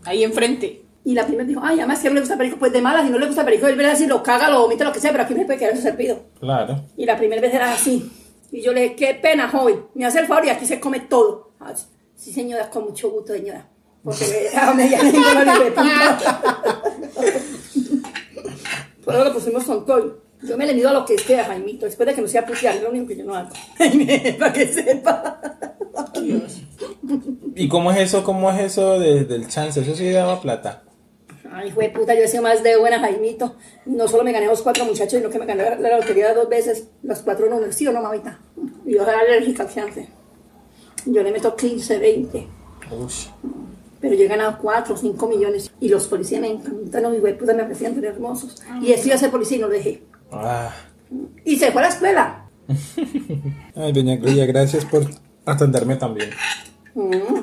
ahí 0.06 0.24
enfrente. 0.24 0.84
Y 1.06 1.14
la 1.14 1.26
primera 1.26 1.48
dijo, 1.48 1.60
ay, 1.62 1.80
además 1.80 2.00
que 2.00 2.08
no 2.08 2.16
le 2.16 2.22
gusta 2.22 2.38
perico, 2.38 2.58
pues 2.58 2.72
de 2.72 2.82
malas, 2.82 3.06
si 3.06 3.12
no 3.12 3.20
le 3.20 3.28
gusta 3.28 3.44
perico, 3.44 3.68
él 3.68 3.80
a 3.86 3.90
decir, 3.90 4.08
lo 4.08 4.24
caga, 4.24 4.50
lo 4.50 4.62
vomita, 4.62 4.86
lo 4.86 4.94
que 4.94 5.02
sea, 5.02 5.12
pero 5.12 5.24
aquí 5.24 5.36
me 5.36 5.46
puede 5.46 5.60
quedar 5.60 5.76
su 5.76 5.82
servido. 5.82 6.24
Claro. 6.40 6.86
Y 6.96 7.06
la 7.06 7.18
primera 7.18 7.42
vez 7.42 7.54
era 7.54 7.74
así. 7.74 8.10
Y 8.52 8.62
yo 8.62 8.72
le 8.72 8.82
dije, 8.84 8.96
qué 8.96 9.16
pena, 9.16 9.50
joven, 9.50 9.86
me 9.96 10.06
hace 10.06 10.20
el 10.20 10.28
favor 10.28 10.46
y 10.46 10.50
aquí 10.50 10.66
se 10.66 10.80
come 10.80 11.02
todo. 11.02 11.52
Sí, 12.16 12.32
señora, 12.32 12.70
con 12.70 12.86
mucho 12.86 13.10
gusto, 13.12 13.34
señora. 13.34 13.68
Porque 14.04 14.26
me 14.28 14.44
dejaba 14.44 14.74
media 14.74 15.04
lengua 15.04 15.44
la 15.44 15.56
puta. 15.56 16.82
Pero 19.06 19.24
lo 19.26 19.34
pusimos 19.34 19.64
con 19.66 19.86
todo. 19.86 20.23
Yo 20.48 20.58
me 20.58 20.66
le 20.66 20.74
mido 20.74 20.90
a 20.90 20.94
lo 20.94 21.06
que 21.06 21.16
esté 21.16 21.40
a 21.40 21.46
Jaimito, 21.46 21.86
después 21.86 22.08
de 22.08 22.16
que 22.16 22.22
no 22.22 22.28
sea 22.28 22.46
putear, 22.46 22.76
es 22.76 22.82
lo 22.84 22.90
único 22.90 23.08
que 23.08 23.16
yo 23.18 23.24
no 23.26 23.36
hago. 23.36 23.50
Para 24.40 24.54
que 24.54 24.68
sepa. 24.68 25.40
¿Y 27.56 27.68
cómo 27.68 27.92
es 27.92 28.00
eso? 28.00 28.24
¿Cómo 28.24 28.50
es 28.52 28.60
eso 28.62 29.00
de- 29.00 29.26
del 29.26 29.48
chance? 29.48 29.80
Eso 29.82 29.96
sí 29.96 30.10
daba 30.12 30.42
plata. 30.42 30.84
Ay, 31.52 31.68
hijo 31.70 31.82
de 31.82 31.90
puta, 31.90 32.16
yo 32.16 32.22
he 32.24 32.28
sido 32.28 32.42
más 32.42 32.64
de 32.64 32.78
buena, 32.78 33.00
Jaimito. 33.00 33.56
No 33.86 34.08
solo 34.08 34.24
me 34.24 34.32
gané 34.32 34.48
los 34.48 34.62
cuatro 34.64 34.86
muchachos, 34.86 35.14
sino 35.20 35.30
que 35.30 35.38
me 35.40 35.46
gané 35.46 35.64
la, 35.64 35.76
la 35.78 35.98
lotería 36.00 36.34
dos 36.34 36.50
veces, 36.50 36.88
los 37.04 37.20
cuatro 37.20 37.48
números, 37.48 37.76
¿sí 37.76 37.86
o 37.88 37.92
no, 37.92 38.02
mamita? 38.02 38.40
Y 38.86 38.94
yo 38.96 39.04
era 39.04 39.20
alérgica 39.20 39.64
al 39.64 39.74
chance. 39.74 40.10
Yo 41.06 41.22
le 41.22 41.32
meto 41.32 41.56
15, 41.56 42.00
20. 42.00 42.48
Ush. 43.00 43.28
Pero 44.02 44.16
yo 44.16 44.24
he 44.24 44.28
ganado 44.28 44.58
4 44.62 44.96
o 44.96 44.98
5 44.98 45.28
millones. 45.28 45.72
Y 45.80 45.90
los 45.90 46.08
policías 46.08 46.42
me 46.42 46.48
encantan, 46.50 47.14
hijo 47.16 47.26
de 47.26 47.34
puta, 47.36 47.54
me 47.54 47.62
aprecian 47.62 47.94
tan 47.94 48.04
hermosos. 48.06 48.62
Y 48.82 48.92
a 48.94 49.18
ser 49.18 49.30
policía 49.30 49.58
y 49.58 49.62
no 49.62 49.68
lo 49.68 49.74
dejé. 49.74 50.02
Ah. 50.34 50.72
Y 51.46 51.58
se 51.58 51.72
fue 51.72 51.82
a 51.82 51.86
la 51.86 51.92
escuela. 51.92 52.46
Ay, 53.76 53.92
doña 53.92 54.16
Gloria, 54.16 54.46
gracias 54.46 54.86
por 54.86 55.06
atenderme 55.46 55.96
también. 55.96 56.30
Mm. 56.96 57.40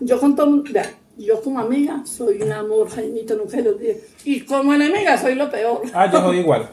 Yo 0.00 0.20
con 0.20 0.36
todo, 0.36 0.62
vea, 0.62 0.90
yo 1.16 1.40
como 1.42 1.58
amiga 1.58 2.02
soy 2.04 2.42
un 2.42 2.52
amor, 2.52 2.88
Jaimito, 2.88 3.34
nunca 3.34 3.60
lo 3.60 3.70
olvide. 3.70 4.00
Y 4.24 4.40
como 4.42 4.74
enemiga 4.74 5.18
soy 5.18 5.34
lo 5.34 5.50
peor. 5.50 5.82
Ah, 5.92 6.10
yo 6.10 6.20
soy 6.20 6.38
igual. 6.40 6.70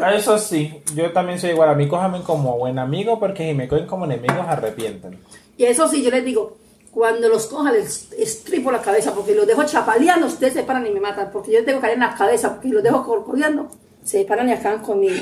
A 0.00 0.14
Eso 0.14 0.38
sí, 0.38 0.82
yo 0.94 1.12
también 1.12 1.40
soy 1.40 1.50
igual. 1.50 1.70
A 1.70 1.74
mí 1.74 1.88
cójame 1.88 2.22
como 2.22 2.56
buen 2.58 2.78
amigo 2.78 3.18
porque 3.18 3.48
si 3.48 3.54
me 3.54 3.66
cogen 3.66 3.86
como 3.86 4.04
enemigos 4.04 4.46
arrepienten. 4.46 5.18
Y 5.56 5.64
eso 5.64 5.88
sí, 5.88 6.02
yo 6.02 6.10
les 6.10 6.24
digo, 6.24 6.56
cuando 6.92 7.28
los 7.28 7.46
coja 7.46 7.72
les 7.72 8.12
estripo 8.12 8.70
la 8.70 8.80
cabeza, 8.80 9.12
porque 9.14 9.34
los 9.34 9.46
dejo 9.46 9.64
chapaleando, 9.64 10.26
ustedes 10.26 10.52
se 10.52 10.62
paran 10.62 10.86
y 10.86 10.90
me 10.90 11.00
matan, 11.00 11.30
porque 11.32 11.52
yo 11.52 11.58
les 11.58 11.66
tengo 11.66 11.78
que 11.78 11.86
caer 11.86 11.94
en 11.94 12.00
la 12.00 12.14
cabeza, 12.14 12.54
porque 12.54 12.68
los 12.68 12.82
dejo 12.82 13.04
corcoviando, 13.04 13.68
se 14.06 14.24
paran 14.24 14.48
y 14.48 14.52
acaban 14.52 14.80
conmigo. 14.82 15.20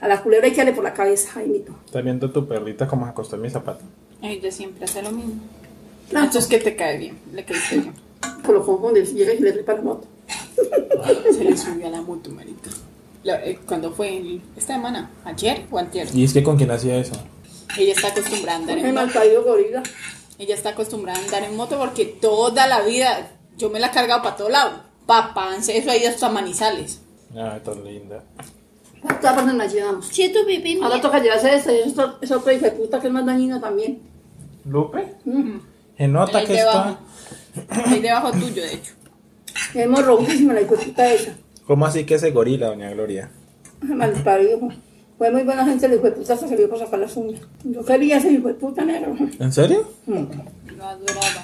A 0.00 0.08
la 0.08 0.22
culebra 0.22 0.46
hay 0.46 0.52
que 0.52 0.58
darle 0.58 0.72
por 0.74 0.84
la 0.84 0.92
cabeza, 0.92 1.30
Jaimito. 1.32 1.72
Estás 1.86 2.02
viendo 2.04 2.30
tu 2.30 2.46
perrita 2.46 2.86
como 2.86 3.06
se 3.06 3.12
acostó 3.12 3.36
en 3.36 3.42
mi 3.42 3.50
zapato. 3.50 3.84
Ella 4.20 4.50
siempre 4.50 4.84
hace 4.84 5.00
lo 5.02 5.12
mismo. 5.12 5.34
Claro. 6.10 6.26
Esto 6.26 6.38
es 6.40 6.46
que 6.46 6.58
te 6.58 6.76
cae 6.76 6.98
bien, 6.98 7.18
le 7.32 7.44
caíste 7.44 7.78
bien. 7.78 7.94
Pues 8.42 8.48
lo 8.58 8.66
confunde, 8.66 9.04
llega 9.06 9.32
y 9.32 9.38
le 9.38 9.52
trepa 9.52 9.74
la 9.74 9.82
moto. 9.82 10.06
Se 11.32 11.44
le 11.44 11.56
subió 11.56 11.86
a 11.86 11.90
la 11.90 12.02
moto, 12.02 12.30
marita. 12.30 12.70
Eh, 13.24 13.58
cuando 13.66 13.90
fue 13.92 14.16
el- 14.18 14.42
esta 14.56 14.74
semana, 14.74 15.10
ayer 15.24 15.64
o 15.70 15.78
antier. 15.78 16.08
¿Y 16.14 16.24
es 16.24 16.32
que 16.32 16.42
con 16.42 16.56
quién 16.56 16.70
hacía 16.70 16.96
eso? 16.98 17.14
Ella 17.78 17.92
está 17.92 18.08
acostumbrada 18.08 18.58
a 18.58 18.60
andar 18.60 18.76
Me 18.80 18.88
en 18.88 18.94
moto. 18.94 19.12
caído 19.12 19.44
gorila. 19.44 19.82
Ella 20.38 20.54
está 20.54 20.70
acostumbrada 20.70 21.18
a 21.20 21.22
andar 21.24 21.42
en 21.44 21.56
moto 21.56 21.78
porque 21.78 22.04
toda 22.04 22.66
la 22.66 22.82
vida 22.82 23.30
yo 23.56 23.70
me 23.70 23.80
la 23.80 23.86
he 23.86 23.90
cargado 23.90 24.22
para 24.22 24.36
todo 24.36 24.48
lado. 24.50 24.82
Papá, 25.06 25.56
eso 25.56 25.90
ahí 25.90 26.04
hasta 26.04 26.28
Manizales. 26.28 27.00
Ay, 27.36 27.60
tan 27.64 27.84
linda. 27.84 28.22
Todas 29.02 29.34
partes 29.34 29.54
nos 29.54 29.72
llevamos. 29.72 30.06
Si 30.06 30.32
tu 30.32 30.46
pipí 30.46 30.78
Ahora 30.82 31.00
toca 31.00 31.18
llevarse 31.20 31.54
ese, 31.54 31.80
es 31.82 31.98
otro, 31.98 32.18
es 32.20 32.30
hijo 32.30 32.64
de 32.64 32.70
puta 32.70 33.00
que 33.00 33.08
es 33.08 33.12
más 33.12 33.26
dañino 33.26 33.60
también. 33.60 34.00
¿Lupe? 34.64 35.14
Mm. 35.24 35.58
Se 35.98 36.08
nota 36.08 36.38
ahí 36.38 36.46
que 36.46 36.52
debajo. 36.54 36.98
está... 37.54 37.90
Ahí 37.90 38.00
debajo 38.00 38.32
tuyo, 38.32 38.62
de 38.62 38.74
hecho. 38.74 38.92
Hemos 39.74 40.04
robísima 40.06 40.54
la 40.54 40.62
hijo 40.62 40.76
de 40.76 40.86
puta 40.86 41.12
esa. 41.12 41.34
¿Cómo 41.66 41.86
así 41.86 42.04
que 42.04 42.14
ese 42.14 42.30
gorila, 42.30 42.68
doña 42.68 42.90
Gloria? 42.90 43.30
Mal 43.82 44.12
parido. 44.22 44.60
Fue 45.18 45.30
muy 45.30 45.42
buena 45.42 45.64
gente, 45.64 45.86
el 45.86 45.94
hijo 45.94 46.04
de 46.04 46.12
puta 46.12 46.36
se 46.36 46.48
salió 46.48 46.68
por 46.68 46.78
sacar 46.78 46.98
las 46.98 47.16
uñas. 47.16 47.40
Yo 47.62 47.84
quería 47.84 48.18
ser 48.20 48.32
hijo 48.32 48.48
de 48.48 48.54
puta 48.54 48.84
negro. 48.84 49.14
¿En 49.38 49.52
serio? 49.52 49.86
Lo 50.06 50.84
adoraba. 50.84 51.43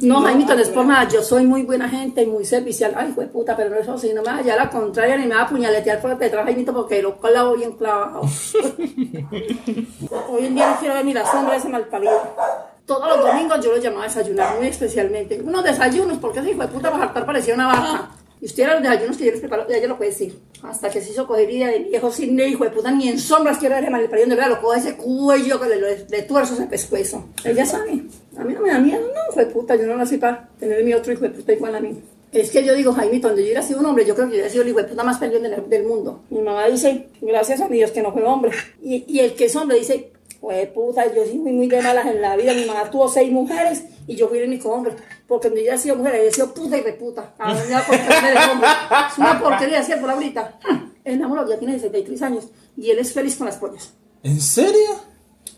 No, 0.00 0.20
Jaimito, 0.22 0.54
no 0.54 0.60
es 0.60 0.68
por 0.68 0.84
nada. 0.84 1.08
Yo 1.08 1.22
soy 1.22 1.46
muy 1.46 1.62
buena 1.62 1.88
gente 1.88 2.22
y 2.22 2.26
muy 2.26 2.44
servicial. 2.44 2.92
Ay, 2.96 3.10
hijo 3.10 3.22
de 3.22 3.28
puta, 3.28 3.56
pero 3.56 3.70
no 3.70 3.76
es 3.76 3.88
así. 3.88 4.12
No 4.12 4.22
me 4.22 4.30
va 4.30 4.38
a 4.38 4.42
la 4.56 4.68
contraria 4.70 5.16
ni 5.16 5.26
me 5.26 5.34
va 5.34 5.42
a 5.42 5.48
puñaletear 5.48 6.00
por 6.00 6.18
detrás, 6.18 6.44
Jaimito, 6.44 6.74
porque 6.74 7.00
lo 7.00 7.18
clavo 7.18 7.54
bien 7.54 7.72
clavado. 7.72 8.20
Hoy 10.28 10.46
en 10.46 10.54
día 10.54 10.70
no 10.70 10.76
quiero 10.78 10.94
ver 10.94 11.04
ni 11.04 11.14
la 11.14 11.24
sombra 11.24 11.52
de 11.52 11.58
ese 11.58 11.68
mal 11.68 11.86
parido. 11.86 12.20
Todos 12.84 13.08
los 13.08 13.26
domingos 13.26 13.64
yo 13.64 13.72
lo 13.72 13.78
llamaba 13.78 14.04
a 14.04 14.08
desayunar, 14.08 14.58
muy 14.58 14.68
especialmente. 14.68 15.40
Unos 15.42 15.64
desayunos, 15.64 16.18
porque 16.18 16.40
ese 16.40 16.50
hijo 16.50 16.62
de 16.62 16.68
puta 16.68 16.90
para 16.90 17.04
hartar 17.04 17.24
parecía 17.26 17.54
una 17.54 17.66
vaca. 17.68 18.10
Y 18.40 18.46
usted 18.46 18.64
era 18.64 18.74
los 18.74 18.82
desayunos 18.82 19.16
que 19.16 19.24
yo 19.24 19.30
les 19.32 19.40
preparo, 19.40 19.66
ya 19.68 19.78
yo 19.78 19.88
lo 19.88 19.96
puede 19.96 20.10
decir. 20.10 20.38
Hasta 20.68 20.90
que 20.90 21.00
se 21.00 21.10
hizo 21.10 21.26
cogería 21.26 21.68
de 21.68 21.78
viejo 21.80 22.10
sin 22.10 22.38
hijo 22.40 22.64
de 22.64 22.70
puta, 22.70 22.90
ni 22.90 23.08
en 23.08 23.18
sombras 23.18 23.58
quiero 23.58 23.76
ver 23.76 23.90
mal 23.90 24.08
parido. 24.08 24.28
De 24.28 24.34
verdad, 24.34 24.50
lo 24.50 24.60
cojo 24.60 24.74
ese 24.74 24.96
cuello 24.96 25.60
que 25.60 25.68
le, 25.68 26.06
le, 26.08 26.22
tuerzo 26.22 26.54
ese 26.54 26.66
pescuezo. 26.66 27.24
Ella 27.44 27.64
sabe. 27.64 28.02
A 28.36 28.44
mí 28.44 28.52
no 28.52 28.60
me 28.60 28.70
da 28.70 28.78
miedo, 28.78 29.00
no, 29.00 29.32
hijo 29.32 29.40
de 29.40 29.46
puta. 29.46 29.76
Yo 29.76 29.86
no 29.86 29.96
nací 29.96 30.18
para 30.18 30.48
tener 30.58 30.82
mi 30.84 30.92
otro 30.92 31.12
hijo 31.12 31.22
de 31.22 31.30
puta 31.30 31.52
igual 31.52 31.74
a 31.76 31.80
mí. 31.80 32.02
Es 32.32 32.50
que 32.50 32.64
yo 32.64 32.74
digo, 32.74 32.92
Jaimito, 32.92 33.28
donde 33.28 33.42
yo 33.42 33.46
hubiera 33.46 33.62
sido 33.62 33.80
un 33.80 33.86
hombre, 33.86 34.04
yo 34.04 34.14
creo 34.14 34.26
que 34.26 34.32
yo 34.32 34.36
hubiera 34.38 34.50
sido 34.50 34.62
el 34.64 34.70
hijo 34.70 34.78
de 34.78 34.84
puta 34.84 35.04
más 35.04 35.18
peleón 35.18 35.44
del, 35.44 35.68
del 35.70 35.84
mundo. 35.84 36.24
Mi 36.30 36.42
mamá 36.42 36.66
dice, 36.66 37.08
gracias 37.20 37.60
a 37.60 37.68
Dios 37.68 37.92
que 37.92 38.02
no 38.02 38.12
fue 38.12 38.24
hombre. 38.24 38.50
Y, 38.82 39.04
y 39.06 39.20
el 39.20 39.34
que 39.34 39.46
es 39.46 39.56
hombre 39.56 39.78
dice, 39.78 40.12
pues 40.40 40.68
puta, 40.68 41.12
yo 41.14 41.24
sí 41.24 41.40
fui 41.42 41.52
muy 41.52 41.68
de 41.68 41.80
malas 41.80 42.06
en 42.06 42.20
la 42.20 42.36
vida. 42.36 42.52
Mi 42.52 42.64
mamá 42.64 42.90
tuvo 42.90 43.08
seis 43.08 43.32
mujeres 43.32 43.84
y 44.06 44.16
yo 44.16 44.28
fui 44.28 44.38
el 44.38 44.48
único 44.48 44.70
hombre. 44.70 44.94
Porque 45.28 45.48
donde 45.48 45.60
yo 45.60 45.64
hubiera 45.64 45.78
sido 45.78 45.96
mujer, 45.96 46.12
hubiera 46.14 46.32
sido 46.34 46.54
puta 46.54 46.76
y 46.76 46.82
reputa. 46.82 47.34
A 47.38 47.52
mí 47.52 47.60
me 47.66 47.70
da 47.70 47.82
por 47.86 47.96
tener 47.96 48.36
el 48.36 48.50
hombre. 48.50 48.68
Es 49.10 49.18
una 49.18 49.40
porquería, 49.40 49.82
¿cierto, 49.82 50.06
Laurita? 50.06 50.58
Enamorado 51.04 51.48
ya 51.50 51.58
tiene 51.58 51.74
63 51.74 52.22
años 52.22 52.48
y 52.76 52.90
él 52.90 52.98
es 52.98 53.12
feliz 53.12 53.36
con 53.36 53.46
las 53.46 53.56
pollas. 53.56 53.92
¿En 54.22 54.40
serio? 54.40 54.88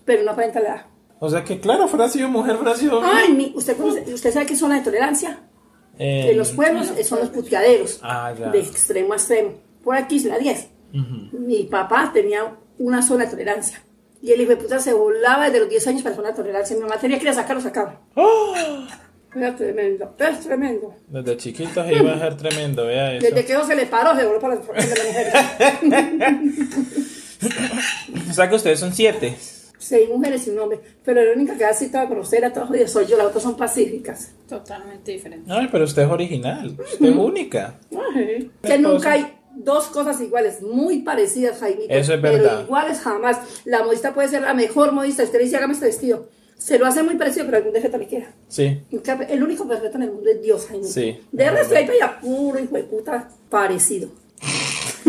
Pero 0.05 0.23
no 0.23 0.31
aparenta 0.33 0.61
la 0.61 0.69
edad. 0.69 0.87
O 1.21 1.29
sea 1.29 1.45
que 1.45 1.59
claro, 1.61 1.87
fuera 1.89 2.09
sido 2.09 2.29
mujer, 2.29 2.57
fuera 2.57 2.75
sido... 2.77 3.01
Ay, 3.03 3.33
mi- 3.33 3.53
¿usted, 3.57 3.77
conoce- 3.77 4.13
¿usted 4.13 4.33
sabe 4.33 4.47
qué 4.47 4.53
es 4.55 4.59
zona 4.61 4.77
de 4.77 4.83
tolerancia? 4.83 5.41
Eh, 5.99 6.31
En 6.31 6.39
los 6.39 6.53
pueblos 6.53 6.93
son 7.05 7.19
los 7.19 7.29
puteaderos, 7.31 7.99
Ah, 8.03 8.33
ya. 8.39 8.51
de 8.51 8.61
extremo 8.61 9.13
a 9.15 9.17
extremo. 9.17 9.53
Por 9.83 9.97
aquí 9.97 10.17
es 10.17 10.25
la 10.27 10.39
10. 10.39 10.69
Mi 11.33 11.65
papá 11.65 12.11
tenía 12.15 12.55
una 12.79 13.03
zona 13.03 13.25
de 13.25 13.31
tolerancia. 13.31 13.83
Y 14.23 14.33
el 14.33 14.41
hijo 14.41 14.51
de 14.51 14.57
puta 14.59 14.79
se 14.81 14.93
volaba 14.93 15.45
desde 15.47 15.61
los 15.61 15.69
10 15.69 15.87
años 15.89 16.03
para 16.03 16.15
zona 16.15 16.29
de 16.29 16.35
tolerancia. 16.35 16.77
Mi 16.77 16.83
mamá 16.83 16.97
tenía 16.99 17.19
que 17.19 17.25
ir 17.25 17.31
a 17.31 17.35
sacarlo, 17.35 17.61
sacaba. 17.63 18.01
¡Oh! 18.15 18.55
Era 19.35 19.55
tremendo, 19.55 20.14
es 20.19 20.41
tremendo. 20.41 20.95
Desde 21.09 21.37
chiquito 21.37 21.85
se 21.85 21.93
iba 21.95 22.12
a 22.14 22.19
ser 22.19 22.37
tremendo, 22.37 22.87
vea 22.87 23.14
eso. 23.14 23.27
Desde 23.27 23.45
que 23.45 23.53
eso 23.53 23.67
se 23.67 23.77
le 23.77 23.87
paró, 23.87 24.17
se 24.17 24.25
voló 24.27 24.41
para 24.41 24.55
las 24.55 24.67
de 24.67 24.97
las 24.97 25.07
mujeres. 25.07 25.35
O 28.29 28.33
sea 28.33 28.49
que 28.49 28.57
ustedes 28.57 28.81
son 28.81 28.93
siete. 28.93 29.37
Seis 29.79 30.09
mujeres 30.09 30.47
y 30.47 30.51
un 30.51 30.59
hombre. 30.59 30.81
Pero 31.05 31.23
la 31.23 31.33
única 31.33 31.57
que 31.57 31.64
estaba 31.85 32.07
grosera, 32.07 32.53
todas 32.53 32.69
jodidas, 32.69 32.91
soy 32.91 33.07
yo, 33.07 33.17
las 33.17 33.27
otras 33.29 33.43
son 33.45 33.57
pacíficas. 33.57 34.33
Totalmente 34.49 35.12
diferente. 35.12 35.51
Ay, 35.53 35.69
pero 35.71 35.85
usted 35.85 36.03
es 36.03 36.11
original. 36.11 36.77
Usted 36.79 37.07
es 37.07 37.17
única. 37.17 37.79
Ay, 38.14 38.51
Que 38.62 38.79
nunca 38.79 39.12
hay 39.12 39.35
dos 39.55 39.87
cosas 39.87 40.21
iguales, 40.21 40.62
muy 40.62 41.03
parecidas, 41.03 41.59
Jaimito. 41.61 41.87
Eso 41.95 42.14
es 42.14 42.21
Pero 42.21 42.35
verdad. 42.43 42.62
iguales 42.64 42.99
jamás. 43.01 43.38
La 43.64 43.85
modista 43.85 44.12
puede 44.14 44.29
ser 44.29 44.43
la 44.43 44.55
mejor 44.55 44.93
modista. 44.93 45.23
Usted 45.23 45.38
le 45.38 45.45
dice, 45.45 45.57
hágame 45.57 45.75
este 45.75 45.87
vestido. 45.87 46.29
Se 46.59 46.79
lo 46.79 46.87
hace 46.87 47.03
muy 47.03 47.14
parecido, 47.16 47.47
pero 47.47 47.57
algún 47.59 47.73
defecto 47.73 47.97
le 47.99 48.07
queda. 48.09 48.27
Sí. 48.49 48.83
El 49.29 49.42
único 49.42 49.66
perfecto 49.66 49.97
en 49.97 50.03
el 50.03 50.12
mundo 50.12 50.29
es 50.31 50.42
Dios, 50.42 50.66
Jaimito. 50.66 50.88
Sí, 50.90 51.21
De 51.33 51.44
es 51.47 51.53
resto, 51.53 51.75
hay 51.77 51.88
allá 51.88 52.18
puro 52.21 52.59
hijo 52.59 52.75
de 52.75 52.83
puta 52.85 53.29
parecido. 53.49 54.11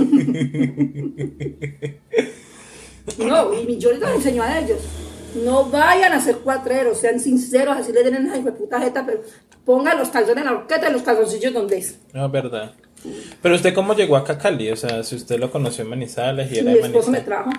no, 3.17 3.53
y 3.53 3.77
yo 3.77 3.91
les 3.91 4.01
enseño 4.15 4.43
a 4.43 4.59
ellos. 4.59 4.79
No 5.43 5.65
vayan 5.69 6.13
a 6.13 6.19
ser 6.19 6.37
cuatreros, 6.37 6.97
sean 6.99 7.19
sinceros, 7.19 7.77
así 7.77 7.91
le 7.91 8.03
den 8.03 8.29
a 8.29 8.37
hijo 8.37 8.45
de 8.47 8.51
puta 8.51 8.79
jeta, 8.81 9.05
pero 9.05 9.21
pongan 9.65 9.97
los 9.97 10.09
calzones 10.09 10.39
en 10.43 10.45
la 10.45 10.57
horqueta 10.57 10.89
y 10.89 10.93
los 10.93 11.01
calzoncillos 11.03 11.53
donde 11.53 11.77
es. 11.77 11.99
No, 12.13 12.25
es 12.25 12.31
verdad. 12.31 12.73
Pero 13.41 13.55
usted 13.55 13.73
cómo 13.73 13.93
llegó 13.95 14.17
acá 14.17 14.33
a 14.33 14.37
Cali? 14.37 14.69
O 14.71 14.75
sea, 14.75 15.03
si 15.03 15.15
usted 15.15 15.39
lo 15.39 15.51
conoció 15.51 15.83
en 15.83 15.89
Manizales 15.91 16.51
y 16.51 16.59
era 16.59 16.71
Mi 16.71 16.77
de 16.77 16.85
esposo 16.85 17.11
me 17.11 17.21
trajo 17.21 17.49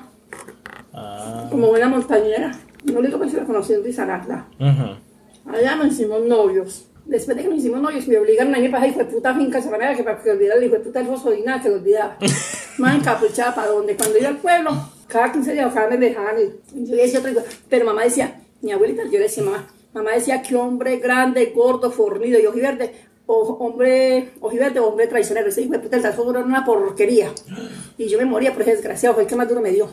Ah. 0.92 1.46
como 1.50 1.68
buena 1.68 1.88
montañera. 1.88 2.53
No 2.85 3.01
le 3.01 3.09
digo 3.09 3.21
que 3.21 3.29
se 3.29 3.40
lo 3.40 3.47
conocí 3.47 3.73
en 3.75 3.85
Risaralda. 3.85 4.49
ujú. 4.59 5.53
Allá 5.55 5.77
nos 5.77 5.88
hicimos 5.88 6.23
novios. 6.25 6.87
Después 7.07 7.37
de 7.37 7.43
que 7.43 7.49
nos 7.49 7.59
hicimos 7.59 7.81
novios, 7.81 8.07
me 8.07 8.19
obligaron 8.19 8.55
a 8.55 8.59
irme 8.59 8.71
para 8.71 8.87
hijo 8.87 8.99
de 8.99 9.07
puta 9.07 9.35
finca 9.35 9.61
de 9.61 9.71
manera 9.71 9.97
que 9.97 10.05
para 10.05 10.23
que 10.23 10.31
olvidara 10.31 10.59
el 10.59 10.64
hijo 10.66 10.75
de 10.75 10.81
puta 10.81 11.01
el 11.01 11.07
foso 11.07 11.33
y 11.35 11.43
nada 11.43 11.61
que 11.62 11.69
lo 11.69 11.77
olvidaba. 11.77 12.16
Más 12.79 12.95
encapuchada 12.97 13.55
para 13.55 13.69
donde. 13.69 13.97
Cuando 13.97 14.19
iba 14.19 14.29
al 14.29 14.37
pueblo, 14.37 14.71
cada 15.09 15.33
15 15.33 15.53
días 15.53 15.73
cada 15.75 15.88
me 15.88 15.97
dejaban. 15.97 16.37
Y 16.75 16.87
Yo 16.87 16.97
decía 16.97 17.19
otra 17.19 17.35
cosa. 17.35 17.47
Pero 17.69 17.85
mamá 17.87 18.05
decía, 18.05 18.40
mi 18.62 18.71
abuelita, 18.73 19.03
yo 19.05 19.12
le 19.12 19.21
decía 19.21 19.43
mamá, 19.43 19.66
mamá 19.93 20.12
decía 20.12 20.40
que 20.43 20.55
hombre 20.55 20.99
grande, 20.99 21.53
gordo, 21.55 21.90
fornido 21.90 22.38
y 22.38 22.47
ojiverde, 22.47 22.95
o- 23.27 23.57
hombre 23.61 24.31
ojiverde 24.40 24.79
hombre 24.81 25.07
traicionero. 25.09 25.49
Ese 25.49 25.62
hijo 25.62 25.73
de 25.73 25.79
puta, 25.81 25.97
el 25.97 26.05
era 26.05 26.45
una 26.45 26.64
porquería. 26.64 27.31
Y 27.99 28.09
yo 28.09 28.19
me 28.19 28.25
moría 28.25 28.53
por 28.53 28.62
ese 28.62 28.73
desgraciado, 28.73 29.14
fue 29.14 29.25
el 29.25 29.29
que 29.29 29.37
más 29.37 29.49
duro 29.49 29.61
me 29.61 29.73
dio. 29.73 29.88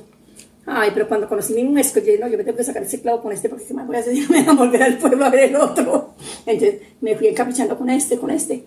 Ay, 0.69 0.91
pero 0.93 1.07
cuando 1.07 1.29
conocí 1.29 1.53
mi 1.53 1.63
mujer, 1.63 1.85
yo 1.85 2.01
dije, 2.01 2.19
no, 2.19 2.27
yo 2.27 2.37
me 2.37 2.43
tengo 2.43 2.57
que 2.57 2.63
sacar 2.63 2.83
ese 2.83 3.01
clavo 3.01 3.21
con 3.21 3.31
este 3.31 3.47
porque 3.47 3.65
qué 3.65 3.73
más 3.73 3.87
voy 3.87 3.95
a 3.95 3.99
hacer, 3.99 4.13
me 4.29 4.43
voy 4.43 4.49
a 4.49 4.51
volver 4.53 4.83
al 4.83 4.97
pueblo 4.97 5.25
a 5.25 5.29
ver 5.29 5.45
el 5.45 5.55
otro. 5.55 6.13
Entonces 6.45 6.81
me 6.99 7.15
fui 7.15 7.27
encaprichando 7.27 7.77
con 7.77 7.89
este, 7.89 8.17
con 8.17 8.29
este. 8.29 8.65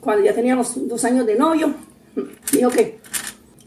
Cuando 0.00 0.24
ya 0.24 0.32
teníamos 0.32 0.88
dos 0.88 1.04
años 1.04 1.26
de 1.26 1.34
novio, 1.34 1.74
dijo 2.52 2.70
que, 2.70 3.00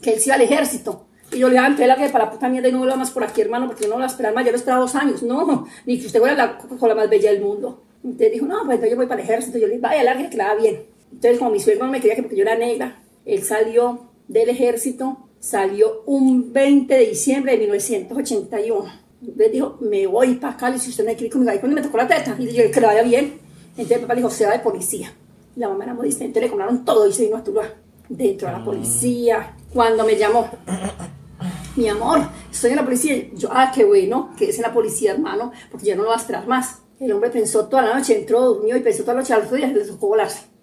que 0.01 0.13
él 0.13 0.19
se 0.19 0.29
iba 0.29 0.35
al 0.35 0.41
ejército. 0.41 1.05
Y 1.33 1.39
yo 1.39 1.49
le 1.49 1.55
dije, 1.55 1.65
"Ah, 1.65 1.88
la 1.88 1.95
que 1.97 2.07
para 2.09 2.25
la 2.25 2.31
puta 2.31 2.47
mierda 2.47 2.69
y 2.69 2.71
no 2.71 2.77
vuelva 2.79 2.95
más 2.95 3.11
por 3.11 3.25
aquí, 3.25 3.41
hermano, 3.41 3.67
porque 3.67 3.83
yo 3.83 3.89
no 3.89 3.95
voy 3.95 4.03
a 4.03 4.07
esperar 4.07 4.33
más, 4.33 4.45
yo 4.45 4.51
lo 4.51 4.57
esperaba 4.57 4.81
dos 4.81 4.95
años. 4.95 5.21
No, 5.23 5.67
ni 5.85 5.99
que 5.99 6.07
usted 6.07 6.21
vaya 6.21 6.33
a 6.33 6.38
la 6.38 6.57
Coca-Cola 6.57 6.95
más 6.95 7.09
bella 7.09 7.31
del 7.31 7.41
mundo. 7.41 7.83
Entonces 8.03 8.31
dijo, 8.31 8.45
no, 8.45 8.59
pues 8.65 8.75
entonces 8.75 8.91
yo 8.91 8.95
voy 8.95 9.07
para 9.07 9.21
el 9.21 9.27
ejército. 9.27 9.57
Yo 9.57 9.67
le 9.67 9.73
dije, 9.73 9.81
vaya, 9.81 10.03
larga, 10.03 10.29
que 10.29 10.38
la 10.38 10.53
va 10.53 10.55
bien. 10.55 10.83
Entonces, 11.11 11.39
como 11.39 11.51
mi 11.51 11.59
suegro 11.59 11.85
no 11.85 11.91
me 11.91 11.99
quería 11.99 12.15
que 12.15 12.21
porque 12.21 12.38
yo 12.38 12.43
era 12.43 12.55
negra, 12.55 13.01
él 13.25 13.43
salió 13.43 14.11
del 14.27 14.49
ejército, 14.49 15.24
salió 15.45 16.01
un 16.08 16.51
20 16.51 16.91
de 16.91 17.05
diciembre 17.05 17.51
de 17.51 17.60
1981. 17.60 18.91
Entonces 19.21 19.51
dijo, 19.51 19.77
me 19.79 20.08
voy 20.08 20.36
para 20.36 20.58
Cali 20.58 20.79
si 20.79 20.89
usted 20.89 21.05
no 21.05 21.12
quiere 21.12 21.27
ir 21.27 21.31
conmigo. 21.31 21.51
Ahí 21.51 21.60
cuando 21.60 21.75
me 21.75 21.84
tocó 21.84 21.97
la 21.97 22.08
teta, 22.08 22.36
y 22.39 22.51
yo, 22.51 22.71
que 22.71 22.81
le 22.81 22.88
vaya 22.88 23.03
bien. 23.03 23.39
Entonces 23.77 23.99
papá 23.99 24.15
le 24.15 24.21
dijo, 24.21 24.31
se 24.31 24.47
va 24.47 24.53
de 24.53 24.60
policía. 24.60 25.13
La 25.55 25.69
mamá 25.69 25.84
era 25.84 25.93
modista, 25.93 26.23
entonces 26.23 26.43
le 26.43 26.49
compraron 26.49 26.84
todo 26.84 27.08
y 27.08 27.13
se 27.13 27.25
vino 27.25 27.38
a 27.38 27.43
Tuluá. 27.43 27.65
Dentro 28.10 28.47
de 28.47 28.53
la 28.53 28.65
policía. 28.65 29.55
Cuando 29.71 30.03
me 30.03 30.15
llamó, 30.15 30.49
mi 31.75 31.89
amor, 31.89 32.21
estoy 32.51 32.71
en 32.71 32.77
la 32.77 32.84
policía. 32.84 33.29
Yo, 33.36 33.49
ah, 33.51 33.71
qué 33.73 33.86
bueno 33.86 34.31
que 34.36 34.49
es 34.49 34.55
en 34.55 34.63
la 34.63 34.73
policía, 34.73 35.12
hermano, 35.12 35.51
porque 35.69 35.86
ya 35.86 35.95
no 35.95 36.03
lo 36.03 36.10
va 36.10 36.15
a 36.15 36.19
esperar 36.19 36.47
más. 36.47 36.79
El 36.99 37.12
hombre 37.12 37.29
pensó 37.29 37.67
toda 37.67 37.84
la 37.84 37.93
noche, 37.93 38.17
entró, 38.17 38.41
durmió 38.41 38.75
y 38.77 38.79
pensó 38.79 39.03
toda 39.03 39.13
la 39.13 39.21
noche, 39.21 39.34
al 39.34 39.43
otro 39.43 39.58
día 39.58 39.67
le 39.67 39.86
tocó 39.86 40.08
volarse. 40.08 40.54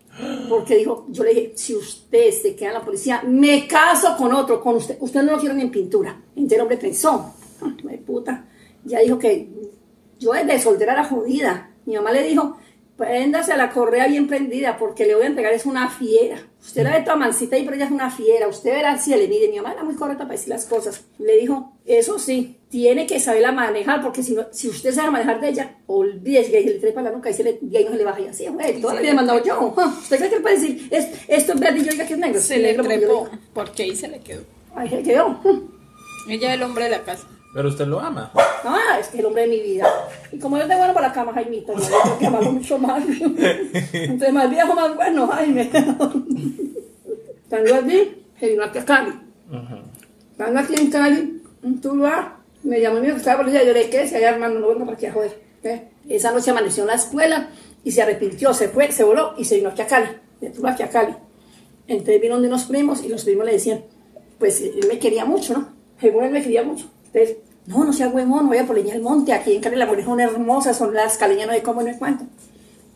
Porque 0.48 0.76
dijo, 0.76 1.06
yo 1.08 1.24
le 1.24 1.30
dije, 1.34 1.52
si 1.56 1.74
usted 1.74 2.30
se 2.30 2.54
queda 2.54 2.68
en 2.68 2.74
la 2.74 2.84
policía, 2.84 3.22
me 3.26 3.66
caso 3.66 4.14
con 4.16 4.32
otro, 4.32 4.60
con 4.60 4.76
usted. 4.76 4.98
Usted 5.00 5.22
no 5.22 5.32
lo 5.32 5.38
quiere 5.38 5.54
ni 5.54 5.62
en 5.62 5.70
pintura. 5.70 6.20
Entonces 6.36 6.52
el 6.56 6.60
hombre 6.62 6.76
pensó, 6.76 7.34
"Ah, 7.62 7.74
me 7.84 7.96
puta. 7.98 8.46
Ya 8.84 9.00
dijo 9.00 9.18
que 9.18 9.48
yo 10.18 10.32
desde 10.32 10.58
soltera 10.60 10.92
era 10.92 11.04
jodida. 11.04 11.70
Mi 11.86 11.94
mamá 11.94 12.12
le 12.12 12.24
dijo, 12.24 12.58
préndase 12.96 13.52
a 13.52 13.56
la 13.56 13.70
correa 13.70 14.06
bien 14.06 14.28
prendida 14.28 14.76
porque 14.78 15.06
le 15.06 15.14
voy 15.14 15.24
a 15.24 15.28
entregar 15.28 15.52
es 15.52 15.66
una 15.66 15.88
fiera. 15.90 16.46
Usted 16.60 16.84
la 16.84 16.92
ve 16.92 17.00
toda 17.02 17.16
mansita 17.16 17.58
y 17.58 17.64
pero 17.64 17.74
ella 17.74 17.86
es 17.86 17.90
una 17.90 18.10
fiera. 18.10 18.46
Usted 18.48 18.72
verá 18.72 18.96
si 18.98 19.10
le 19.10 19.26
mide. 19.26 19.48
Mi 19.48 19.56
mamá 19.56 19.72
era 19.72 19.82
muy 19.82 19.94
correcta 19.94 20.24
para 20.24 20.34
decir 20.34 20.50
las 20.50 20.66
cosas. 20.66 21.04
Le 21.18 21.38
dijo, 21.38 21.72
eso 21.84 22.18
sí, 22.18 22.58
tiene 22.68 23.06
que 23.06 23.18
saberla 23.18 23.50
manejar 23.50 24.02
porque 24.02 24.22
si, 24.22 24.34
no, 24.34 24.46
si 24.52 24.68
usted 24.68 24.92
sabe 24.92 25.10
manejar 25.10 25.40
de 25.40 25.48
ella, 25.48 25.76
olvídese 25.86 26.52
que 26.52 26.60
le 26.60 26.78
trepa 26.78 27.02
la 27.02 27.10
nuca 27.10 27.30
y, 27.30 27.34
se 27.34 27.42
le, 27.42 27.58
y 27.60 27.76
ahí 27.76 27.84
no 27.84 27.90
se 27.90 27.96
le 27.96 28.04
baja 28.04 28.20
y 28.20 28.26
así. 28.28 28.46
güey, 28.46 28.80
toda 28.80 28.94
la 28.94 29.00
vida 29.00 29.10
he 29.10 29.14
mandado 29.14 29.42
yo. 29.42 29.74
¿Usted 29.76 30.18
cree 30.18 30.30
que 30.30 30.36
le 30.36 30.42
puede 30.42 30.60
decir, 30.60 30.88
es, 30.90 31.08
esto 31.28 31.54
es 31.54 31.60
verde 31.60 31.80
y 31.80 31.84
yo 31.84 31.90
diga 31.90 32.06
que 32.06 32.14
es 32.14 32.18
negro? 32.18 32.40
Se 32.40 32.58
le 32.58 32.74
trepó, 32.74 33.28
porque 33.52 33.82
ahí 33.82 33.96
se 33.96 34.08
le 34.08 34.20
quedó. 34.20 34.42
Ay, 34.74 34.88
se 34.88 35.02
quedó. 35.02 35.40
Ella 36.28 36.50
es 36.50 36.54
el 36.54 36.62
hombre 36.62 36.84
de 36.84 36.90
la 36.90 37.02
casa. 37.02 37.26
Pero 37.54 37.68
usted 37.68 37.86
lo 37.86 38.00
ama. 38.00 38.30
Ah, 38.34 38.96
es 38.98 39.08
que 39.08 39.18
el 39.18 39.26
hombre 39.26 39.42
de 39.42 39.48
mi 39.48 39.60
vida. 39.60 39.86
Y 40.30 40.38
como 40.38 40.56
yo 40.56 40.62
es 40.62 40.68
de 40.68 40.76
bueno 40.76 40.94
para 40.94 41.08
la 41.08 41.12
cama, 41.12 41.32
Jaimito, 41.34 41.74
yo 41.74 41.80
tengo 42.02 42.18
que 42.18 42.26
amarlo 42.26 42.52
mucho 42.52 42.78
más. 42.78 43.02
Entonces, 43.92 44.32
más 44.32 44.48
viejo, 44.48 44.74
más 44.74 44.94
bueno, 44.94 45.26
Jaime. 45.26 45.70
Estando 47.42 47.74
allí, 47.74 48.24
se 48.38 48.48
vino 48.48 48.64
aquí 48.64 48.78
a 48.78 48.84
Cali. 48.84 49.12
Estando 50.30 50.60
aquí 50.60 50.74
en 50.78 50.90
Cali, 50.90 51.42
en 51.62 51.80
Tuluá, 51.80 52.38
me 52.62 52.80
llamó 52.80 53.00
mi 53.00 53.08
hijo 53.08 53.16
que 53.16 53.20
estaba 53.20 53.42
por 53.42 53.50
allá. 53.50 53.62
Yo 53.64 53.72
le 53.74 53.80
dije, 53.80 53.90
¿qué? 53.90 54.08
Si 54.08 54.14
allá, 54.14 54.30
hermano, 54.30 54.58
no 54.58 54.68
vengo 54.68 54.86
para 54.86 54.96
aquí 54.96 55.06
a 55.06 55.12
joder. 55.12 55.38
Esa 56.08 56.32
noche 56.32 56.50
amaneció 56.50 56.84
en 56.84 56.88
la 56.88 56.94
escuela 56.94 57.50
y 57.84 57.92
se 57.92 58.00
arrepintió, 58.02 58.54
se 58.54 58.68
fue, 58.68 58.90
se 58.90 59.04
voló 59.04 59.34
y 59.36 59.44
se 59.44 59.56
vino 59.56 59.68
aquí 59.68 59.82
a 59.82 59.86
Cali. 59.86 60.08
De 60.40 60.50
Tuluá 60.50 60.72
aquí 60.72 60.84
a 60.84 60.88
Cali. 60.88 61.14
Entonces 61.86 62.20
vino 62.20 62.40
de 62.40 62.48
unos 62.48 62.64
primos 62.64 63.04
y 63.04 63.08
los 63.08 63.24
primos 63.24 63.44
le 63.44 63.52
decían, 63.52 63.84
pues 64.38 64.62
él 64.62 64.86
me 64.88 64.98
quería 64.98 65.26
mucho, 65.26 65.52
¿no? 65.52 65.68
Según 66.00 66.24
él 66.24 66.30
me 66.30 66.42
quería 66.42 66.62
mucho. 66.62 66.86
Entonces, 67.12 67.36
no, 67.66 67.84
no 67.84 67.92
sea 67.92 68.08
huevón, 68.08 68.48
vaya 68.48 68.66
por 68.66 68.76
leña 68.76 68.94
al 68.94 69.02
monte, 69.02 69.32
aquí 69.32 69.54
en 69.54 69.60
Cali 69.60 69.76
las 69.76 69.86
mujeres 69.86 70.06
son 70.06 70.20
hermosas, 70.20 70.76
son 70.76 70.94
las 70.94 71.16
caleñas, 71.18 71.50
de 71.50 71.62
cómo, 71.62 71.82
no 71.82 71.88
es 71.88 71.96
cuánto. 71.98 72.24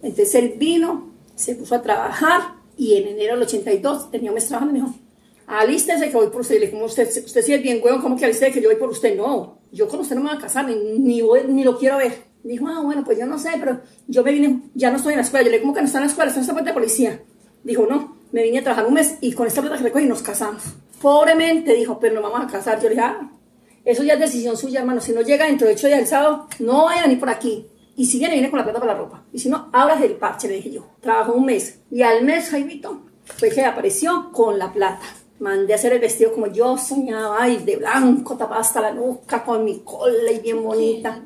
Entonces 0.02 0.34
él 0.34 0.54
vino, 0.58 1.10
se 1.34 1.54
puso 1.54 1.74
a 1.74 1.82
trabajar 1.82 2.40
y 2.76 2.94
en 2.96 3.08
enero 3.08 3.34
del 3.34 3.42
82 3.44 4.10
tenía 4.10 4.30
un 4.30 4.34
mes 4.34 4.46
trabajando 4.48 4.76
y 4.76 4.80
me 4.80 4.86
dijo, 4.88 4.98
alístese 5.46 6.10
que 6.10 6.16
voy 6.16 6.28
por 6.28 6.40
usted. 6.40 6.56
Y 6.56 6.58
le 6.58 6.66
dije, 6.66 6.72
¿cómo 6.76 6.86
usted, 6.86 7.08
usted 7.24 7.42
sí 7.42 7.52
es 7.54 7.62
bien 7.62 7.80
huevón, 7.82 8.00
¿cómo 8.02 8.16
que 8.16 8.24
alístese 8.24 8.52
que 8.52 8.60
yo 8.60 8.68
voy 8.68 8.76
por 8.78 8.88
usted? 8.90 9.16
No, 9.16 9.58
yo 9.72 9.88
con 9.88 10.00
usted 10.00 10.16
no 10.16 10.22
me 10.22 10.30
voy 10.30 10.38
a 10.38 10.40
casar, 10.40 10.66
ni, 10.66 10.74
ni, 10.98 11.22
voy- 11.22 11.44
ni 11.48 11.62
lo 11.64 11.78
quiero 11.78 11.98
ver. 11.98 12.24
Dijo, 12.42 12.66
ah, 12.68 12.80
bueno, 12.82 13.02
pues 13.04 13.18
yo 13.18 13.26
no 13.26 13.38
sé, 13.40 13.50
pero 13.58 13.80
yo 14.06 14.22
me 14.22 14.30
vine, 14.32 14.62
ya 14.74 14.90
no 14.90 14.96
estoy 14.98 15.14
en 15.14 15.18
la 15.18 15.24
escuela. 15.24 15.44
Yo 15.44 15.50
le 15.50 15.56
dije, 15.56 15.62
¿cómo 15.62 15.74
que 15.74 15.80
no 15.80 15.86
está 15.86 15.98
en 15.98 16.04
la 16.04 16.10
escuela? 16.10 16.28
Está 16.28 16.38
en 16.38 16.42
esta 16.42 16.54
parte 16.54 16.70
de 16.70 16.74
policía. 16.74 17.22
Dijo, 17.64 17.86
no, 17.90 18.16
me 18.32 18.42
vine 18.44 18.58
a 18.60 18.62
trabajar 18.62 18.86
un 18.86 18.94
mes 18.94 19.16
y 19.20 19.32
con 19.32 19.46
esta 19.48 19.60
plata 19.62 19.78
que 19.78 19.82
recogí 19.84 20.06
nos 20.06 20.22
casamos. 20.22 20.62
Pobremente 21.02 21.74
dijo, 21.74 21.98
pero 21.98 22.14
nos 22.20 22.30
vamos 22.30 22.48
a 22.48 22.52
casar. 22.52 22.76
Yo 22.78 22.84
le 22.84 22.90
dije, 22.94 23.00
ah, 23.02 23.30
eso 23.86 24.02
ya 24.02 24.14
es 24.14 24.20
decisión 24.20 24.56
suya, 24.56 24.80
hermano. 24.80 25.00
Si 25.00 25.12
no 25.12 25.22
llega 25.22 25.46
dentro 25.46 25.66
de 25.66 25.74
ocho 25.74 25.86
días 25.86 26.00
del 26.00 26.08
sábado, 26.08 26.48
no 26.58 26.84
vayan 26.84 27.08
ni 27.08 27.16
por 27.16 27.30
aquí. 27.30 27.66
Y 27.96 28.04
si 28.04 28.18
viene, 28.18 28.34
viene 28.34 28.50
con 28.50 28.58
la 28.58 28.64
plata 28.64 28.80
para 28.80 28.92
la 28.92 28.98
ropa. 28.98 29.24
Y 29.32 29.38
si 29.38 29.48
no, 29.48 29.70
abras 29.72 30.02
el 30.02 30.12
parche, 30.16 30.48
le 30.48 30.56
dije 30.56 30.72
yo. 30.72 30.86
Trabajó 31.00 31.32
un 31.32 31.46
mes. 31.46 31.78
Y 31.90 32.02
al 32.02 32.24
mes, 32.24 32.50
Jaimito, 32.50 33.00
fue 33.24 33.48
que 33.48 33.64
apareció 33.64 34.30
con 34.32 34.58
la 34.58 34.72
plata. 34.72 35.00
Mandé 35.38 35.72
a 35.72 35.76
hacer 35.76 35.92
el 35.92 36.00
vestido 36.00 36.32
como 36.32 36.46
yo 36.48 36.76
soñaba, 36.76 37.36
ay, 37.40 37.58
de 37.58 37.76
blanco, 37.76 38.36
tapada 38.36 38.60
hasta 38.60 38.80
la 38.80 38.92
nuca, 38.92 39.44
con 39.44 39.64
mi 39.64 39.80
cola 39.80 40.30
y 40.30 40.40
bien 40.40 40.62
bonita. 40.62 41.22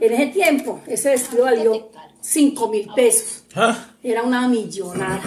En 0.00 0.12
ese 0.12 0.26
tiempo, 0.26 0.80
ese 0.86 1.10
vestido 1.10 1.44
valió 1.44 1.90
5 2.20 2.68
mil 2.68 2.88
pesos. 2.94 3.44
Ah, 3.54 3.92
Era 4.02 4.22
una 4.22 4.48
millonada. 4.48 5.22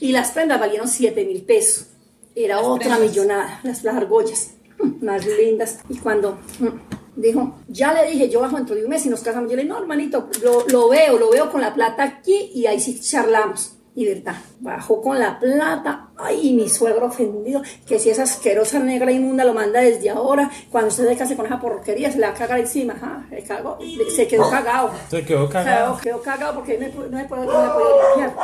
Y 0.00 0.12
las 0.12 0.30
prendas 0.30 0.58
valieron 0.60 0.88
7 0.88 1.24
mil 1.24 1.42
pesos. 1.42 1.88
Era 2.34 2.60
otra 2.60 2.98
millonada, 2.98 3.60
las, 3.62 3.82
las 3.82 3.96
argollas, 3.96 4.50
más 5.00 5.26
lindas. 5.26 5.80
Y 5.88 5.98
cuando 5.98 6.38
mm, 6.58 7.20
dijo, 7.20 7.56
ya 7.68 7.92
le 7.92 8.10
dije, 8.10 8.28
yo 8.28 8.40
bajo 8.40 8.56
dentro 8.56 8.74
de 8.74 8.84
un 8.84 8.90
mes 8.90 9.04
y 9.06 9.08
nos 9.08 9.20
casamos, 9.20 9.50
yo 9.50 9.56
le 9.56 9.62
dije, 9.62 9.74
no, 9.74 9.80
hermanito, 9.80 10.28
lo, 10.42 10.66
lo 10.68 10.88
veo, 10.88 11.18
lo 11.18 11.30
veo 11.30 11.50
con 11.50 11.60
la 11.60 11.74
plata 11.74 12.02
aquí 12.02 12.50
y 12.54 12.66
ahí 12.66 12.80
sí 12.80 13.00
charlamos. 13.00 13.72
Y 13.98 14.04
verdad, 14.04 14.34
bajó 14.60 15.00
con 15.00 15.18
la 15.18 15.38
plata, 15.38 16.10
ay, 16.18 16.52
mi 16.52 16.68
suegro 16.68 17.06
ofendido, 17.06 17.62
que 17.86 17.98
si 17.98 18.10
esa 18.10 18.24
asquerosa 18.24 18.78
negra 18.78 19.10
inmunda 19.10 19.42
lo 19.42 19.54
manda 19.54 19.80
desde 19.80 20.10
ahora, 20.10 20.50
cuando 20.70 20.88
usted 20.88 21.08
se 21.08 21.16
case 21.16 21.34
con 21.34 21.46
esa 21.46 21.58
porquería, 21.58 22.12
se 22.12 22.18
le 22.18 22.26
va 22.26 22.34
a 22.34 22.36
cagar 22.36 22.58
encima, 22.58 22.92
ajá, 22.92 23.24
se 23.30 23.42
cagó, 23.42 23.78
se 24.14 24.28
quedó 24.28 24.50
cagado. 24.50 24.90
se 25.08 25.24
quedó 25.24 25.48
cagado. 25.48 25.96
Quedó, 25.96 26.02
quedó 26.02 26.22
cagado 26.22 26.54
porque 26.56 26.76
no 26.76 26.88
no 26.88 27.16
me 27.16 27.24
puede, 27.24 27.46
no 27.46 27.62
me 27.62 27.70
puede 27.70 27.88
limpiar. 28.08 28.36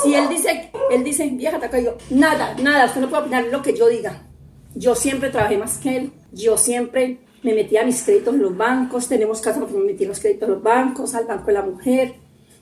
Si 0.00 0.14
él 0.14 0.28
dice, 0.28 0.70
él 0.92 1.02
dice, 1.02 1.26
vieja, 1.26 1.58
te 1.58 1.76
digo, 1.76 1.96
nada, 2.10 2.54
nada, 2.62 2.84
usted 2.84 3.00
no 3.00 3.10
puede 3.10 3.22
opinar 3.22 3.46
lo 3.46 3.60
que 3.62 3.76
yo 3.76 3.88
diga. 3.88 4.29
Yo 4.74 4.94
siempre 4.94 5.30
trabajé 5.30 5.58
más 5.58 5.78
que 5.78 5.96
él. 5.96 6.12
Yo 6.32 6.56
siempre 6.56 7.18
me 7.42 7.54
metía 7.54 7.84
mis 7.84 8.02
créditos 8.02 8.34
en 8.34 8.42
los 8.42 8.56
bancos. 8.56 9.08
Tenemos 9.08 9.40
casa 9.40 9.60
porque 9.60 9.74
me 9.74 9.84
metí 9.84 10.04
los 10.04 10.20
créditos 10.20 10.48
en 10.48 10.54
los 10.54 10.62
bancos, 10.62 11.14
al 11.14 11.26
banco 11.26 11.46
de 11.46 11.52
la 11.52 11.62
mujer. 11.62 12.14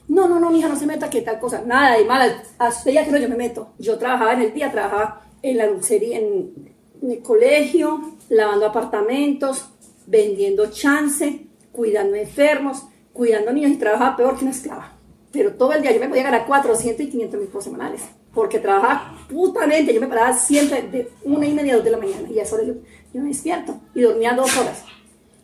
No, 0.07 0.27
no, 0.27 0.39
no, 0.39 0.49
mija, 0.49 0.67
no 0.67 0.75
se 0.75 0.87
meta 0.87 1.09
que 1.09 1.21
tal 1.21 1.39
cosa. 1.39 1.61
Nada 1.65 1.97
de 1.97 2.05
mala. 2.05 2.43
A 2.57 2.69
usted 2.69 2.91
ya 2.91 3.05
que 3.05 3.11
no, 3.11 3.17
yo 3.17 3.29
me 3.29 3.35
meto. 3.35 3.73
Yo 3.77 3.97
trabajaba 3.97 4.33
en 4.33 4.41
el 4.41 4.53
día, 4.53 4.71
trabajaba 4.71 5.21
en 5.41 5.57
la 5.57 5.67
dulcería, 5.67 6.17
en, 6.17 6.73
en 7.01 7.21
colegio, 7.21 8.01
lavando 8.29 8.65
apartamentos, 8.65 9.69
vendiendo 10.07 10.71
chance, 10.71 11.45
cuidando 11.71 12.15
enfermos, 12.15 12.85
cuidando 13.13 13.53
niños 13.53 13.71
y 13.71 13.75
trabajaba 13.75 14.17
peor 14.17 14.37
que 14.37 14.45
una 14.45 14.51
esclava. 14.51 14.93
Pero 15.31 15.53
todo 15.53 15.73
el 15.73 15.81
día 15.81 15.91
yo 15.91 15.99
me 15.99 16.09
podía 16.09 16.23
ganar 16.23 16.47
400 16.47 17.05
y 17.05 17.09
500 17.09 17.39
mil 17.39 17.47
pesos 17.49 17.65
semanales. 17.65 18.01
Porque 18.33 18.59
trabajaba 18.59 19.17
putamente. 19.29 19.93
Yo 19.93 20.01
me 20.01 20.07
paraba 20.07 20.33
siempre 20.33 20.81
de 20.83 21.11
una 21.23 21.45
y 21.45 21.53
media 21.53 21.73
a 21.73 21.75
dos 21.77 21.85
de 21.85 21.91
la 21.91 21.97
mañana. 21.97 22.29
Y 22.29 22.39
a 22.39 22.43
esa 22.43 22.55
hora 22.55 22.65
yo, 22.65 22.73
yo 23.13 23.21
me 23.21 23.29
despierto. 23.29 23.79
Y 23.95 24.01
dormía 24.01 24.33
dos 24.33 24.55
horas. 24.57 24.83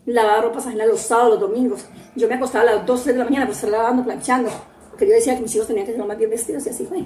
Lavaba 0.06 0.42
ropas 0.42 0.68
ajenas 0.68 0.88
los 0.88 1.00
sábados, 1.00 1.40
los 1.40 1.50
domingos. 1.50 1.86
Yo 2.16 2.28
me 2.28 2.36
acostaba 2.36 2.70
a 2.70 2.76
las 2.76 2.86
2, 2.86 3.04
3 3.04 3.16
de 3.16 3.20
la 3.20 3.26
mañana 3.26 3.46
por 3.46 3.56
estar 3.56 3.70
lavando, 3.70 4.04
planchando. 4.04 4.52
Porque 4.92 5.08
yo 5.08 5.14
decía 5.14 5.36
que 5.36 5.42
mis 5.42 5.56
hijos 5.56 5.68
tenían 5.68 5.86
que 5.86 5.94
ser 5.94 6.06
más 6.06 6.18
bien 6.18 6.30
vestidos 6.30 6.66
y 6.68 6.70
así 6.70 6.86
fue. 6.86 7.06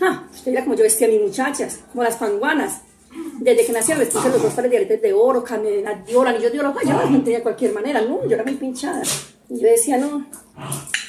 Ah, 0.00 0.26
usted 0.32 0.50
mira 0.50 0.64
como 0.64 0.76
yo 0.76 0.84
vestía 0.84 1.08
a 1.08 1.10
mis 1.10 1.20
muchachas, 1.20 1.80
como 1.90 2.04
las 2.04 2.16
panguanas. 2.16 2.82
Desde 3.40 3.66
que 3.66 3.72
les 3.72 4.08
puse 4.08 4.28
los 4.30 4.42
dos 4.42 4.54
pares 4.54 4.70
de 4.70 4.76
aretes 4.78 5.02
de 5.02 5.12
oro, 5.12 5.44
cadenas 5.44 6.06
de 6.06 6.16
oro, 6.16 6.30
anillos 6.30 6.52
de 6.52 6.60
oro. 6.60 6.74
Ay, 6.80 6.88
yo 6.88 6.96
las 6.96 7.10
mantenía 7.10 7.38
de 7.38 7.42
cualquier 7.42 7.74
manera, 7.74 8.00
no, 8.00 8.24
yo 8.26 8.34
era 8.34 8.44
muy 8.44 8.54
pinchada. 8.54 9.02
Y 9.50 9.60
yo 9.60 9.68
decía, 9.68 9.98
no, 9.98 10.26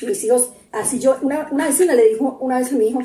mis 0.01 0.23
hijos, 0.23 0.49
así 0.73 0.99
yo, 0.99 1.17
una, 1.21 1.47
una 1.51 1.67
vecina 1.67 1.93
le 1.93 2.09
dijo 2.09 2.38
una 2.41 2.59
vez 2.59 2.71
a 2.71 2.75
mi 2.75 2.88
hijo, 2.88 2.99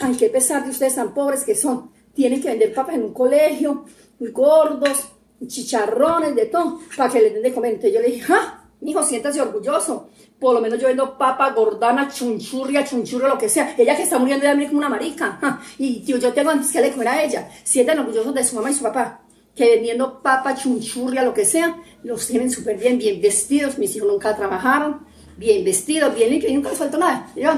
ay, 0.00 0.16
qué 0.16 0.28
pesar 0.28 0.64
de 0.64 0.70
ustedes 0.70 0.94
tan 0.96 1.14
pobres 1.14 1.44
que 1.44 1.54
son, 1.54 1.90
tienen 2.14 2.40
que 2.40 2.48
vender 2.48 2.74
papas 2.74 2.96
en 2.96 3.04
un 3.04 3.12
colegio, 3.12 3.84
muy 4.18 4.30
gordos, 4.30 5.08
chicharrones, 5.46 6.34
de 6.34 6.46
todo, 6.46 6.80
para 6.96 7.12
que 7.12 7.20
les 7.20 7.34
den 7.34 7.42
de 7.42 7.54
comer. 7.54 7.74
Entonces 7.74 7.94
yo 7.94 8.00
le 8.00 8.08
dije, 8.08 8.32
ah, 8.32 8.64
hijo, 8.82 9.02
siéntase 9.02 9.40
orgulloso, 9.40 10.08
por 10.38 10.54
lo 10.54 10.60
menos 10.60 10.78
yo 10.78 10.88
vendo 10.88 11.16
papa, 11.16 11.50
gordana, 11.50 12.08
chunchurria, 12.10 12.84
chunchurro, 12.84 13.28
lo 13.28 13.38
que 13.38 13.48
sea. 13.48 13.74
Ella 13.76 13.96
que 13.96 14.02
está 14.02 14.18
muriendo 14.18 14.44
de 14.44 14.50
hambre 14.50 14.66
como 14.66 14.78
una 14.78 14.88
marica, 14.88 15.38
ah, 15.42 15.60
y 15.78 16.00
tío, 16.00 16.16
yo 16.16 16.32
tengo 16.32 16.50
antes 16.50 16.72
que 16.72 16.80
de 16.80 16.90
comer 16.90 17.08
a 17.08 17.22
ella. 17.22 17.48
Sientan 17.62 17.98
orgullosos 17.98 18.34
de 18.34 18.44
su 18.44 18.56
mamá 18.56 18.70
y 18.70 18.74
su 18.74 18.82
papá 18.82 19.22
que 19.54 19.74
vendiendo 19.74 20.22
papa, 20.22 20.54
chunchurria, 20.54 21.22
lo 21.22 21.34
que 21.34 21.44
sea, 21.44 21.76
los 22.02 22.26
tienen 22.26 22.50
súper 22.50 22.78
bien, 22.78 22.98
bien 22.98 23.20
vestidos. 23.20 23.78
Mis 23.78 23.94
hijos 23.94 24.08
nunca 24.08 24.34
trabajaron, 24.34 25.06
bien 25.40 25.64
vestidos, 25.64 26.14
bien 26.14 26.30
limpios, 26.30 26.52
y 26.52 26.54
nunca 26.54 26.68
les 26.68 26.78
faltó 26.78 26.98
nada. 26.98 27.26
Yo, 27.34 27.50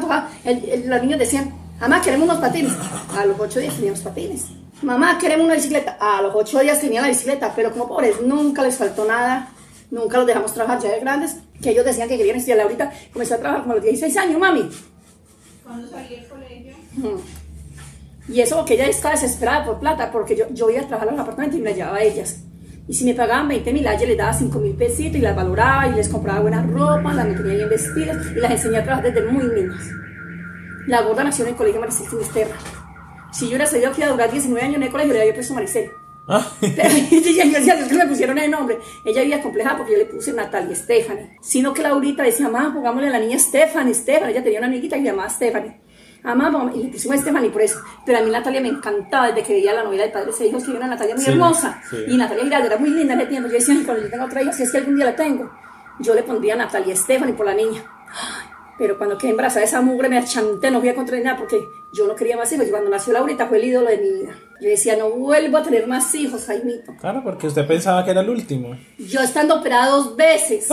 el- 0.45 0.65
el- 0.71 0.89
los 0.89 1.03
niños 1.03 1.19
decían, 1.19 1.53
Mamá, 1.81 2.01
queremos 2.01 2.29
unos 2.29 2.39
patines. 2.39 2.73
A 3.19 3.27
los 3.27 3.41
ocho 3.41 3.59
días 3.59 3.75
teníamos 3.75 3.99
patines. 4.01 4.45
Mamá, 4.83 5.19
queremos 5.19 5.45
una 5.47 5.55
bicicleta. 5.57 5.97
A 6.01 6.23
los 6.23 6.33
ocho 6.33 6.61
días 6.61 6.81
tenían 6.81 7.03
la 7.03 7.09
bicicleta, 7.09 7.53
pero 7.57 7.73
como 7.73 7.89
pobres, 7.89 8.21
nunca 8.23 8.63
les 8.63 8.77
faltó 8.77 9.05
nada. 9.05 9.49
Nunca 9.91 10.19
los 10.19 10.27
dejamos 10.29 10.55
trabajar 10.55 10.81
ya 10.81 10.91
de 10.93 11.01
grandes, 11.01 11.39
que 11.61 11.71
ellos 11.71 11.85
decían 11.85 12.09
que 12.09 12.17
querían 12.17 12.37
estudiar. 12.37 12.61
Ahorita 12.61 12.93
comenzó 13.13 13.35
a 13.35 13.39
trabajar 13.39 13.63
como 13.63 13.73
a 13.73 13.77
los 13.77 13.85
16 13.85 14.17
años, 14.17 14.39
mami. 14.39 14.71
Cuando 15.65 15.89
salí 15.91 16.09
del 16.15 16.29
colegio. 16.29 16.73
Y 18.29 18.41
eso 18.41 18.65
que 18.65 18.75
ella 18.75 18.87
estaba 18.87 19.15
desesperada 19.17 19.65
por 19.65 19.81
plata, 19.81 20.13
porque 20.13 20.37
yo, 20.37 20.45
yo 20.51 20.71
iba 20.71 20.83
a 20.83 20.87
trabajar 20.87 21.09
en 21.09 21.17
los 21.17 21.23
apartamentos 21.25 21.59
y 21.59 21.63
me 21.63 21.75
llevaba 21.75 21.97
a 21.97 22.03
ellas. 22.05 22.37
Y 22.89 22.95
si 22.95 23.05
me 23.05 23.15
pagaban 23.15 23.49
20 23.49 23.73
mil, 23.73 23.85
yo 23.85 24.07
les 24.07 24.17
daba 24.17 24.33
5 24.33 24.59
mil 24.59 24.75
pesitos 24.75 25.17
y 25.17 25.21
las 25.21 25.37
valoraba 25.37 25.89
y 25.89 25.95
les 25.95 26.09
compraba 26.09 26.41
buena 26.41 26.63
ropa, 26.63 27.15
las 27.15 27.27
mantenía 27.27 27.55
bien 27.55 27.69
vestidas 27.69 28.27
y 28.35 28.41
las 28.41 28.51
enseñé 28.51 28.79
a 28.79 28.85
trabajar 28.85 29.13
desde 29.13 29.31
muy 29.31 29.45
niñas. 29.45 29.89
La 30.87 31.03
gorda 31.03 31.23
nació 31.23 31.45
en 31.45 31.51
el 31.51 31.57
colegio 31.57 31.81
Maricel 31.81 32.09
Finisterra. 32.09 32.57
Si 33.33 33.45
yo 33.45 33.51
hubiera 33.51 33.67
sabido 33.67 33.93
que 33.93 34.01
iba 34.01 34.09
a 34.09 34.13
durar 34.13 34.31
19 34.31 34.67
años 34.67 34.77
en 34.77 34.83
el 34.83 34.91
colegio, 34.91 35.15
le 35.15 35.21
había 35.21 35.35
puesto 35.35 35.55
Maricel. 35.55 35.91
Ah, 36.27 36.47
Pero 36.61 36.83
ella, 37.11 37.45
decía, 37.45 37.77
"Dios, 37.77 37.89
que 37.89 37.95
me 37.95 38.07
pusieron 38.07 38.39
el 38.39 38.51
nombre. 38.51 38.79
Ella 39.05 39.23
vivía 39.23 39.43
compleja 39.43 39.77
porque 39.77 39.93
yo 39.93 39.99
le 39.99 40.07
puse 40.07 40.33
Natalia 40.33 40.75
Stephanie. 40.75 41.37
Sino 41.41 41.73
que 41.73 41.83
Laurita 41.83 42.23
decía, 42.23 42.49
mamá, 42.49 42.75
pongámosle 42.75 43.09
a 43.09 43.13
la 43.13 43.19
niña 43.21 43.39
Stephanie, 43.39 43.95
Stephanie. 43.95 44.33
Ella 44.33 44.43
tenía 44.43 44.59
una 44.59 44.69
amiguita 44.69 44.97
que 44.97 45.03
se 45.03 45.09
llamaba 45.09 45.29
Stephanie. 45.31 45.82
Mamá, 46.25 46.71
y 46.75 46.85
le 46.85 46.89
pusimos 46.91 47.19
Stephanie 47.21 47.51
por 47.51 47.63
eso. 47.63 47.81
Pero 48.07 48.19
a 48.19 48.23
mí 48.23 48.31
Natalia 48.31 48.61
me 48.61 48.69
encantaba 48.69 49.29
desde 49.29 49.43
que 49.43 49.55
veía 49.55 49.75
la 49.75 49.83
novela 49.83 50.05
de 50.05 50.11
Padres 50.11 50.41
e 50.41 50.47
Hijos, 50.47 50.63
que 50.65 50.71
era 50.71 50.79
una 50.81 50.89
Natalia 50.89 51.15
muy 51.17 51.25
Sí, 51.25 51.31
hermosa. 51.31 51.83
sí. 51.91 51.97
Y 52.09 52.17
Natalia 52.17 52.45
Giraldo 52.45 52.67
era 52.69 52.77
muy 52.79 52.91
linda 52.91 53.15
en 53.15 53.21
ese 53.21 53.29
tiempo. 53.31 53.49
Yo 53.49 53.55
decía, 53.55 53.75
"Ay, 53.77 53.85
cuando 53.85 54.03
yo 54.05 54.11
tenga 54.11 54.25
otra 54.27 54.43
hija, 54.43 54.53
si 54.53 54.63
es 54.63 54.71
que 54.71 54.79
algún 54.79 54.97
día 54.97 55.05
la 55.07 55.17
tengo, 55.17 55.51
yo 55.99 56.15
le 56.15 56.23
pondría 56.23 56.55
Natalia 56.57 56.95
Stephanie 56.97 57.35
por 57.35 57.47
la 57.47 57.55
niña. 57.55 57.83
Pero 58.79 58.97
cuando 58.99 59.19
quedé 59.19 59.31
embarazada 59.31 59.65
esa 59.65 59.81
mugre 59.83 60.09
me 60.09 60.19
achanté, 60.19 60.71
no 60.71 60.81
fui 60.81 60.89
a 60.89 60.95
contra 60.95 61.19
nada 61.21 61.37
porque 61.37 61.61
yo 61.93 62.07
no 62.07 62.15
quería 62.15 62.37
más 62.37 62.51
hijos. 62.53 62.67
Y 62.67 62.71
cuando 62.71 62.89
nació 62.91 63.13
Laurita 63.13 63.47
fue 63.47 63.59
el 63.59 63.65
ídolo 63.67 63.89
de 63.91 63.99
mi 63.99 64.11
vida. 64.11 64.33
Yo 64.61 64.69
decía, 64.69 64.97
no 64.97 65.11
vuelvo 65.11 65.59
a 65.59 65.63
tener 65.63 65.87
más 65.87 66.13
hijos, 66.15 66.47
Jaimito. 66.47 66.95
claro, 67.01 67.21
porque 67.23 67.49
usted 67.49 67.67
pensaba 67.67 68.05
que 68.05 68.13
era 68.13 68.21
el 68.23 68.31
último. 68.31 68.77
Yo 68.99 69.21
estando 69.21 69.57
operada 69.57 69.89
dos 69.91 70.17
veces. 70.17 70.69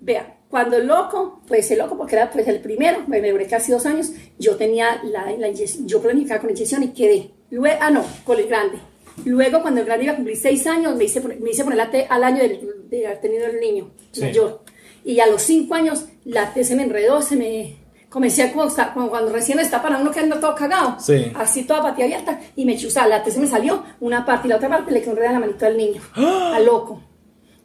Vea, 0.00 0.37
cuando 0.48 0.78
loco, 0.78 1.40
pues 1.46 1.70
el 1.70 1.78
loco, 1.78 1.96
porque 1.96 2.16
era 2.16 2.30
pues 2.30 2.48
el 2.48 2.60
primero, 2.60 3.04
me 3.06 3.20
duré 3.30 3.46
casi 3.46 3.70
dos 3.70 3.84
años, 3.86 4.12
yo 4.38 4.56
tenía 4.56 5.00
la, 5.04 5.30
la 5.32 5.48
inyección, 5.48 5.86
yo 5.86 6.00
planificaba 6.00 6.40
con 6.40 6.50
inyección 6.50 6.82
y 6.82 6.88
quedé. 6.88 7.30
Luego, 7.50 7.78
ah, 7.80 7.90
no, 7.90 8.02
con 8.24 8.38
el 8.38 8.46
grande. 8.48 8.78
Luego, 9.24 9.60
cuando 9.62 9.80
el 9.80 9.86
grande 9.86 10.04
iba 10.04 10.12
a 10.12 10.16
cumplir 10.16 10.36
seis 10.36 10.66
años, 10.66 10.94
me 10.96 11.04
hice, 11.04 11.20
me 11.20 11.50
hice 11.50 11.64
poner 11.64 11.76
la 11.78 11.90
T 11.90 12.06
al 12.08 12.24
año 12.24 12.38
del- 12.42 12.88
de, 12.88 13.06
haber 13.06 13.20
tenido 13.20 13.46
el 13.46 13.60
niño, 13.60 13.90
Sí. 14.12 14.22
mayor. 14.22 14.62
Y 15.04 15.20
a 15.20 15.26
los 15.26 15.42
cinco 15.42 15.74
años, 15.74 16.06
la 16.24 16.52
T 16.54 16.64
se 16.64 16.74
me 16.76 16.82
enredó, 16.84 17.20
se 17.22 17.36
me... 17.36 17.76
Comencé 18.08 18.42
a 18.42 18.52
como, 18.52 18.66
como 18.94 19.10
cuando 19.10 19.30
recién 19.30 19.58
está 19.58 19.82
para 19.82 19.98
uno 19.98 20.10
que 20.10 20.20
anda 20.20 20.40
todo 20.40 20.54
cagado. 20.54 20.96
Sí. 20.98 21.30
Así 21.34 21.64
toda 21.64 21.82
patilla 21.82 22.06
abierta. 22.06 22.40
Y 22.56 22.64
me 22.64 22.74
chuzaba, 22.78 23.06
la 23.06 23.22
T 23.22 23.30
se 23.30 23.38
me 23.38 23.46
salió 23.46 23.84
una 24.00 24.24
parte 24.24 24.46
y 24.46 24.50
la 24.50 24.56
otra 24.56 24.70
parte 24.70 24.90
le 24.92 25.00
quedó 25.02 25.10
enredada 25.10 25.34
en 25.34 25.40
la 25.40 25.46
manito 25.46 25.64
del 25.66 25.76
niño. 25.76 26.00
Al 26.16 26.64
loco 26.64 27.02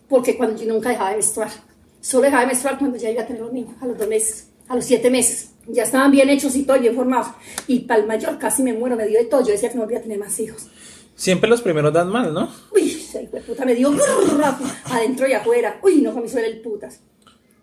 porque 0.10 0.38
cuando 0.38 0.62
yo 0.62 0.72
nunca 0.72 0.90
dejaba 0.90 1.10
de 1.10 1.16
menstruar. 1.16 1.50
Solo 2.04 2.24
dejaba 2.24 2.42
de 2.42 2.48
menstruar 2.48 2.78
cuando 2.78 2.98
ya 2.98 3.10
iba 3.10 3.24
a 3.24 3.26
tener 3.26 3.42
los 3.42 3.54
niños, 3.54 3.76
a 3.80 3.88
los 3.88 3.98
dos 3.98 4.10
meses, 4.10 4.50
a 4.68 4.76
los 4.76 4.84
siete 4.84 5.10
meses. 5.10 5.52
Ya 5.68 5.84
estaban 5.84 6.12
bien 6.12 6.30
hechos 6.30 6.54
y 6.58 6.64
todo, 6.64 6.78
bien 6.78 6.94
formados. 6.94 7.28
Y 7.66 7.80
para 7.80 8.02
el 8.02 8.08
mayor 8.08 8.38
casi 8.38 8.62
me 8.62 8.74
muero, 8.74 8.98
me 8.98 9.08
dio 9.08 9.20
de 9.20 9.26
todo. 9.26 9.40
Yo 9.42 9.54
decía 9.54 9.70
que 9.70 9.76
no 9.76 9.84
volvía 9.84 10.00
a 10.00 10.02
tener 10.02 10.20
más 10.20 10.38
hijos. 10.38 10.68
Siempre 11.16 11.50
los 11.50 11.62
primeros 11.62 11.94
dan 11.94 12.10
mal, 12.10 12.34
¿no? 12.34 12.50
Uy, 12.76 13.08
de 13.14 13.40
puta 13.40 13.64
me 13.64 13.74
dio 13.74 13.90
adentro 14.92 15.30
y 15.30 15.32
afuera. 15.32 15.80
Uy, 15.82 16.02
no, 16.02 16.12
mí 16.12 16.28
suele 16.28 16.48
el 16.48 16.62
putas. 16.62 17.00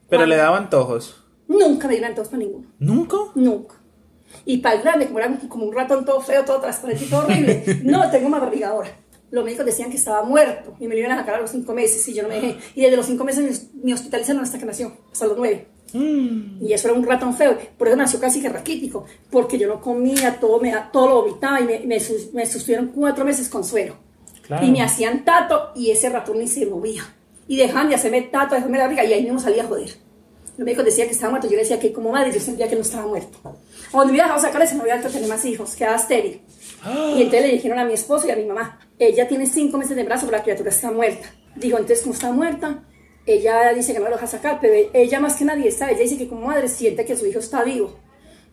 Pero 0.09 0.25
le 0.25 0.37
daban 0.37 0.65
antojos. 0.65 1.23
Nunca 1.47 1.87
me 1.87 1.95
dieron 1.97 2.15
todos 2.15 2.29
para 2.29 2.39
ninguno. 2.39 2.67
¿Nunca? 2.79 3.19
Nunca. 3.35 3.75
Y 4.47 4.59
para 4.59 4.77
el 4.77 4.83
grande, 4.83 5.07
como 5.07 5.19
era 5.19 5.39
como 5.51 5.65
un 5.67 5.75
ratón 5.75 6.07
todo 6.07 6.23
feo, 6.23 6.47
todo 6.47 6.61
transparente 6.61 7.05
y 7.05 7.09
todo 7.09 7.27
horrible, 7.27 7.81
no, 7.85 8.11
tengo 8.11 8.31
más 8.31 8.41
barriga 8.41 8.71
ahora. 8.71 8.89
Los 9.31 9.45
médicos 9.45 9.65
decían 9.67 9.91
que 9.91 9.97
estaba 9.97 10.23
muerto 10.25 10.75
y 10.81 10.89
me 10.89 10.95
lo 10.95 11.01
iban 11.01 11.13
a 11.13 11.17
sacar 11.19 11.37
a 11.37 11.41
los 11.41 11.51
cinco 11.51 11.73
meses 11.73 12.07
y 12.09 12.15
yo 12.15 12.23
no 12.25 12.29
me 12.31 12.35
dejé. 12.41 12.57
Y 12.75 12.83
desde 12.83 12.97
los 12.97 13.07
cinco 13.07 13.25
meses 13.25 13.69
me- 13.83 13.95
hospitalizaron 13.95 14.43
hasta 14.43 14.59
que 14.59 14.65
nació, 14.67 14.93
hasta 15.13 15.27
los 15.27 15.37
nueve. 15.37 15.67
Y 15.93 16.73
eso 16.73 16.89
era 16.89 16.97
un 16.97 17.05
ratón 17.05 17.35
feo. 17.37 17.57
Por 17.77 17.89
eso 17.89 17.97
nació 17.97 18.21
casi 18.21 18.41
que 18.41 18.49
raquítico, 18.49 19.05
porque 19.31 19.59
yo 19.59 19.69
no 19.69 19.81
comía, 19.81 20.39
todo, 20.41 20.61
me, 20.61 20.73
todo 20.93 21.09
lo 21.09 21.23
vomitaba 21.23 21.61
y 21.61 21.65
me, 21.65 21.79
me, 21.81 21.99
me 22.33 22.47
sostuvieron 22.47 22.89
cuatro 22.89 23.25
meses 23.25 23.49
con 23.49 23.65
suero. 23.65 23.97
Claro. 24.43 24.67
Y 24.67 24.71
me 24.71 24.83
hacían 24.83 25.25
tato 25.25 25.71
y 25.77 25.91
ese 25.91 26.09
ratón 26.09 26.39
ni 26.39 26.49
se 26.49 26.67
movía. 26.67 27.03
Y 27.49 27.57
dejaban 27.57 27.89
de 27.89 27.95
hacerme 27.97 28.23
tato, 28.23 28.55
de 28.55 28.59
hacerme 28.59 28.79
la 28.79 28.85
barriga 28.85 29.05
y 29.05 29.13
ahí 29.13 29.23
mismo 29.25 29.39
salía 29.41 29.63
a 29.65 29.67
joder. 29.67 29.91
Los 30.57 30.65
médicos 30.65 30.85
decían 30.85 31.07
que 31.09 31.15
estaba 31.15 31.31
muerto, 31.31 31.49
yo 31.49 31.57
decía 31.57 31.81
que 31.81 31.93
como 31.93 32.11
madre 32.13 32.33
yo 32.33 32.39
sentía 32.41 32.69
que 32.69 32.75
no 32.77 32.83
estaba 32.83 33.07
muerto. 33.07 33.39
O 33.93 34.05
me 34.05 34.11
hubiera 34.11 34.25
dejado 34.27 34.43
sacar 34.43 34.63
ese 34.63 34.75
me 34.75 34.83
hubiera 34.83 35.01
tener 35.01 35.29
más 35.29 35.45
hijos, 35.45 35.75
quedaba 35.75 35.97
estéril. 35.97 36.41
Y 36.85 37.23
entonces 37.23 37.43
le 37.43 37.53
dijeron 37.53 37.79
a 37.79 37.85
mi 37.85 37.93
esposo 37.93 38.27
y 38.27 38.31
a 38.31 38.37
mi 38.37 38.45
mamá, 38.45 38.79
ella 38.99 39.29
tiene 39.29 39.47
cinco 39.47 39.77
meses 39.77 39.95
de 39.95 40.03
embarazo, 40.03 40.27
pero 40.27 40.39
la 40.39 40.43
criatura 40.43 40.71
está 40.71 40.91
muerta. 40.91 41.29
Digo, 41.57 41.77
entonces 41.77 42.03
como 42.03 42.15
está 42.15 42.33
muerta, 42.33 42.85
ella 43.27 43.73
dice 43.75 43.93
que 43.93 43.99
no 43.99 44.07
lo 44.07 44.13
deja 44.13 44.27
sacar, 44.27 44.59
pero 44.61 44.89
ella 44.93 45.21
más 45.21 45.37
que 45.37 45.45
nadie 45.45 45.71
sabe, 45.71 45.93
ella 45.93 46.03
dice 46.03 46.17
que 46.17 46.29
como 46.29 46.47
madre 46.47 46.69
siente 46.69 47.05
que 47.05 47.17
su 47.17 47.27
hijo 47.27 47.39
está 47.39 47.63
vivo. 47.65 47.99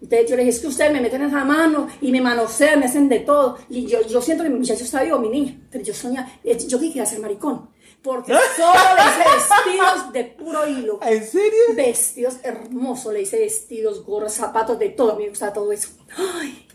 Entonces 0.02 0.30
yo 0.30 0.36
le 0.36 0.44
dije, 0.44 0.56
es 0.56 0.62
que 0.62 0.68
ustedes 0.68 0.94
me 0.94 1.02
meten 1.02 1.24
esa 1.24 1.44
mano 1.44 1.88
y 2.02 2.12
me 2.12 2.22
manosean, 2.22 2.80
me 2.80 2.86
hacen 2.86 3.10
de 3.10 3.20
todo. 3.22 3.58
Y 3.70 3.88
yo, 3.88 4.06
yo 4.06 4.22
siento 4.22 4.44
que 4.44 4.50
mi 4.50 4.60
muchacho 4.60 4.84
está 4.84 5.02
vivo, 5.02 5.18
mi 5.18 5.30
niña. 5.30 5.60
Pero 5.72 5.84
yo 5.84 5.94
soñaba, 5.94 6.30
yo 6.44 6.80
quería 6.80 7.06
ser 7.06 7.20
maricón. 7.20 7.72
Porque 8.04 8.32
solo 8.56 8.74
le 8.96 9.02
hice 9.02 9.24
vestidos 9.36 10.14
de 10.14 10.24
puro 10.26 10.68
hilo. 10.68 11.00
¿En 11.02 11.26
serio? 11.26 11.60
Vestidos 11.76 12.38
hermosos, 12.44 13.12
le 13.12 13.24
hice 13.24 13.40
vestidos, 13.40 14.06
gorros, 14.06 14.34
zapatos, 14.34 14.78
de 14.78 14.90
todo. 14.90 15.14
A 15.14 15.16
mí 15.16 15.24
me 15.24 15.30
gustaba 15.30 15.54
todo 15.54 15.72
eso. 15.72 15.90
Ay. 16.16 16.67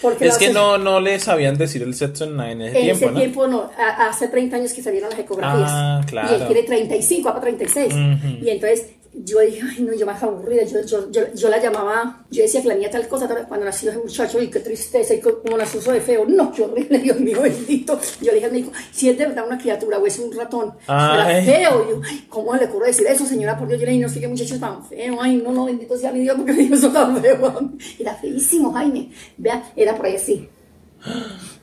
Porque 0.00 0.26
Es 0.26 0.38
que 0.38 0.52
no, 0.52 0.78
no 0.78 1.00
le 1.00 1.18
sabían 1.18 1.56
decir 1.58 1.82
el 1.82 1.94
sexo 1.94 2.24
en, 2.24 2.38
en 2.40 2.62
ese 2.62 2.78
en 2.78 2.82
tiempo, 2.84 3.04
ese 3.04 3.12
¿no? 3.12 3.18
tiempo 3.18 3.46
no, 3.48 3.70
a- 3.76 4.08
hace 4.08 4.28
30 4.28 4.56
años 4.56 4.72
que 4.72 4.82
salieron 4.82 5.10
las 5.10 5.18
ecografías. 5.18 5.68
Ah, 5.72 6.00
claro. 6.06 6.30
Y 6.30 6.34
él 6.40 6.46
tiene 6.46 6.62
35, 6.64 7.26
va 7.28 7.32
para 7.34 7.42
36. 7.42 7.92
Ujú. 7.92 8.44
Y 8.44 8.50
entonces 8.50 8.86
yo 9.14 9.40
dije, 9.40 9.60
ay 9.68 9.82
no, 9.82 9.92
yo 9.94 10.06
más 10.06 10.22
aburrida. 10.22 10.62
Yo, 10.64 10.80
yo, 10.86 11.10
yo, 11.10 11.22
yo 11.34 11.48
la 11.50 11.60
llamaba, 11.62 12.24
yo 12.30 12.42
decía 12.42 12.62
que 12.62 12.68
la 12.68 12.74
niña 12.74 12.90
tal 12.90 13.06
cosa, 13.08 13.28
tal- 13.28 13.46
cuando 13.46 13.66
nació 13.66 13.90
ese 13.90 13.98
muchacho, 13.98 14.40
y 14.42 14.48
qué 14.48 14.60
tristeza, 14.60 15.14
y 15.14 15.20
cómo 15.20 15.56
nació 15.56 15.80
eso 15.80 15.92
de 15.92 16.00
feo. 16.00 16.24
No, 16.26 16.50
qué 16.52 16.62
horrible, 16.62 16.98
Dios 16.98 17.20
mío, 17.20 17.42
bendito. 17.42 17.98
Yo 18.20 18.28
le 18.28 18.34
dije 18.34 18.46
al 18.46 18.52
médico, 18.52 18.72
si 18.90 19.10
es 19.10 19.18
de 19.18 19.26
verdad 19.26 19.46
una 19.46 19.58
criatura 19.58 19.98
o 19.98 20.06
es 20.06 20.18
un 20.18 20.32
ratón, 20.34 20.74
Ay. 20.86 21.46
era 21.46 21.52
feo. 21.70 21.84
Y 21.86 21.90
yo, 21.90 22.00
ay, 22.04 22.26
¿cómo 22.28 22.54
le 22.56 22.64
ocurre 22.64 22.86
decir 22.88 23.06
eso, 23.06 23.26
señora? 23.26 23.58
Por 23.58 23.68
Dios, 23.68 23.80
yo 23.80 23.86
le 23.86 23.92
dije, 23.92 24.04
no 24.04 24.08
sé 24.12 24.20
qué 24.20 24.28
muchacho 24.28 24.58
tan 24.58 24.84
feo. 24.84 25.16
Ay, 25.20 25.36
no, 25.36 25.52
no, 25.52 25.66
bendito 25.66 25.96
sea 25.96 26.10
mi 26.12 26.20
Dios, 26.20 26.36
porque 26.36 26.52
me 26.52 26.58
dijo 26.62 26.74
eso 26.74 26.90
tan 26.90 27.20
feo. 27.20 27.70
Era 27.98 28.14
feísimo, 28.14 28.72
Jaime. 28.72 29.10
Vea, 29.36 29.72
era 29.76 29.94
por 29.96 30.06
ahí 30.06 30.16
así 30.16 30.48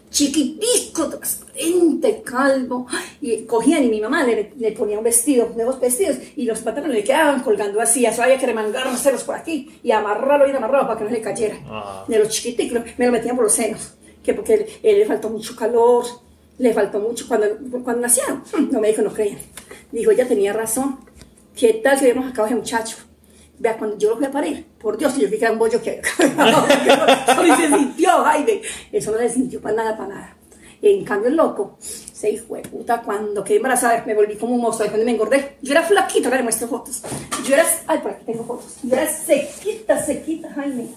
chiquitico, 0.09 1.07
transparente, 1.09 2.21
calvo, 2.23 2.87
y 3.21 3.43
cogían 3.43 3.83
y 3.83 3.89
mi 3.89 4.01
mamá 4.01 4.23
le, 4.23 4.53
le 4.57 4.71
ponía 4.71 4.97
un 4.97 5.03
vestido, 5.03 5.51
nuevos 5.55 5.79
vestidos, 5.79 6.17
y 6.35 6.45
los 6.45 6.59
pantalones 6.59 6.95
le 6.97 7.03
quedaban 7.03 7.41
colgando 7.41 7.79
así, 7.81 8.05
eso 8.05 8.23
había 8.23 8.37
que 8.37 8.45
remangárselos 8.45 9.23
por 9.23 9.35
aquí, 9.35 9.79
y 9.83 9.91
amarrarlo 9.91 10.45
bien 10.45 10.57
amarrado 10.57 10.87
para 10.87 10.97
que 10.99 11.05
no 11.05 11.11
le 11.11 11.21
cayera, 11.21 11.57
Ah. 11.69 12.05
de 12.07 12.19
los 12.19 12.29
chiquiticos, 12.29 12.81
me 12.97 13.05
lo 13.05 13.11
metían 13.11 13.35
por 13.35 13.45
los 13.45 13.53
senos, 13.53 13.93
que 14.23 14.33
porque 14.33 14.53
él, 14.55 14.65
él 14.83 14.99
le 14.99 15.05
faltó 15.05 15.29
mucho 15.29 15.55
calor, 15.55 16.05
le 16.57 16.73
faltó 16.73 16.99
mucho, 16.99 17.27
cuando, 17.27 17.47
cuando 17.83 18.01
nacieron, 18.01 18.43
no 18.71 18.79
me 18.81 18.89
dijo, 18.89 19.01
no 19.01 19.13
creían, 19.13 19.39
dijo, 19.91 20.11
ella 20.11 20.27
tenía 20.27 20.53
razón, 20.53 20.99
¿qué 21.55 21.73
tal 21.75 21.97
que 21.97 22.05
hubiéramos 22.05 22.31
acabado 22.31 22.47
ese 22.53 22.55
muchacho? 22.59 22.97
Vea, 23.59 23.77
cuando 23.77 23.97
yo 23.97 24.11
lo 24.11 24.15
fui 24.15 24.25
a 24.25 24.31
parir, 24.31 24.65
por 24.79 24.97
Dios, 24.97 25.17
yo 25.17 25.29
vi 25.29 25.37
que 25.37 25.43
era 25.43 25.51
un 25.51 25.59
bollo 25.59 25.81
que 25.81 25.99
eso 27.27 27.43
ni 27.43 27.55
se 27.57 27.67
sintió, 27.67 28.09
Jaime. 28.23 28.61
Eso 28.89 29.11
no 29.11 29.17
se 29.17 29.29
sintió 29.29 29.61
para 29.61 29.75
nada, 29.75 29.97
para 29.97 30.15
nada. 30.15 30.35
En 30.81 31.03
cambio, 31.03 31.27
el 31.27 31.35
loco, 31.35 31.77
se 31.81 32.29
hijo 32.29 32.55
de 32.55 32.61
puta, 32.61 33.01
cuando 33.01 33.43
quedé 33.43 33.57
embarazada, 33.57 34.01
me 34.05 34.15
volví 34.15 34.37
como 34.37 34.55
un 34.55 34.61
monstruo, 34.61 34.87
cuando 34.87 35.05
me 35.05 35.11
engordé. 35.11 35.57
Yo 35.61 35.73
era 35.73 35.83
flaquita, 35.83 36.29
ahora 36.29 36.37
le 36.37 36.43
muestro 36.43 36.69
fotos. 36.69 37.01
Yo 37.45 37.53
era, 37.53 37.65
ay, 37.87 37.99
por 37.99 38.11
aquí 38.11 38.23
tengo 38.25 38.45
fotos. 38.45 38.77
Yo 38.81 38.95
era 38.95 39.11
sequita, 39.11 40.01
sequita, 40.01 40.53
Jaime. 40.53 40.87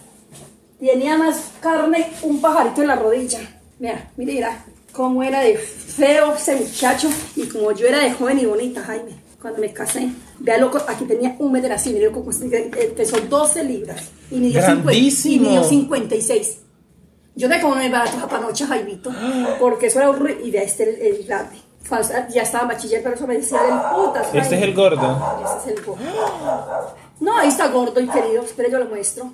Tenía 0.78 1.16
más 1.16 1.50
carne, 1.60 2.12
un 2.22 2.40
pajarito 2.40 2.82
en 2.82 2.88
la 2.88 2.94
rodilla. 2.94 3.40
Mira, 3.80 4.08
mira, 4.16 4.32
mira, 4.32 4.64
cómo 4.92 5.24
era 5.24 5.40
de 5.40 5.56
feo 5.56 6.34
ese 6.34 6.54
muchacho 6.54 7.08
y 7.34 7.48
como 7.48 7.72
yo 7.72 7.88
era 7.88 7.98
de 7.98 8.12
joven 8.12 8.38
y 8.38 8.46
bonita, 8.46 8.82
Jaime 8.84 9.21
cuando 9.42 9.60
me 9.60 9.72
casé. 9.72 10.08
Vea, 10.38 10.56
loco, 10.56 10.78
aquí 10.86 11.04
tenía 11.04 11.34
un 11.40 11.50
meter 11.50 11.72
así, 11.72 11.92
mire, 11.92 12.06
loco, 12.06 12.24
eh, 12.52 12.94
pesó 12.96 13.20
12 13.20 13.64
libras. 13.64 14.10
Y 14.30 14.36
midió, 14.36 14.62
50, 14.64 14.92
y 14.92 15.38
midió 15.40 15.64
56. 15.64 16.58
Yo 17.34 17.48
de 17.48 17.60
como 17.60 17.74
no 17.74 17.80
me 17.80 17.88
barato 17.88 18.18
japanocha, 18.18 18.66
Jaimito, 18.66 19.10
porque 19.58 19.86
eso 19.86 19.98
era 19.98 20.10
horrible. 20.10 20.46
Y 20.46 20.50
vea, 20.50 20.62
este 20.62 20.84
el, 20.84 21.16
el 21.16 21.26
grande. 21.26 21.56
Ya 22.32 22.42
estaba 22.42 22.68
bachiller, 22.68 23.02
pero 23.02 23.16
eso 23.16 23.26
me 23.26 23.36
decía 23.36 23.60
del 23.62 23.74
putas. 23.94 24.32
Este 24.32 24.56
es 24.56 24.62
el 24.62 24.74
gordo. 24.74 25.38
Ese 25.44 25.70
es 25.72 25.78
el 25.78 25.84
gordo. 25.84 26.02
No, 27.20 27.36
ahí 27.36 27.48
está 27.48 27.68
gordo 27.68 28.00
y 28.00 28.08
querido. 28.08 28.42
Espera, 28.42 28.68
yo 28.68 28.78
lo 28.78 28.86
muestro. 28.86 29.32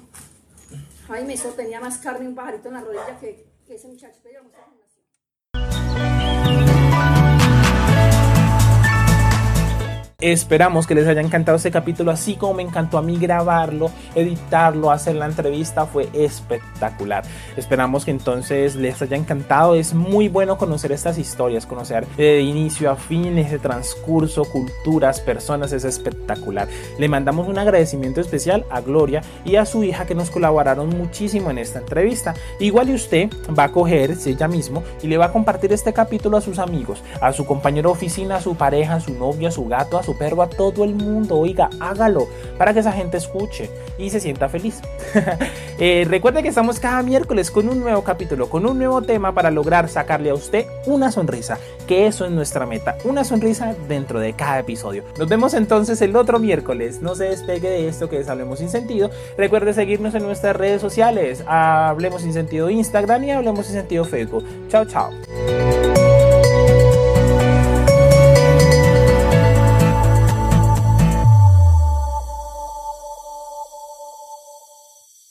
Jaime, 1.07 1.35
eso 1.35 1.51
tenía 1.51 1.81
más 1.81 1.99
carne 1.99 2.25
y 2.25 2.29
un 2.29 2.35
pajarito 2.35 2.69
en 2.69 2.75
la 2.75 2.81
rodilla 2.81 3.19
que, 3.21 3.47
que 3.67 3.75
ese 3.75 3.89
muchacho. 3.89 4.15
Espera, 4.15 4.37
yo 4.37 4.43
lo 4.43 4.49
muestro. 4.49 4.78
Esperamos 10.21 10.89
que 10.89 10.97
les 10.97 11.07
haya 11.07 11.21
encantado 11.21 11.55
este 11.55 11.71
capítulo, 11.71 12.11
así 12.11 12.35
como 12.35 12.55
me 12.55 12.65
encantó 12.65 12.99
a 12.99 13.03
mí 13.03 13.17
grabarlo, 13.19 13.93
editarlo, 14.17 14.91
hacer 14.91 15.15
la 15.15 15.27
entrevista, 15.27 15.87
fue 15.87 16.09
espectacular. 16.13 17.23
Esperamos 17.57 18.05
que 18.05 18.11
entonces 18.11 18.75
les 18.75 19.01
haya 19.01 19.17
encantado. 19.17 19.77
Es 19.77 19.95
muy 19.95 20.27
bueno 20.27 20.59
conocer 20.59 20.91
estas 20.91 21.19
historias, 21.19 21.67
conocer 21.67 22.05
de 22.17 22.41
inicio 22.41 22.91
a 22.91 22.97
fin 22.97 23.39
ese 23.39 23.61
transcurso, 23.61 24.45
culturas, 24.47 25.21
personas, 25.21 25.73
es 25.73 25.85
espectacular. 25.85 26.67
Le 26.99 27.09
mandamos 27.09 27.47
un 27.47 27.59
agradecimiento 27.59 28.21
especial 28.21 28.67
a 28.71 28.81
Gloria 28.81 29.23
y 29.45 29.55
a 29.55 29.67
su 29.67 29.85
hija 29.85 30.05
que 30.05 30.17
nos 30.17 30.31
colaboraron 30.31 30.89
muchísimo 30.89 31.53
en 31.53 31.59
esta 31.59 31.79
entrevista. 31.79 32.35
Igual 32.59 32.91
y 32.91 32.95
usted 32.95 33.31
va 33.57 33.63
a 33.63 33.73
cogerse 33.73 34.31
ella 34.31 34.49
mismo 34.49 34.83
y 35.01 35.07
le 35.07 35.17
va 35.17 35.27
a 35.27 35.33
compartir 35.33 35.73
este 35.73 35.93
capítulo 35.93 36.39
a 36.39 36.41
sus 36.41 36.59
amigos, 36.59 37.05
a 37.21 37.33
su 37.33 37.47
compañero 37.47 37.91
de 37.91 37.93
oficina, 37.93 38.35
a 38.35 38.41
su 38.41 38.57
pareja, 38.57 38.95
a 38.95 39.01
su 39.01 39.15
novia, 39.15 39.51
a 39.51 39.53
su 39.53 39.65
gato, 39.69 39.97
a 39.97 40.08
su 40.09 40.17
perro, 40.17 40.43
a 40.43 40.49
todo 40.49 40.85
el 40.85 40.95
mundo. 40.95 41.39
Oiga, 41.39 41.69
hágalo 41.81 42.29
para 42.57 42.73
que 42.73 42.81
esa 42.81 42.93
gente 42.93 43.19
escuche 43.19 43.69
y 43.99 44.09
se 44.09 44.21
sienta 44.21 44.49
feliz. 44.49 44.81
eh, 45.79 46.07
recuerde 46.09 46.43
que 46.43 46.49
estamos 46.49 46.81
cada 46.81 47.03
miércoles 47.03 47.51
con 47.51 47.69
un 47.69 47.81
nuevo 47.81 48.03
capítulo, 48.03 48.49
con 48.49 48.65
un 48.65 48.79
nuevo 48.79 49.03
tema 49.03 49.35
para 49.35 49.51
lograr 49.51 49.89
sacarle 49.91 50.31
a 50.31 50.35
usted 50.35 50.65
una 50.87 51.13
sonrisa, 51.13 51.59
que 51.87 52.07
eso 52.07 52.25
es 52.25 52.31
nuestra 52.31 52.65
meta, 52.65 52.97
una 53.05 53.23
sonrisa 53.23 53.75
dentro 53.87 54.19
de 54.19 54.33
cada 54.33 54.61
episodio. 54.61 55.05
Nos 55.19 55.29
vemos 55.29 55.53
entonces 55.53 56.01
el 56.01 56.17
otro 56.17 56.39
miércoles. 56.39 57.03
No 57.03 57.15
se 57.15 57.25
despegue 57.25 57.69
de 57.69 57.89
esto 57.89 58.09
que 58.09 58.19
es 58.19 58.29
Hablemos 58.29 58.61
sin 58.61 58.71
Sentido. 58.71 59.11
Recuerde 59.37 59.75
seguirnos 59.75 60.15
en 60.15 60.23
nuestras 60.23 60.57
redes 60.57 60.81
sociales. 60.81 61.45
Hablemos 61.47 62.23
sin 62.23 62.33
Sentido 62.33 62.71
Instagram 62.71 63.25
y 63.25 63.31
Hablemos 63.33 63.67
sin 63.67 63.75
Sentido 63.75 64.05
Facebook. 64.05 64.45
Chao, 64.69 64.87
chao. 64.87 65.11